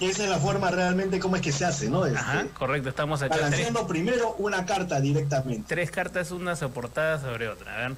Y 0.00 0.06
esa 0.06 0.24
es 0.24 0.30
la 0.30 0.38
forma 0.38 0.70
realmente 0.70 1.20
como 1.20 1.36
es 1.36 1.42
que 1.42 1.52
se 1.52 1.64
hace, 1.64 1.88
¿no? 1.88 2.04
Este, 2.04 2.18
Ajá, 2.18 2.46
correcto, 2.58 2.88
estamos. 2.88 3.20
Tres, 3.20 3.30
balanceando 3.30 3.86
primero 3.86 4.34
una 4.38 4.66
carta 4.66 5.00
directamente. 5.00 5.66
tres 5.68 5.90
cartas, 5.90 6.30
una 6.32 6.56
soportada 6.56 7.20
sobre 7.20 7.48
otra. 7.48 7.74
A 7.74 7.88
ver. 7.88 7.96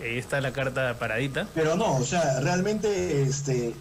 Ahí 0.00 0.18
está 0.18 0.40
la 0.40 0.52
carta 0.52 0.98
paradita. 0.98 1.46
Pero 1.54 1.76
no, 1.76 1.96
o 1.96 2.04
sea, 2.04 2.40
realmente 2.40 3.22
este 3.22 3.74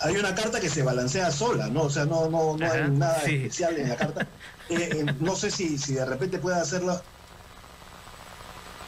hay 0.00 0.16
una 0.16 0.34
carta 0.34 0.60
que 0.60 0.68
se 0.68 0.82
balancea 0.82 1.30
sola, 1.30 1.68
¿no? 1.68 1.84
O 1.84 1.90
sea, 1.90 2.04
no, 2.04 2.28
no, 2.28 2.56
no 2.56 2.70
hay 2.72 2.90
nada 2.90 3.20
sí. 3.24 3.36
especial 3.36 3.78
en 3.78 3.88
la 3.88 3.96
carta. 3.96 4.26
Eh, 4.70 4.88
eh, 4.94 5.14
no 5.20 5.36
sé 5.36 5.50
si, 5.50 5.76
si 5.76 5.92
de 5.92 6.06
repente 6.06 6.38
puede 6.38 6.58
hacerlo 6.58 6.98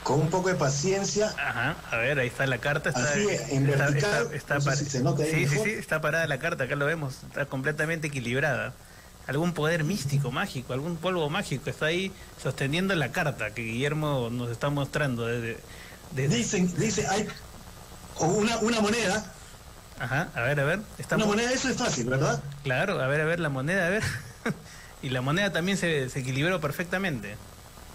con 0.07 0.21
un 0.21 0.31
poco 0.31 0.49
de 0.49 0.55
paciencia. 0.55 1.35
Ajá, 1.37 1.75
a 1.91 1.97
ver, 1.97 2.21
ahí 2.21 2.29
está 2.29 2.47
la 2.47 2.59
carta. 2.59 2.91
Está, 2.91 3.03
Así, 3.03 3.27
en 3.51 3.69
está- 3.69 3.87
vertical, 3.87 4.23
está- 4.23 4.37
está 4.37 4.55
no 4.55 4.61
sé 4.61 4.77
si 4.77 4.85
se 4.89 5.01
nota 5.03 5.25
ahí 5.25 5.31
sí, 5.33 5.37
sí, 5.47 5.51
mejor. 5.51 5.67
sí, 5.67 5.73
está 5.73 6.01
parada 6.01 6.29
la 6.29 6.39
carta, 6.39 6.63
acá 6.63 6.77
lo 6.77 6.87
vemos. 6.87 7.25
Está 7.25 7.47
completamente 7.47 8.07
equilibrada. 8.07 8.73
Algún 9.27 9.53
poder 9.53 9.83
místico, 9.83 10.31
mágico, 10.31 10.75
algún 10.75 10.97
polvo 10.97 11.29
mágico 11.29 11.69
está 11.71 11.87
ahí 11.87 12.13
sosteniendo 12.41 12.95
la 12.95 13.11
carta 13.11 13.51
que 13.51 13.63
Guillermo 13.63 14.29
nos 14.31 14.49
está 14.53 14.71
mostrando 14.71 15.27
desde... 15.27 15.59
desde- 16.13 16.37
Dicen, 16.37 16.73
dice, 16.77 17.05
hay 17.09 17.27
una, 18.21 18.59
una 18.59 18.81
moneda. 18.81 19.33
Ajá, 19.99 20.29
a 20.37 20.41
ver, 20.43 20.61
a 20.61 20.65
ver. 20.65 20.81
Está 20.99 21.17
Una 21.17 21.27
moneda, 21.27 21.51
eso 21.53 21.69
es 21.69 21.77
fácil, 21.79 22.09
¿verdad? 22.09 22.41
Claro, 22.63 23.01
a 23.03 23.09
ver, 23.09 23.23
a 23.23 23.25
ver, 23.25 23.41
la 23.41 23.49
moneda, 23.49 23.89
a 23.89 23.91
ver. 23.91 24.05
y 25.03 25.09
la 25.09 25.21
moneda 25.21 25.51
también 25.53 25.77
se, 25.77 26.09
se 26.11 26.21
equilibró 26.21 26.61
perfectamente. 26.61 27.35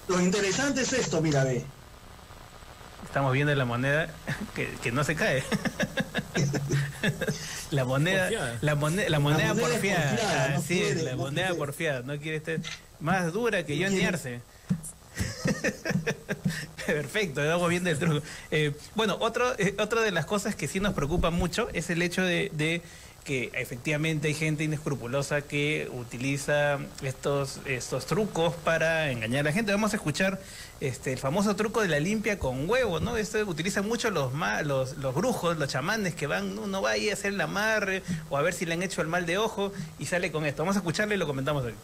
Lo 0.10 0.20
interesante 0.20 0.82
es 0.82 0.92
esto, 0.92 1.22
mira, 1.22 1.46
ve. 1.46 1.64
Estamos 3.06 3.34
viendo 3.34 3.54
la 3.56 3.66
moneda 3.66 4.08
que, 4.56 4.70
que 4.82 4.92
no 4.92 5.04
se 5.04 5.16
cae. 5.16 5.44
la 7.72 7.86
moneda, 7.86 8.24
Porfiada. 8.24 8.58
la 8.62 8.76
moneda, 8.76 9.10
la 9.10 9.20
moneda, 9.20 9.54
porfiada. 9.56 10.12
porfiada, 10.12 10.50
no 10.50 10.60
es, 10.60 10.66
quiere, 10.66 11.04
la 11.04 11.12
no 11.12 11.18
moneda 11.18 11.46
quiere. 11.48 11.60
porfiada. 11.60 12.02
No 12.04 12.18
quiere 12.20 12.38
estar 12.38 12.58
más 13.00 13.34
dura 13.34 13.66
que 13.66 13.82
Johnny 13.84 14.04
Arce. 14.04 14.42
Perfecto, 16.86 17.42
estamos 17.42 17.70
viendo 17.70 17.90
el 17.90 17.98
truco. 18.00 18.26
Eh, 18.50 18.74
bueno, 18.96 19.18
otro, 19.20 19.54
eh, 19.60 19.76
otra 19.80 20.02
de 20.02 20.12
las 20.12 20.26
cosas 20.26 20.56
que 20.56 20.68
sí 20.68 20.80
nos 20.80 20.94
preocupa 20.94 21.30
mucho 21.30 21.70
es 21.74 21.90
el 21.90 22.02
hecho 22.02 22.24
de, 22.24 22.50
de 22.54 22.82
que 23.24 23.52
efectivamente 23.54 24.28
hay 24.30 24.34
gente 24.34 24.64
inescrupulosa 24.64 25.42
que 25.42 25.90
utiliza 25.94 26.80
estos, 27.04 27.60
estos 27.66 28.06
trucos 28.08 28.56
para 28.64 29.12
engañar 29.12 29.42
a 29.42 29.44
la 29.50 29.52
gente. 29.54 29.72
Vamos 29.72 29.94
a 29.94 29.98
escuchar 29.98 30.40
este, 30.82 31.14
el 31.14 31.20
famoso 31.20 31.56
truco 31.56 31.82
de 31.82 31.88
la 31.88 32.00
limpia 32.00 32.38
con 32.38 32.70
huevo, 32.70 33.00
¿no? 33.00 33.16
Esto 33.16 33.38
utilizan 33.48 33.88
mucho 33.88 34.10
los, 34.12 34.34
ma- 34.34 34.62
los, 34.64 34.98
los 34.98 35.16
brujos, 35.16 35.58
los 35.58 35.70
chamanes 35.70 36.16
que 36.16 36.28
van, 36.28 36.56
no, 36.56 36.68
no 36.68 36.82
va 36.82 36.92
ahí 36.92 37.10
a 37.10 37.14
hacer 37.14 37.34
el 37.34 37.40
amarre 37.40 38.04
o 38.30 38.36
a 38.38 38.42
ver 38.42 38.54
si 38.54 38.66
le 38.66 38.74
han 38.74 38.84
hecho 38.84 39.02
el 39.02 39.08
mal 39.08 39.26
de 39.26 39.38
ojo 39.38 39.72
y 40.00 40.06
sale 40.06 40.32
con 40.32 40.46
esto. 40.46 40.64
Vamos 40.64 40.76
a 40.76 40.80
escucharle 40.80 41.16
y 41.16 41.18
lo 41.18 41.28
comentamos 41.28 41.64
hoy. 41.64 41.76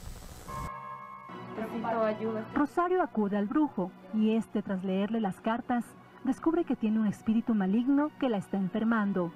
Rosario 2.54 3.02
acude 3.02 3.38
al 3.38 3.46
brujo 3.46 3.92
y 4.14 4.36
este, 4.36 4.62
tras 4.62 4.84
leerle 4.84 5.22
las 5.22 5.40
cartas, 5.42 5.86
descubre 6.24 6.66
que 6.66 6.76
tiene 6.76 7.00
un 7.00 7.08
espíritu 7.08 7.54
maligno 7.54 8.12
que 8.20 8.30
la 8.30 8.38
está 8.38 8.58
enfermando. 8.58 9.32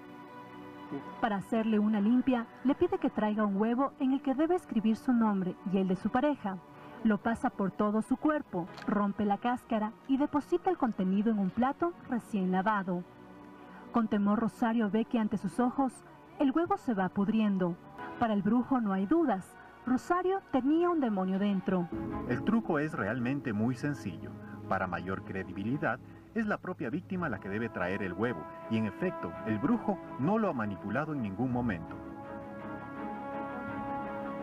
Para 1.22 1.38
hacerle 1.38 1.80
una 1.80 2.02
limpia, 2.02 2.48
le 2.66 2.76
pide 2.76 2.98
que 2.98 3.10
traiga 3.10 3.46
un 3.46 3.56
huevo 3.56 3.94
en 4.00 4.12
el 4.14 4.22
que 4.22 4.34
debe 4.34 4.56
escribir 4.56 4.98
su 4.98 5.14
nombre 5.14 5.56
y 5.72 5.78
el 5.78 5.88
de 5.88 5.96
su 5.96 6.10
pareja. 6.10 6.58
Lo 7.04 7.18
pasa 7.18 7.50
por 7.50 7.72
todo 7.72 8.04
su 8.04 8.16
cuerpo, 8.16 8.68
rompe 8.86 9.26
la 9.26 9.40
cáscara 9.40 9.92
y 10.08 10.18
deposita 10.18 10.70
el 10.70 10.78
contenido 10.78 11.32
en 11.32 11.40
un 11.40 11.50
plato 11.50 11.94
recién 12.10 12.52
lavado. 12.52 13.04
Con 13.92 14.08
temor 14.08 14.40
Rosario 14.40 14.90
ve 14.92 15.06
que 15.06 15.18
ante 15.18 15.38
sus 15.38 15.60
ojos 15.60 15.92
el 16.40 16.52
huevo 16.52 16.78
se 16.78 16.94
va 16.94 17.10
pudriendo. 17.10 17.76
Para 18.20 18.34
el 18.34 18.44
brujo 18.44 18.80
no 18.80 18.94
hay 18.94 19.08
dudas. 19.08 19.58
Rosario 19.86 20.42
tenía 20.52 20.92
un 20.92 21.00
demonio 21.00 21.40
dentro. 21.40 21.90
El 22.30 22.44
truco 22.44 22.78
es 22.78 22.94
realmente 22.94 23.52
muy 23.52 23.74
sencillo. 23.74 24.30
Para 24.70 24.86
mayor 24.86 25.24
credibilidad, 25.24 26.00
es 26.36 26.46
la 26.46 26.60
propia 26.60 26.92
víctima 26.92 27.30
la 27.30 27.40
que 27.40 27.50
debe 27.50 27.68
traer 27.68 28.04
el 28.04 28.14
huevo, 28.14 28.46
y 28.70 28.78
en 28.78 28.86
efecto, 28.86 29.34
el 29.48 29.58
brujo 29.58 29.98
no 30.20 30.38
lo 30.38 30.50
ha 30.50 30.54
manipulado 30.54 31.14
en 31.14 31.24
ningún 31.24 31.52
momento. 31.52 31.96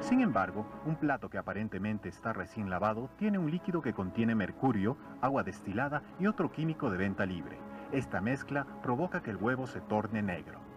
Sin 0.00 0.20
embargo, 0.20 0.66
un 0.86 0.96
plato 0.96 1.28
que 1.28 1.38
aparentemente 1.38 2.08
está 2.08 2.32
recién 2.32 2.70
lavado 2.70 3.10
tiene 3.18 3.38
un 3.38 3.50
líquido 3.50 3.82
que 3.82 3.92
contiene 3.92 4.34
mercurio, 4.34 4.96
agua 5.20 5.42
destilada 5.42 6.02
y 6.18 6.26
otro 6.26 6.50
químico 6.52 6.90
de 6.90 6.98
venta 6.98 7.26
libre. 7.26 7.58
Esta 7.92 8.20
mezcla 8.20 8.66
provoca 8.82 9.22
que 9.22 9.30
el 9.30 9.36
huevo 9.36 9.66
se 9.66 9.80
torne 9.80 10.22
negro. 10.22 10.67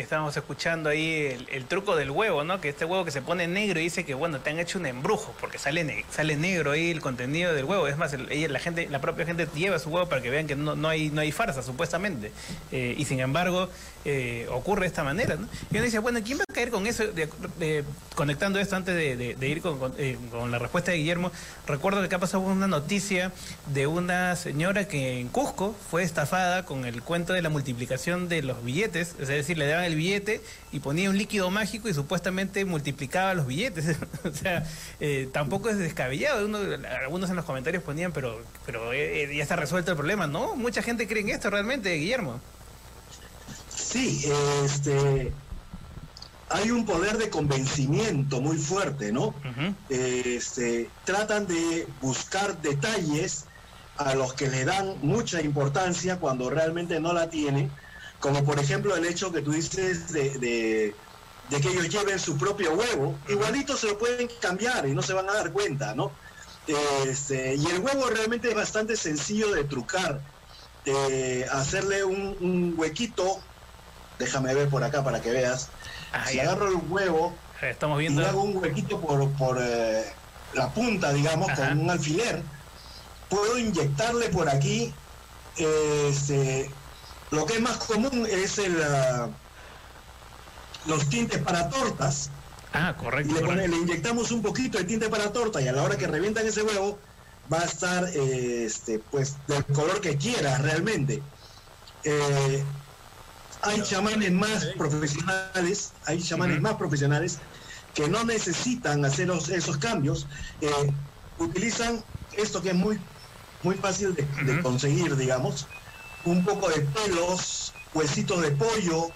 Estamos 0.00 0.36
escuchando 0.36 0.90
ahí 0.90 1.46
el, 1.50 1.64
truco 1.66 1.94
del 1.94 2.10
huevo, 2.10 2.42
¿no? 2.42 2.60
Que 2.60 2.68
este 2.68 2.84
huevo 2.84 3.04
que 3.04 3.12
se 3.12 3.22
pone 3.22 3.46
negro 3.46 3.78
y 3.78 3.84
dice 3.84 4.04
que, 4.04 4.14
bueno, 4.14 4.40
te 4.40 4.50
han 4.50 4.58
hecho 4.58 4.78
un 4.78 4.86
embrujo, 4.86 5.34
porque 5.40 5.58
sale, 5.58 6.04
sale 6.10 6.36
negro 6.36 6.72
ahí 6.72 6.90
el 6.90 7.00
contenido 7.00 7.54
del 7.54 7.64
huevo. 7.64 7.86
Es 7.86 7.96
más, 7.96 8.12
la 8.12 8.58
gente, 8.58 8.88
la 8.90 9.00
propia 9.00 9.24
gente 9.24 9.46
lleva 9.54 9.78
su 9.78 9.90
huevo 9.90 10.08
para 10.08 10.20
que 10.20 10.30
vean 10.30 10.46
que 10.48 10.56
no, 10.56 10.74
no 10.74 10.88
hay, 10.88 11.10
no 11.10 11.20
hay 11.20 11.30
farsa, 11.30 11.62
supuestamente. 11.62 12.32
Eh, 12.72 12.96
y 12.98 13.04
sin 13.04 13.20
embargo, 13.20 13.68
eh, 14.04 14.48
ocurre 14.50 14.82
de 14.82 14.86
esta 14.88 15.04
manera, 15.04 15.36
¿no? 15.36 15.48
Y 15.70 15.76
uno 15.76 15.84
dice, 15.84 16.00
bueno, 16.00 16.20
¿quién 16.24 16.38
va 16.38 16.44
a 16.48 16.52
caer 16.52 16.70
con 16.70 16.86
eso? 16.86 17.04
Conectando 18.16 18.58
esto 18.58 18.76
antes 18.76 18.94
de 18.94 19.48
ir 19.48 19.60
con, 19.60 19.78
con, 19.78 19.94
eh, 19.98 20.18
con 20.30 20.50
la 20.50 20.58
respuesta 20.58 20.90
de 20.90 20.98
Guillermo, 20.98 21.30
recuerdo 21.66 22.00
que 22.00 22.06
acá 22.06 22.18
pasó 22.18 22.40
una 22.40 22.66
noticia 22.66 23.32
de 23.72 23.86
una 23.86 24.36
señora 24.36 24.88
que 24.88 25.20
en 25.20 25.28
Cusco 25.28 25.74
fue 25.90 26.02
estafada 26.02 26.64
con 26.64 26.84
el 26.84 27.02
cuento 27.02 27.32
de 27.32 27.42
la 27.42 27.48
multiplicación 27.48 28.28
de 28.28 28.42
los 28.42 28.62
billetes, 28.64 29.14
es 29.18 29.28
decir, 29.28 29.56
le 29.58 29.66
daban 29.66 29.83
el 29.86 29.94
billete 29.96 30.40
y 30.72 30.80
ponía 30.80 31.10
un 31.10 31.16
líquido 31.18 31.50
mágico 31.50 31.88
y 31.88 31.94
supuestamente 31.94 32.64
multiplicaba 32.64 33.34
los 33.34 33.46
billetes. 33.46 33.96
o 34.24 34.32
sea, 34.32 34.64
eh, 35.00 35.28
tampoco 35.32 35.68
es 35.70 35.78
descabellado. 35.78 36.44
Uno- 36.46 36.58
algunos 37.02 37.30
en 37.30 37.36
los 37.36 37.44
comentarios 37.44 37.82
ponían, 37.82 38.12
pero, 38.12 38.42
pero 38.66 38.92
eh, 38.92 39.24
eh, 39.24 39.36
ya 39.36 39.42
está 39.42 39.56
resuelto 39.56 39.90
el 39.90 39.96
problema. 39.96 40.26
No, 40.26 40.54
mucha 40.56 40.82
gente 40.82 41.06
cree 41.06 41.22
en 41.22 41.30
esto 41.30 41.50
realmente, 41.50 41.94
Guillermo. 41.94 42.40
Sí, 43.74 44.24
este, 44.64 45.32
hay 46.48 46.70
un 46.70 46.84
poder 46.84 47.16
de 47.18 47.30
convencimiento 47.30 48.40
muy 48.40 48.56
fuerte, 48.58 49.12
¿no? 49.12 49.34
este, 49.88 50.88
tratan 51.04 51.46
de 51.46 51.86
buscar 52.00 52.60
detalles 52.62 53.46
a 53.96 54.14
los 54.14 54.32
que 54.34 54.48
le 54.48 54.64
dan 54.64 54.94
mucha 55.02 55.40
importancia 55.40 56.16
cuando 56.18 56.50
realmente 56.50 56.98
no 57.00 57.12
la 57.12 57.30
tienen, 57.30 57.70
como 58.24 58.42
por 58.42 58.58
ejemplo 58.58 58.96
el 58.96 59.04
hecho 59.04 59.30
que 59.30 59.42
tú 59.42 59.52
dices 59.52 60.10
de, 60.10 60.30
de, 60.38 60.94
de 61.50 61.60
que 61.60 61.68
ellos 61.68 61.90
lleven 61.90 62.18
su 62.18 62.38
propio 62.38 62.72
huevo, 62.72 63.18
igualito 63.28 63.76
se 63.76 63.86
lo 63.86 63.98
pueden 63.98 64.30
cambiar 64.40 64.88
y 64.88 64.94
no 64.94 65.02
se 65.02 65.12
van 65.12 65.28
a 65.28 65.34
dar 65.34 65.52
cuenta, 65.52 65.94
¿no? 65.94 66.10
Este, 67.06 67.54
y 67.54 67.66
el 67.66 67.80
huevo 67.80 68.08
realmente 68.08 68.48
es 68.48 68.54
bastante 68.54 68.96
sencillo 68.96 69.52
de 69.52 69.64
trucar, 69.64 70.22
hacerle 71.52 72.02
un, 72.02 72.34
un 72.40 72.74
huequito, 72.78 73.40
déjame 74.18 74.54
ver 74.54 74.70
por 74.70 74.82
acá 74.84 75.04
para 75.04 75.20
que 75.20 75.30
veas, 75.30 75.68
si 76.26 76.40
agarro 76.40 76.68
el 76.68 76.76
huevo 76.88 77.34
Estamos 77.60 77.98
viendo... 77.98 78.22
y 78.22 78.24
hago 78.24 78.42
un 78.42 78.56
huequito 78.56 79.02
por, 79.02 79.30
por 79.32 79.58
eh, 79.60 80.02
la 80.54 80.70
punta, 80.70 81.12
digamos, 81.12 81.52
con 81.52 81.78
un 81.78 81.90
alfiler, 81.90 82.42
puedo 83.28 83.58
inyectarle 83.58 84.30
por 84.30 84.48
aquí, 84.48 84.94
este, 85.58 86.70
lo 87.34 87.44
que 87.46 87.54
es 87.54 87.60
más 87.60 87.76
común 87.78 88.26
es 88.30 88.58
el, 88.58 88.80
ah, 88.82 89.28
los 90.86 91.08
tintes 91.08 91.38
para 91.42 91.68
tortas, 91.68 92.30
Ah, 92.72 92.94
correcto. 92.96 93.30
y 93.30 93.34
le, 93.34 93.40
pone- 93.40 93.54
correcto. 93.62 93.76
le 93.76 93.82
inyectamos 93.82 94.30
un 94.32 94.42
poquito 94.42 94.78
de 94.78 94.84
tinte 94.84 95.08
para 95.08 95.32
torta 95.32 95.60
y 95.60 95.68
a 95.68 95.72
la 95.72 95.82
hora 95.82 95.96
que 95.96 96.06
revientan 96.06 96.46
ese 96.46 96.62
huevo 96.62 96.98
va 97.52 97.60
a 97.60 97.64
estar 97.64 98.04
eh, 98.14 98.64
este 98.64 98.98
pues 98.98 99.36
del 99.46 99.64
color 99.66 100.00
que 100.00 100.16
quieras 100.16 100.60
realmente. 100.62 101.22
Eh, 102.04 102.64
hay 103.62 103.80
chamanes 103.82 104.32
más 104.32 104.66
profesionales, 104.76 105.92
hay 106.06 106.20
chamanes 106.22 106.60
más 106.60 106.74
profesionales 106.74 107.38
que 107.94 108.08
no 108.08 108.24
necesitan 108.24 109.04
hacer 109.04 109.28
los- 109.28 109.48
esos 109.50 109.76
cambios, 109.78 110.26
eh, 110.60 110.68
utilizan 111.38 112.02
esto 112.36 112.60
que 112.60 112.70
es 112.70 112.74
muy 112.74 112.98
muy 113.62 113.76
fácil 113.76 114.14
de, 114.14 114.22
de 114.44 114.60
conseguir, 114.60 115.16
digamos, 115.16 115.66
un 116.24 116.44
poco 116.44 116.68
de 116.68 116.80
pelos, 116.80 117.72
huesitos 117.92 118.42
de 118.42 118.50
pollo 118.52 119.08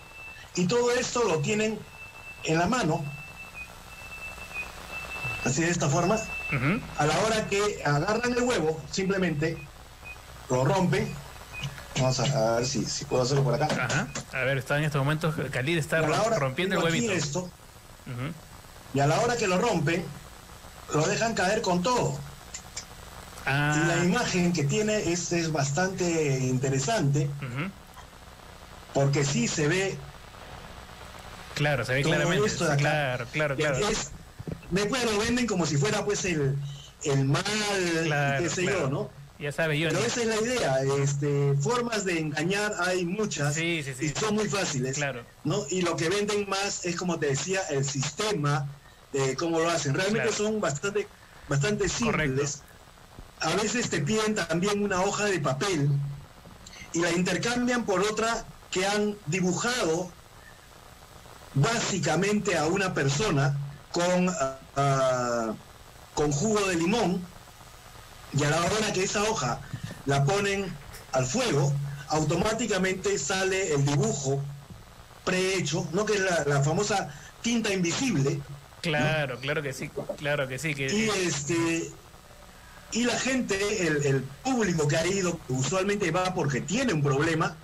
y 0.55 0.67
todo 0.67 0.91
esto 0.93 1.25
lo 1.25 1.39
tienen 1.41 1.79
en 2.45 2.59
la 2.59 2.67
mano 2.67 3.05
así 5.45 5.63
de 5.63 5.71
esta 5.71 5.89
forma, 5.89 6.17
a 6.99 7.07
la 7.07 7.19
hora 7.21 7.47
que 7.49 7.83
agarran 7.85 8.33
el 8.33 8.43
huevo, 8.43 8.81
simplemente 8.91 9.57
lo 10.51 10.65
rompen. 10.65 11.13
Vamos 11.97 12.21
a, 12.21 12.55
a 12.55 12.57
ver 12.57 12.67
si, 12.67 12.85
si 12.85 13.05
puedo 13.05 13.23
hacerlo 13.23 13.43
por 13.43 13.55
acá. 13.55 13.67
Ajá. 13.67 14.09
A 14.33 14.45
ver, 14.45 14.59
está 14.59 14.79
en 14.79 14.85
estos 14.85 15.01
momentos, 15.01 15.35
Khalid 15.51 15.79
está 15.79 16.01
rompiendo 16.03 16.77
el 16.77 16.85
huevito. 16.85 17.13
esto, 17.13 17.51
y 18.95 19.01
a 19.01 19.07
la 19.07 19.21
hora 19.21 19.37
que 19.37 19.47
lo 19.47 19.59
rompen, 19.59 20.05
lo 20.95 21.07
dejan 21.07 21.35
caer 21.35 21.61
con 21.61 21.83
todo. 21.83 22.19
Ah. 23.51 23.75
Y 23.83 23.87
la 23.89 24.05
imagen 24.05 24.53
que 24.53 24.65
tiene 24.65 25.11
es, 25.11 25.33
es 25.33 25.51
bastante 25.51 26.39
interesante, 26.39 27.29
porque 28.93 29.25
sí 29.25 29.49
se 29.49 29.69
ve 29.69 29.97
Claro, 31.55 31.85
se 31.85 31.95
ve 31.95 32.03
todo 32.03 32.13
claramente. 32.13 32.47
esto 32.47 32.65
de 32.67 32.73
acá. 32.73 32.79
Claro, 32.81 33.27
claro, 33.33 33.57
claro. 33.57 33.89
es- 33.89 34.11
después 34.71 35.05
lo 35.05 35.19
venden 35.19 35.47
como 35.47 35.67
si 35.67 35.77
fuera 35.77 36.05
pues 36.05 36.25
el, 36.25 36.57
el 37.05 37.25
mal, 37.25 37.43
Claro, 38.05 38.43
qué 38.43 38.51
sé 38.51 38.63
claro. 38.63 38.81
yo, 38.81 38.89
¿no? 38.91 39.11
Ya 39.41 39.53
sabes, 39.53 39.79
yo. 39.81 39.89
Pero 39.89 40.01
esa 40.05 40.21
es 40.21 40.27
la 40.27 40.37
idea, 40.37 40.81
este, 41.03 41.55
formas 41.61 42.05
de 42.05 42.19
engañar 42.19 42.75
hay 42.81 43.05
muchas 43.05 43.57
y 43.57 43.83
son 44.19 44.35
muy 44.35 44.49
fáciles, 44.49 44.97
Claro. 44.97 45.23
¿no? 45.45 45.65
Y 45.71 45.83
lo 45.83 45.97
que 45.97 46.09
venden 46.09 46.49
más 46.49 46.85
es 46.85 46.97
como 46.97 47.19
te 47.19 47.27
decía 47.27 47.61
el 47.71 47.85
sistema 47.85 48.67
de 49.13 49.35
cómo 49.37 49.59
lo 49.61 49.71
hacen. 49.71 49.95
Realmente 49.95 50.29
Claro. 50.29 50.45
son 50.45 50.61
bastante, 50.61 51.07
bastante 51.49 51.89
simples. 51.89 52.63
A 53.41 53.55
veces 53.57 53.89
te 53.89 54.01
piden 54.01 54.35
también 54.35 54.83
una 54.83 55.03
hoja 55.03 55.27
de 55.27 55.39
papel 55.39 55.91
y 56.93 57.01
la 57.01 57.11
intercambian 57.13 57.85
por 57.85 58.01
otra 58.01 58.45
que 58.71 58.87
han 58.87 59.17
dibujado 59.27 60.11
básicamente 61.55 62.57
a 62.57 62.67
una 62.67 62.95
persona 62.95 63.57
con, 63.93 64.29
ah, 64.29 64.59
ah, 64.77 65.55
con 66.15 66.33
jugo 66.33 66.61
de 66.67 66.77
limón 66.77 67.25
y 68.33 68.45
a 68.45 68.51
la 68.51 68.61
hora 68.61 68.93
que 68.93 69.05
esa 69.05 69.23
hoja 69.25 69.61
la 70.07 70.25
ponen 70.25 70.73
al 71.13 71.25
fuego, 71.27 71.73
automáticamente 72.09 73.19
sale 73.19 73.73
el 73.73 73.85
dibujo 73.85 74.43
prehecho, 75.25 75.87
¿no? 75.93 76.05
que 76.05 76.15
es 76.15 76.21
la, 76.21 76.45
la 76.47 76.63
famosa 76.63 77.09
tinta 77.43 77.73
invisible. 77.73 78.41
Claro, 78.81 79.39
claro 79.41 79.63
que 79.63 79.73
sí, 79.73 79.91
claro 80.17 80.47
que 80.49 80.59
sí. 80.59 80.75
Que, 80.75 80.87
Y 80.87 81.09
este 81.27 81.91
y 82.93 83.05
la 83.05 83.19
gente, 83.19 83.87
el, 83.87 84.05
el 84.07 84.23
público 84.43 84.89
que 84.89 84.97
ha 84.97 85.07
ido, 85.07 85.39
que 85.47 85.53
usualmente 85.53 86.11
va 86.11 86.33
porque 86.35 86.61
tiene 86.61 86.93
un 86.93 87.03
problema, 87.03 87.57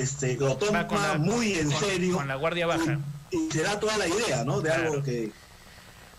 este, 0.00 0.36
lo 0.36 0.56
toma 0.56 0.86
la- 0.90 1.18
muy 1.18 1.54
en 1.54 1.70
con- 1.70 1.80
serio. 1.80 2.16
con 2.16 2.28
la 2.28 2.36
guardia 2.36 2.66
baja. 2.66 2.98
Y 3.30 3.48
te 3.48 3.62
da 3.62 3.80
toda 3.80 3.96
la 3.98 4.06
idea, 4.06 4.44
¿no? 4.44 4.60
De 4.60 4.70
algo 4.70 5.02
que, 5.02 5.32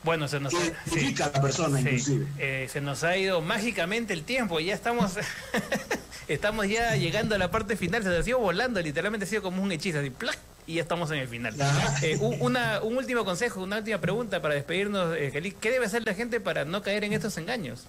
Bueno, 0.04 0.28
se 0.28 0.40
nos 0.40 0.54
que 0.54 0.60
identifica 0.66 1.26
a 1.26 1.32
la 1.32 1.42
persona, 1.42 1.78
Sí. 1.80 1.84
inclusive. 1.86 2.28
Eh, 2.38 2.68
se 2.72 2.82
nos 2.82 3.04
ha 3.04 3.16
ido 3.18 3.42
mágicamente 3.42 4.14
el 4.14 4.24
tiempo 4.24 4.60
y 4.60 4.66
ya 4.66 4.74
estamos 4.76 5.14
estamos 6.28 6.68
ya 6.68 6.96
llegando 6.96 7.36
a 7.36 7.38
la 7.38 7.52
parte 7.52 7.76
final 7.78 8.04
se 8.04 8.10
nos 8.10 8.26
ha 8.26 8.30
ido 8.30 8.40
volando 8.40 8.82
literalmente 8.82 9.26
ha 9.26 9.30
sido 9.30 9.42
como 9.42 9.62
un 9.64 9.72
hechizo 9.72 10.00
así 10.00 10.10
¡plac! 10.10 10.38
y 10.68 10.76
ya 10.76 10.82
estamos 10.82 11.10
en 11.12 11.20
el 11.20 11.28
final 11.28 11.56
Eh, 12.02 12.18
un, 12.20 12.36
una- 12.42 12.82
un 12.82 12.98
último 12.98 13.24
consejo 13.26 13.62
una 13.64 13.78
última 13.78 14.00
pregunta 14.00 14.42
para 14.42 14.56
despedirnos 14.56 15.16
eh. 15.16 15.54
¿qué 15.62 15.72
debe 15.72 15.86
hacer 15.86 16.04
la 16.06 16.14
gente 16.16 16.40
para 16.40 16.66
no 16.66 16.82
caer 16.82 17.04
en 17.04 17.14
estos 17.14 17.38
engaños? 17.38 17.86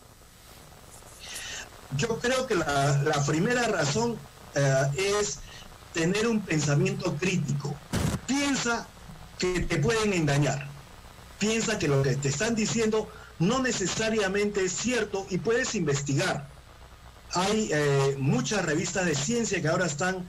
Yo 1.96 2.18
creo 2.18 2.46
que 2.46 2.54
la, 2.54 3.24
primera 3.26 3.68
razón 3.68 4.16
eh, 4.54 4.84
es 5.20 5.40
tener 5.92 6.26
un 6.26 6.40
pensamiento 6.40 7.14
crítico. 7.16 7.74
Piensa 8.26 8.86
que 9.38 9.60
te 9.60 9.78
pueden 9.78 10.12
engañar. 10.12 10.68
Piensa 11.38 11.78
que 11.78 11.88
lo 11.88 12.02
que 12.02 12.16
te 12.16 12.28
están 12.28 12.54
diciendo 12.54 13.08
no 13.38 13.60
necesariamente 13.62 14.64
es 14.64 14.72
cierto 14.72 15.26
y 15.30 15.38
puedes 15.38 15.74
investigar. 15.74 16.48
Hay 17.32 17.70
eh, 17.72 18.16
muchas 18.18 18.64
revistas 18.64 19.06
de 19.06 19.14
ciencia 19.14 19.60
que 19.60 19.68
ahora 19.68 19.86
están 19.86 20.28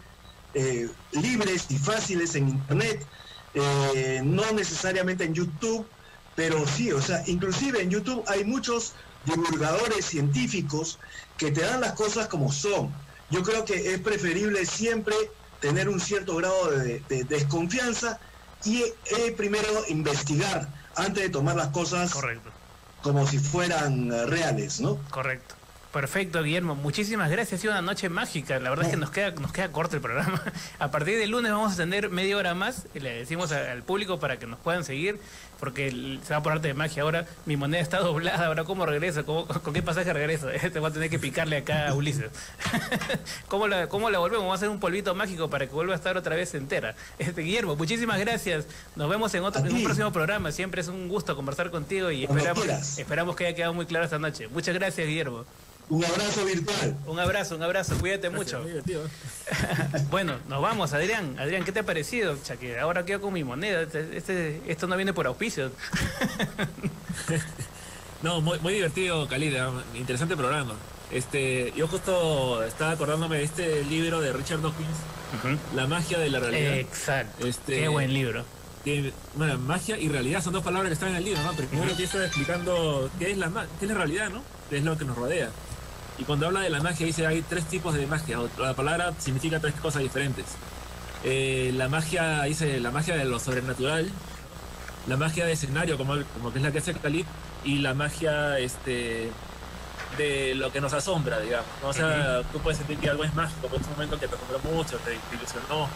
eh, 0.53 0.89
libres 1.11 1.67
y 1.69 1.77
fáciles 1.77 2.35
en 2.35 2.49
Internet, 2.49 3.05
eh, 3.53 4.21
no 4.23 4.51
necesariamente 4.51 5.23
en 5.23 5.33
YouTube, 5.33 5.87
pero 6.35 6.65
sí, 6.67 6.91
o 6.91 7.01
sea, 7.01 7.23
inclusive 7.27 7.81
en 7.81 7.89
YouTube 7.89 8.23
hay 8.27 8.43
muchos 8.43 8.93
divulgadores 9.25 10.05
científicos 10.05 10.99
que 11.37 11.51
te 11.51 11.61
dan 11.61 11.81
las 11.81 11.93
cosas 11.93 12.27
como 12.27 12.51
son. 12.51 12.93
Yo 13.29 13.43
creo 13.43 13.65
que 13.65 13.93
es 13.93 13.99
preferible 13.99 14.65
siempre 14.65 15.15
tener 15.59 15.89
un 15.89 15.99
cierto 15.99 16.35
grado 16.35 16.71
de, 16.71 17.01
de 17.09 17.23
desconfianza 17.23 18.19
y 18.63 18.83
eh, 18.83 19.33
primero 19.35 19.67
investigar 19.89 20.67
antes 20.95 21.23
de 21.23 21.29
tomar 21.29 21.55
las 21.55 21.69
cosas 21.69 22.13
como 23.01 23.27
si 23.27 23.37
fueran 23.39 24.11
eh, 24.11 24.25
reales, 24.25 24.81
¿no? 24.81 24.97
Correcto. 25.09 25.55
Perfecto, 25.93 26.43
Guillermo. 26.43 26.75
Muchísimas 26.75 27.31
gracias. 27.31 27.59
Ha 27.59 27.61
sido 27.61 27.73
una 27.73 27.81
noche 27.81 28.09
mágica. 28.09 28.59
La 28.59 28.69
verdad 28.69 28.85
es 28.85 28.91
que 28.91 28.97
nos 28.97 29.09
queda, 29.09 29.31
nos 29.31 29.51
queda 29.51 29.71
corto 29.71 29.95
el 29.95 30.01
programa. 30.01 30.43
A 30.79 30.91
partir 30.91 31.17
del 31.17 31.31
lunes 31.31 31.51
vamos 31.51 31.73
a 31.73 31.77
tener 31.77 32.09
media 32.09 32.37
hora 32.37 32.53
más. 32.53 32.87
Y 32.93 32.99
le 32.99 33.13
decimos 33.13 33.51
al 33.51 33.83
público 33.83 34.19
para 34.19 34.37
que 34.37 34.45
nos 34.45 34.59
puedan 34.59 34.83
seguir, 34.83 35.19
porque 35.59 36.19
se 36.25 36.33
va 36.33 36.41
por 36.43 36.51
arte 36.53 36.67
de 36.69 36.73
magia 36.73 37.03
ahora. 37.03 37.25
Mi 37.45 37.57
moneda 37.57 37.81
está 37.81 37.99
doblada. 38.01 38.47
Ahora, 38.47 38.63
¿cómo 38.63 38.85
regreso? 38.85 39.25
¿Cómo- 39.25 39.47
¿Con 39.47 39.73
qué 39.73 39.81
pasaje 39.81 40.11
regreso? 40.13 40.47
Te 40.73 40.79
voy 40.79 40.89
a 40.89 40.93
tener 40.93 41.09
que 41.09 41.19
picarle 41.19 41.57
acá 41.57 41.87
a 41.89 41.93
Ulises. 41.93 42.29
¿Cómo 43.47 43.67
la, 43.67 43.87
¿Cómo 43.87 44.09
la 44.09 44.19
volvemos? 44.19 44.43
Vamos 44.43 44.55
a 44.55 44.57
hacer 44.57 44.69
un 44.69 44.79
polvito 44.79 45.13
mágico 45.15 45.49
para 45.49 45.67
que 45.67 45.73
vuelva 45.73 45.93
a 45.93 45.97
estar 45.97 46.17
otra 46.17 46.35
vez 46.35 46.53
entera. 46.55 46.95
Este, 47.19 47.41
Guillermo, 47.41 47.75
muchísimas 47.75 48.19
gracias. 48.19 48.65
Nos 48.95 49.09
vemos 49.09 49.33
en, 49.33 49.43
otro, 49.43 49.65
en 49.65 49.73
un 49.73 49.83
próximo 49.83 50.11
programa. 50.11 50.51
Siempre 50.51 50.81
es 50.81 50.87
un 50.87 51.07
gusto 51.07 51.35
conversar 51.35 51.71
contigo 51.71 52.11
y 52.11 52.25
Cuando 52.25 52.39
esperamos, 52.43 52.63
quieras. 52.65 52.97
esperamos 52.99 53.35
que 53.35 53.45
haya 53.47 53.55
quedado 53.55 53.73
muy 53.73 53.85
claro 53.85 54.05
esta 54.05 54.19
noche. 54.19 54.47
Muchas 54.47 54.73
gracias, 54.75 55.07
Guillermo. 55.07 55.45
Un 55.89 56.03
abrazo 56.03 56.43
virtual. 56.43 56.97
Un 57.05 57.17
abrazo, 57.17 57.55
un 57.55 57.63
abrazo, 57.63 57.97
cuídate 57.97 58.29
mucho. 58.29 58.61
bueno, 60.09 60.33
nos 60.49 60.61
vamos, 60.61 60.91
Adrián. 60.93 61.35
Adrián, 61.39 61.63
¿qué 61.63 61.71
te 61.71 61.79
ha 61.79 61.83
parecido? 61.83 62.33
O 62.33 62.37
sea, 62.43 62.57
que 62.57 62.77
ahora 62.77 63.05
quedo 63.05 63.21
con 63.21 63.33
mi 63.33 63.45
moneda. 63.45 63.83
Este, 63.83 64.17
este- 64.17 64.61
esto 64.67 64.87
no 64.87 64.97
viene 64.97 65.13
por 65.13 65.27
No, 68.23 68.41
muy, 68.41 68.59
muy 68.59 68.73
divertido, 68.73 69.27
Calida. 69.27 69.71
Interesante 69.93 70.35
programa. 70.35 70.73
Este, 71.11 71.71
yo 71.75 71.87
justo 71.87 72.63
estaba 72.63 72.91
acordándome 72.91 73.37
de 73.37 73.43
este 73.43 73.83
libro 73.85 74.19
de 74.21 74.33
Richard 74.33 74.61
Dawkins, 74.61 74.97
La 75.75 75.85
magia 75.87 76.17
de 76.17 76.29
la 76.29 76.39
realidad. 76.39 76.73
Exacto. 76.77 77.45
Este, 77.47 77.79
Qué 77.81 77.87
buen 77.87 78.11
libro. 78.13 78.43
que, 78.83 79.13
bueno, 79.35 79.57
magia 79.59 79.97
y 79.99 80.09
realidad 80.09 80.41
son 80.43 80.53
dos 80.53 80.63
palabras 80.63 80.89
que 80.89 80.93
están 80.95 81.09
en 81.09 81.17
el 81.17 81.25
libro, 81.25 81.41
¿no? 81.43 81.53
Pero 81.55 81.67
primero 81.67 81.91
empieza 81.91 82.25
explicando 82.25 83.09
qué 83.19 83.31
es 83.31 83.37
la 83.37 83.49
ma- 83.49 83.67
qué 83.79 83.85
es 83.85 83.91
la 83.91 83.97
realidad, 83.97 84.29
¿no? 84.31 84.41
Qué 84.69 84.77
es 84.79 84.83
lo 84.83 84.97
que 84.97 85.05
nos 85.05 85.15
rodea. 85.15 85.49
Y 86.17 86.23
cuando 86.23 86.47
habla 86.47 86.61
de 86.61 86.71
la 86.71 86.81
magia 86.81 87.05
dice 87.05 87.27
hay 87.27 87.43
tres 87.43 87.65
tipos 87.65 87.93
de 87.93 88.07
magia. 88.07 88.39
La 88.57 88.73
palabra 88.73 89.13
significa 89.19 89.59
tres 89.59 89.75
cosas 89.75 90.01
diferentes. 90.01 90.45
eh, 91.23 91.71
la 91.75 91.87
magia, 91.87 92.43
dice, 92.43 92.79
la 92.79 92.89
magia 92.91 93.15
de 93.15 93.25
lo 93.25 93.39
sobrenatural, 93.39 94.09
la 95.07 95.17
magia 95.17 95.45
de 95.45 95.53
escenario, 95.53 95.97
como, 95.97 96.15
como 96.33 96.51
que 96.51 96.59
es 96.59 96.63
la 96.63 96.71
que 96.71 96.79
hace 96.79 96.93
Khalid, 96.93 97.25
y 97.63 97.79
la 97.79 97.93
magia 97.93 98.59
este, 98.59 99.29
de 100.17 100.55
lo 100.55 100.71
que 100.71 100.81
nos 100.81 100.93
asombra, 100.93 101.39
digamos. 101.39 101.67
O 101.83 101.93
sea, 101.93 102.41
tú 102.51 102.59
puedes 102.59 102.77
sentir 102.77 102.97
que 102.97 103.09
algo 103.09 103.23
es 103.23 103.33
mágico, 103.33 103.67
pero 103.69 103.81
es 103.81 103.87
un 103.87 103.93
momento 103.93 104.19
que 104.19 104.27
te 104.27 104.35
asombró 104.35 104.59
mucho, 104.71 104.97
te, 104.97 105.11
te 105.11 105.35
ilusionó. 105.35 105.87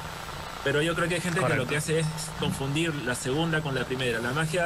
Pero 0.63 0.81
yo 0.81 0.93
creo 0.93 1.09
que 1.09 1.15
hay 1.15 1.21
gente 1.21 1.39
que 1.39 1.55
lo 1.55 1.67
que 1.67 1.77
hace 1.77 1.99
es 1.99 2.05
confundir 2.39 2.93
la 3.03 3.15
segunda 3.15 3.61
con 3.61 3.73
la 3.73 3.83
primera. 3.83 4.19
La 4.19 4.31
magia 4.31 4.65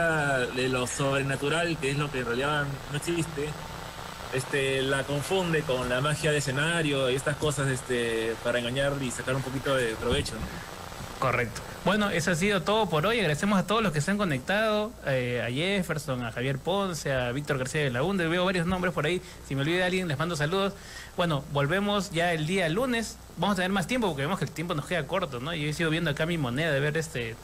de 0.54 0.68
lo 0.68 0.88
sobrenatural, 0.88 1.78
que 1.78 1.92
es 1.92 1.98
lo 1.98 2.12
que 2.12 2.20
en 2.20 2.26
realidad 2.26 2.66
no 2.92 2.98
existe, 2.98 3.50
este, 4.34 4.82
la 4.82 5.04
confunde 5.04 5.62
con 5.62 5.88
la 5.88 6.02
magia 6.02 6.32
de 6.32 6.40
escenario 6.40 7.10
y 7.10 7.16
estas 7.16 7.38
cosas 7.38 7.70
este, 7.70 8.36
para 8.44 8.60
engañar 8.60 8.92
y 9.02 9.10
sacar 9.10 9.36
un 9.36 9.42
poquito 9.42 9.74
de 9.74 9.96
provecho. 9.96 10.34
¿no? 10.34 10.75
Correcto. 11.26 11.60
Bueno, 11.86 12.12
eso 12.12 12.30
ha 12.30 12.36
sido 12.36 12.62
todo 12.62 12.88
por 12.88 13.08
hoy. 13.08 13.18
Agradecemos 13.18 13.58
a 13.58 13.66
todos 13.66 13.82
los 13.82 13.92
que 13.92 14.00
se 14.00 14.12
han 14.12 14.18
conectado, 14.20 14.92
eh, 15.08 15.42
a 15.44 15.52
Jefferson, 15.52 16.24
a 16.24 16.32
Javier 16.32 16.60
Ponce, 16.60 17.12
a 17.12 17.32
Víctor 17.32 17.58
García 17.58 17.82
de 17.82 17.90
la 17.90 18.04
UNDE. 18.04 18.28
Veo 18.28 18.46
varios 18.46 18.68
nombres 18.68 18.94
por 18.94 19.08
ahí. 19.08 19.24
Si 19.48 19.56
me 19.56 19.62
olvida 19.62 19.88
alguien, 19.88 20.08
les 20.08 20.20
mando 20.20 20.36
saludos. 20.36 20.74
Bueno, 21.18 21.44
volvemos 21.52 22.12
ya 22.12 22.32
el 22.32 22.46
día 22.46 22.70
lunes. 22.70 23.18
Vamos 23.38 23.54
a 23.54 23.56
tener 23.56 23.72
más 23.72 23.88
tiempo 23.88 24.06
porque 24.06 24.22
vemos 24.22 24.38
que 24.38 24.46
el 24.46 24.52
tiempo 24.52 24.76
nos 24.76 24.86
queda 24.86 25.08
corto, 25.08 25.40
¿no? 25.40 25.52
Yo 25.56 25.68
he 25.68 25.74
sido 25.74 25.90
viendo 25.90 26.12
acá 26.12 26.28
mi 26.28 26.38
moneda 26.38 26.72
de 26.72 26.80
ver 26.80 26.96
este 26.96 27.36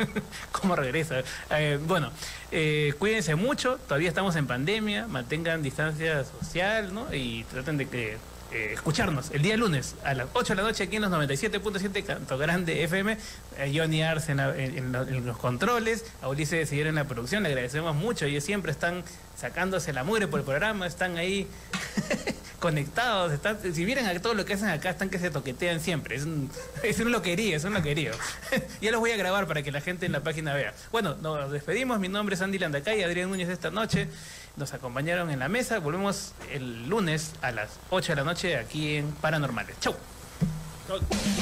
cómo 0.52 0.74
regresa. 0.74 1.16
Eh, 1.50 1.78
bueno, 1.86 2.12
eh, 2.52 2.94
cuídense 2.98 3.34
mucho. 3.34 3.76
Todavía 3.86 4.08
estamos 4.08 4.34
en 4.36 4.46
pandemia. 4.46 5.08
Mantengan 5.08 5.62
distancia 5.62 6.24
social, 6.24 6.94
¿no? 6.94 7.12
Y 7.12 7.44
traten 7.50 7.76
de 7.76 7.86
que 7.86 8.16
eh, 8.52 8.70
escucharnos 8.72 9.30
el 9.32 9.42
día 9.42 9.56
lunes 9.56 9.94
a 10.04 10.14
las 10.14 10.28
8 10.32 10.54
de 10.54 10.62
la 10.62 10.68
noche 10.68 10.84
aquí 10.84 10.96
en 10.96 11.02
los 11.02 11.10
97.7 11.10 12.04
Canto 12.04 12.38
Grande 12.38 12.84
FM. 12.84 13.12
A 13.58 13.64
Johnny 13.74 14.02
Arce 14.02 14.32
en, 14.32 14.40
en- 14.40 14.94
en 14.94 15.26
los 15.26 15.36
controles, 15.38 16.04
a 16.22 16.28
Ulises 16.28 16.58
de 16.60 16.66
seguir 16.66 16.86
en 16.86 16.94
la 16.96 17.04
producción. 17.04 17.42
Le 17.42 17.48
agradecemos 17.50 17.94
mucho. 17.96 18.24
Ellos 18.26 18.44
siempre 18.44 18.70
están 18.72 19.02
sacándose 19.36 19.92
la 19.92 20.04
mugre 20.04 20.28
por 20.28 20.40
el 20.40 20.44
programa, 20.46 20.86
están 20.86 21.16
ahí 21.18 21.46
conectados. 22.60 23.32
Están, 23.32 23.58
si 23.74 23.84
vieran 23.84 24.06
a 24.06 24.20
todo 24.20 24.34
lo 24.34 24.44
que 24.44 24.54
hacen 24.54 24.68
acá, 24.68 24.90
están 24.90 25.10
que 25.10 25.18
se 25.18 25.30
toquetean 25.30 25.80
siempre. 25.80 26.16
Es 26.16 26.24
un, 26.24 26.50
es 26.82 26.98
un 27.00 27.12
loquerío, 27.12 27.56
es 27.56 27.64
un 27.64 27.74
loquerío. 27.74 28.12
ya 28.80 28.90
los 28.90 29.00
voy 29.00 29.10
a 29.12 29.16
grabar 29.16 29.46
para 29.46 29.62
que 29.62 29.72
la 29.72 29.80
gente 29.80 30.06
en 30.06 30.12
la 30.12 30.20
página 30.22 30.54
vea. 30.54 30.74
Bueno, 30.92 31.14
nos 31.20 31.50
despedimos. 31.50 31.98
Mi 31.98 32.08
nombre 32.08 32.34
es 32.34 32.42
Andy 32.42 32.58
Landacay, 32.58 33.02
Adrián 33.02 33.28
Núñez 33.30 33.48
esta 33.48 33.70
noche. 33.70 34.08
Nos 34.56 34.72
acompañaron 34.72 35.30
en 35.30 35.38
la 35.38 35.48
mesa. 35.48 35.78
Volvemos 35.80 36.32
el 36.50 36.88
lunes 36.88 37.32
a 37.42 37.52
las 37.52 37.78
8 37.90 38.12
de 38.12 38.16
la 38.16 38.24
noche 38.24 38.56
aquí 38.56 38.96
en 38.96 39.12
Paranormales. 39.12 39.78
Chau. 39.80 39.94
Hasta 40.88 41.35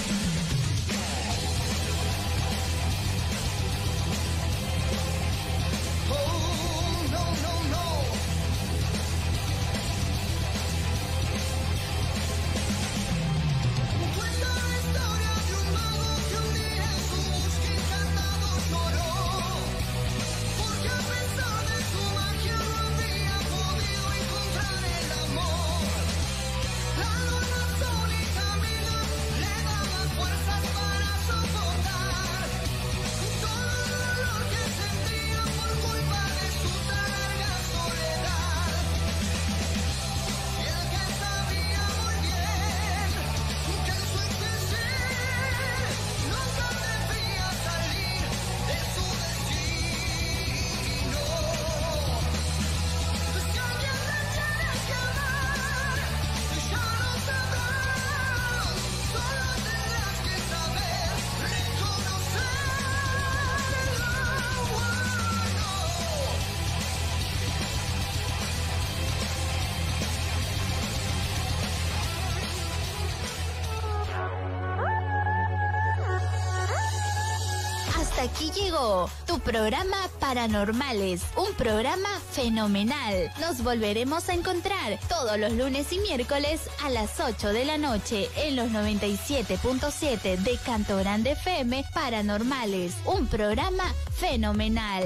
programa 79.45 79.97
Paranormales, 80.19 81.23
un 81.37 81.55
programa 81.55 82.09
fenomenal. 82.33 83.31
Nos 83.41 83.63
volveremos 83.63 84.29
a 84.29 84.35
encontrar 84.35 84.99
todos 85.09 85.39
los 85.39 85.53
lunes 85.53 85.93
y 85.93 85.99
miércoles 85.99 86.63
a 86.83 86.91
las 86.91 87.21
8 87.21 87.53
de 87.53 87.65
la 87.65 87.79
noche 87.79 88.29
en 88.37 88.57
los 88.57 88.71
97.7 88.71 90.39
de 90.39 90.59
Canto 90.65 90.97
Grande 90.97 91.33
FM 91.33 91.85
Paranormales, 91.93 92.95
un 93.05 93.27
programa 93.27 93.85
fenomenal. 94.19 95.05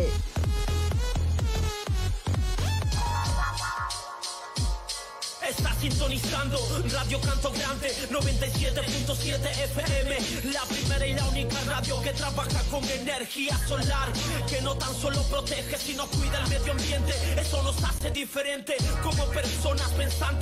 Radio 6.92 7.20
Canto 7.20 7.50
Grande 7.52 7.92
97.7 8.10 9.50
FM 9.64 10.16
La 10.52 10.62
primera 10.62 11.06
y 11.06 11.14
la 11.14 11.24
única 11.28 11.56
radio 11.66 12.00
que 12.02 12.10
trabaja 12.12 12.62
con 12.70 12.84
energía 12.84 13.56
solar 13.66 14.12
Que 14.48 14.60
no 14.62 14.74
tan 14.76 14.94
solo 14.94 15.22
protege 15.24 15.76
sino 15.76 16.06
cuida 16.08 16.42
el 16.44 16.50
medio 16.50 16.72
ambiente. 16.72 17.12
Eso 17.40 17.62
nos 17.62 17.82
hace 17.82 18.10
diferente 18.10 18.76
como 19.02 19.24
personas 19.26 19.88
pensantes 19.92 20.38